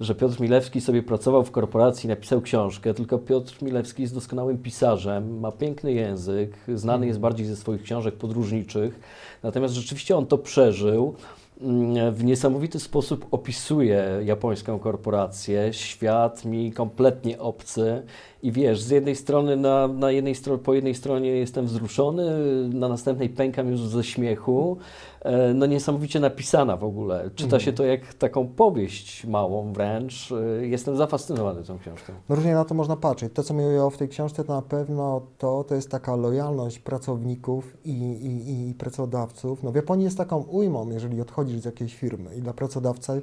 że 0.00 0.14
Piotr 0.14 0.40
Milewski 0.40 0.80
sobie 0.80 1.02
pracował 1.02 1.44
w 1.44 1.50
korporacji, 1.50 2.08
napisał 2.08 2.40
książkę, 2.40 2.94
tylko 2.94 3.18
Piotr 3.18 3.62
Milewski 3.62 4.02
jest 4.02 4.14
doskonałym 4.14 4.58
pisarzem, 4.58 5.40
ma 5.40 5.52
piękny 5.52 5.92
język, 5.92 6.56
znany 6.74 7.06
jest 7.06 7.18
bardziej 7.18 7.46
ze 7.46 7.56
swoich 7.56 7.82
książek 7.82 8.14
podróżniczych, 8.14 9.00
natomiast 9.42 9.74
rzeczywiście 9.74 10.16
on 10.16 10.26
to 10.26 10.38
przeżył 10.38 11.14
mm, 11.60 12.14
w 12.14 12.24
niesamowity 12.24 12.80
sposób 12.80 13.26
opisuje 13.30 14.20
japońską 14.24 14.78
korporację, 14.78 15.72
świat 15.72 16.44
mi 16.44 16.72
kompletnie 16.72 17.38
obcy 17.38 18.02
i 18.42 18.52
wiesz, 18.52 18.82
z 18.82 18.90
jednej 18.90 19.16
strony 19.16 19.56
na, 19.56 19.88
na 19.88 20.10
jednej 20.10 20.34
stro, 20.34 20.58
po 20.58 20.74
jednej 20.74 20.94
stronie 20.94 21.30
jestem 21.30 21.66
wzruszony, 21.66 22.24
na 22.68 22.88
następnej 22.88 23.28
pękam 23.28 23.70
już 23.70 23.80
ze 23.80 24.04
śmiechu, 24.04 24.78
E, 25.20 25.54
no 25.54 25.66
niesamowicie 25.66 26.20
napisana 26.20 26.76
w 26.76 26.84
ogóle. 26.84 27.30
Czyta 27.34 27.56
mhm. 27.56 27.60
się 27.60 27.72
to 27.72 27.84
jak 27.84 28.14
taką 28.14 28.48
powieść 28.48 29.26
małą 29.26 29.72
wręcz. 29.72 30.32
E, 30.32 30.66
jestem 30.66 30.96
zafascynowany 30.96 31.62
tą 31.62 31.78
książką. 31.78 32.12
No 32.28 32.36
różnie 32.36 32.54
na 32.54 32.64
to 32.64 32.74
można 32.74 32.96
patrzeć. 32.96 33.32
To, 33.32 33.42
co 33.42 33.54
mnie 33.54 33.66
ujęło 33.66 33.90
w 33.90 33.96
tej 33.96 34.08
książce, 34.08 34.44
to 34.44 34.54
na 34.54 34.62
pewno 34.62 35.22
to, 35.38 35.64
to 35.64 35.74
jest 35.74 35.90
taka 35.90 36.16
lojalność 36.16 36.78
pracowników 36.78 37.76
i, 37.84 37.92
i, 37.92 38.70
i 38.70 38.74
pracodawców. 38.74 39.62
No 39.62 39.72
w 39.72 39.74
Japonii 39.74 40.04
jest 40.04 40.18
taką 40.18 40.42
ujmą, 40.42 40.90
jeżeli 40.90 41.20
odchodzisz 41.20 41.60
z 41.60 41.64
jakiejś 41.64 41.94
firmy 41.94 42.36
i 42.36 42.40
dla 42.40 42.52
pracodawcy, 42.52 43.22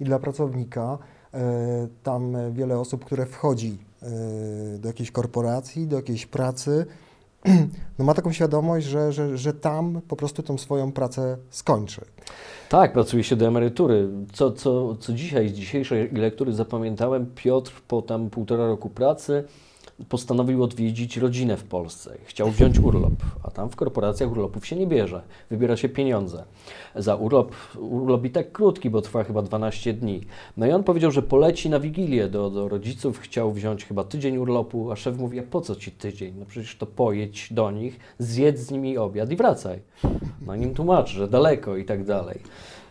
i 0.00 0.04
dla 0.04 0.18
pracownika. 0.18 0.98
E, 1.34 1.88
tam 2.02 2.52
wiele 2.52 2.78
osób, 2.78 3.04
które 3.04 3.26
wchodzi 3.26 3.78
do 4.78 4.88
jakiejś 4.88 5.10
korporacji, 5.10 5.86
do 5.86 5.96
jakiejś 5.96 6.26
pracy, 6.26 6.86
no 7.98 8.04
ma 8.04 8.14
taką 8.14 8.32
świadomość, 8.32 8.86
że, 8.86 9.12
że, 9.12 9.38
że 9.38 9.54
tam 9.54 10.00
po 10.08 10.16
prostu 10.16 10.42
tą 10.42 10.58
swoją 10.58 10.92
pracę 10.92 11.36
skończy. 11.50 12.00
Tak, 12.68 12.92
pracuje 12.92 13.24
się 13.24 13.36
do 13.36 13.46
emerytury. 13.46 14.08
Co, 14.32 14.52
co, 14.52 14.96
co 14.96 15.12
dzisiaj 15.12 15.48
z 15.48 15.52
dzisiejszej 15.52 16.10
lektury 16.12 16.52
zapamiętałem, 16.52 17.26
Piotr 17.34 17.72
po 17.88 18.02
tam 18.02 18.30
półtora 18.30 18.66
roku 18.66 18.90
pracy 18.90 19.44
postanowił 20.08 20.62
odwiedzić 20.62 21.16
rodzinę 21.16 21.56
w 21.56 21.64
Polsce. 21.64 22.18
Chciał 22.24 22.50
wziąć 22.50 22.78
urlop, 22.78 23.12
a 23.42 23.50
tam 23.50 23.70
w 23.70 23.76
korporacjach 23.76 24.30
urlopów 24.30 24.66
się 24.66 24.76
nie 24.76 24.86
bierze. 24.86 25.22
Wybiera 25.50 25.76
się 25.76 25.88
pieniądze 25.88 26.44
za 26.94 27.16
urlop. 27.16 27.52
Urlop 27.78 28.24
i 28.24 28.30
tak 28.30 28.52
krótki, 28.52 28.90
bo 28.90 29.02
trwa 29.02 29.24
chyba 29.24 29.42
12 29.42 29.92
dni. 29.92 30.20
No 30.56 30.66
i 30.66 30.70
on 30.70 30.84
powiedział, 30.84 31.10
że 31.10 31.22
poleci 31.22 31.70
na 31.70 31.80
Wigilię 31.80 32.28
do, 32.28 32.50
do 32.50 32.68
rodziców. 32.68 33.18
Chciał 33.18 33.52
wziąć 33.52 33.84
chyba 33.84 34.04
tydzień 34.04 34.36
urlopu, 34.36 34.92
a 34.92 34.96
szef 34.96 35.18
mówi, 35.18 35.38
a 35.38 35.42
po 35.42 35.60
co 35.60 35.76
ci 35.76 35.90
tydzień? 35.90 36.34
No 36.38 36.46
przecież 36.46 36.76
to 36.76 36.86
pojedź 36.86 37.52
do 37.52 37.70
nich, 37.70 38.00
zjedz 38.18 38.60
z 38.60 38.70
nimi 38.70 38.98
obiad 38.98 39.30
i 39.30 39.36
wracaj. 39.36 39.80
No 40.46 40.56
nim 40.56 40.74
tłumaczy, 40.74 41.14
że 41.14 41.28
daleko 41.28 41.76
i 41.76 41.84
tak 41.84 42.04
dalej 42.04 42.40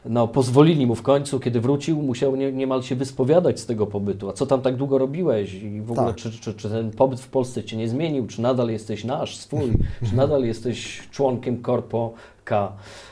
no, 0.09 0.27
pozwolili 0.27 0.87
mu 0.87 0.95
w 0.95 1.01
końcu, 1.01 1.39
kiedy 1.39 1.61
wrócił, 1.61 2.01
musiał 2.01 2.35
nie, 2.35 2.51
niemal 2.51 2.83
się 2.83 2.95
wyspowiadać 2.95 3.59
z 3.59 3.65
tego 3.65 3.87
pobytu. 3.87 4.29
A 4.29 4.33
co 4.33 4.45
tam 4.45 4.61
tak 4.61 4.75
długo 4.75 4.97
robiłeś? 4.97 5.53
I 5.53 5.81
w 5.81 5.91
ogóle, 5.91 6.07
tak. 6.07 6.15
czy, 6.15 6.31
czy, 6.31 6.53
czy, 6.53 6.69
ten 6.69 6.91
pobyt 6.91 7.19
w 7.19 7.27
Polsce 7.27 7.63
cię 7.63 7.77
nie 7.77 7.89
zmienił? 7.89 8.27
Czy 8.27 8.41
nadal 8.41 8.69
jesteś 8.69 9.03
nasz, 9.03 9.37
swój? 9.37 9.73
czy 10.09 10.15
nadal 10.25 10.43
jesteś 10.43 11.07
członkiem 11.11 11.61
Korpo 11.61 12.13
K? 12.43 12.71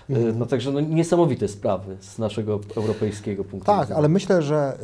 Mhm. 0.10 0.40
No 0.40 0.46
także 0.46 0.72
no, 0.72 0.80
niesamowite 0.80 1.48
sprawy 1.48 1.98
z 2.00 2.20
naszego 2.20 2.60
europejskiego 2.78 3.44
punktu 3.44 3.66
tak, 3.66 3.76
widzenia. 3.76 3.88
Tak, 3.88 3.98
ale 3.98 4.10
myślę, 4.10 4.42
że 4.42 4.78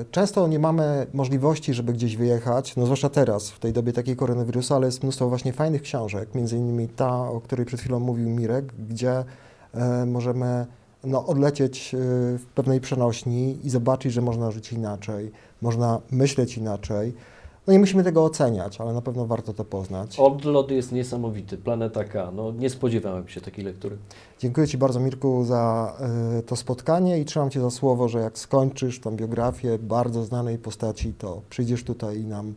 y, 0.00 0.04
często 0.10 0.48
nie 0.48 0.58
mamy 0.58 1.06
możliwości, 1.14 1.74
żeby 1.74 1.92
gdzieś 1.92 2.16
wyjechać, 2.16 2.76
no 2.76 2.84
zwłaszcza 2.84 3.08
teraz, 3.08 3.50
w 3.50 3.58
tej 3.58 3.72
dobie 3.72 3.92
takiej 3.92 4.16
koronawirusa, 4.16 4.76
ale 4.76 4.86
jest 4.86 5.02
mnóstwo 5.02 5.28
właśnie 5.28 5.52
fajnych 5.52 5.82
książek, 5.82 6.34
między 6.34 6.56
innymi 6.56 6.88
ta, 6.88 7.30
o 7.30 7.40
której 7.40 7.66
przed 7.66 7.80
chwilą 7.80 8.00
mówił 8.00 8.28
Mirek, 8.28 8.72
gdzie 8.88 9.20
y, 9.20 10.06
możemy 10.06 10.66
no, 11.04 11.26
odlecieć 11.26 11.94
y, 11.94 11.98
w 12.38 12.46
pewnej 12.54 12.80
przenośni 12.80 13.58
i 13.66 13.70
zobaczyć, 13.70 14.12
że 14.12 14.20
można 14.22 14.50
żyć 14.50 14.72
inaczej, 14.72 15.30
można 15.62 16.00
myśleć 16.10 16.56
inaczej. 16.56 17.14
No 17.66 17.72
nie 17.72 17.78
musimy 17.78 18.04
tego 18.04 18.24
oceniać, 18.24 18.80
ale 18.80 18.92
na 18.92 19.02
pewno 19.02 19.26
warto 19.26 19.54
to 19.54 19.64
poznać. 19.64 20.18
Odlot 20.18 20.70
jest 20.70 20.92
niesamowity, 20.92 21.58
Planeta 21.58 22.04
K. 22.04 22.30
No, 22.36 22.52
nie 22.52 22.70
spodziewałem 22.70 23.28
się 23.28 23.40
takiej 23.40 23.64
lektury. 23.64 23.96
Dziękuję 24.38 24.68
Ci 24.68 24.78
bardzo, 24.78 25.00
Mirku, 25.00 25.44
za 25.44 25.92
y, 26.38 26.42
to 26.42 26.56
spotkanie 26.56 27.18
i 27.18 27.24
trzymam 27.24 27.50
Cię 27.50 27.60
za 27.60 27.70
słowo, 27.70 28.08
że 28.08 28.18
jak 28.18 28.38
skończysz 28.38 29.00
tą 29.00 29.16
biografię 29.16 29.78
bardzo 29.78 30.24
znanej 30.24 30.58
postaci, 30.58 31.14
to 31.18 31.42
przyjdziesz 31.50 31.84
tutaj 31.84 32.20
i 32.20 32.24
nam 32.24 32.54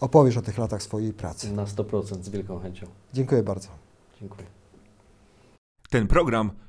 opowiesz 0.00 0.36
o 0.36 0.42
tych 0.42 0.58
latach 0.58 0.82
swojej 0.82 1.12
pracy. 1.12 1.52
Na 1.52 1.64
100% 1.64 2.22
z 2.22 2.28
wielką 2.28 2.58
chęcią. 2.58 2.86
Dziękuję 3.14 3.42
bardzo. 3.42 3.68
Dziękuję. 4.20 4.46
Ten 5.90 6.06
program 6.06 6.50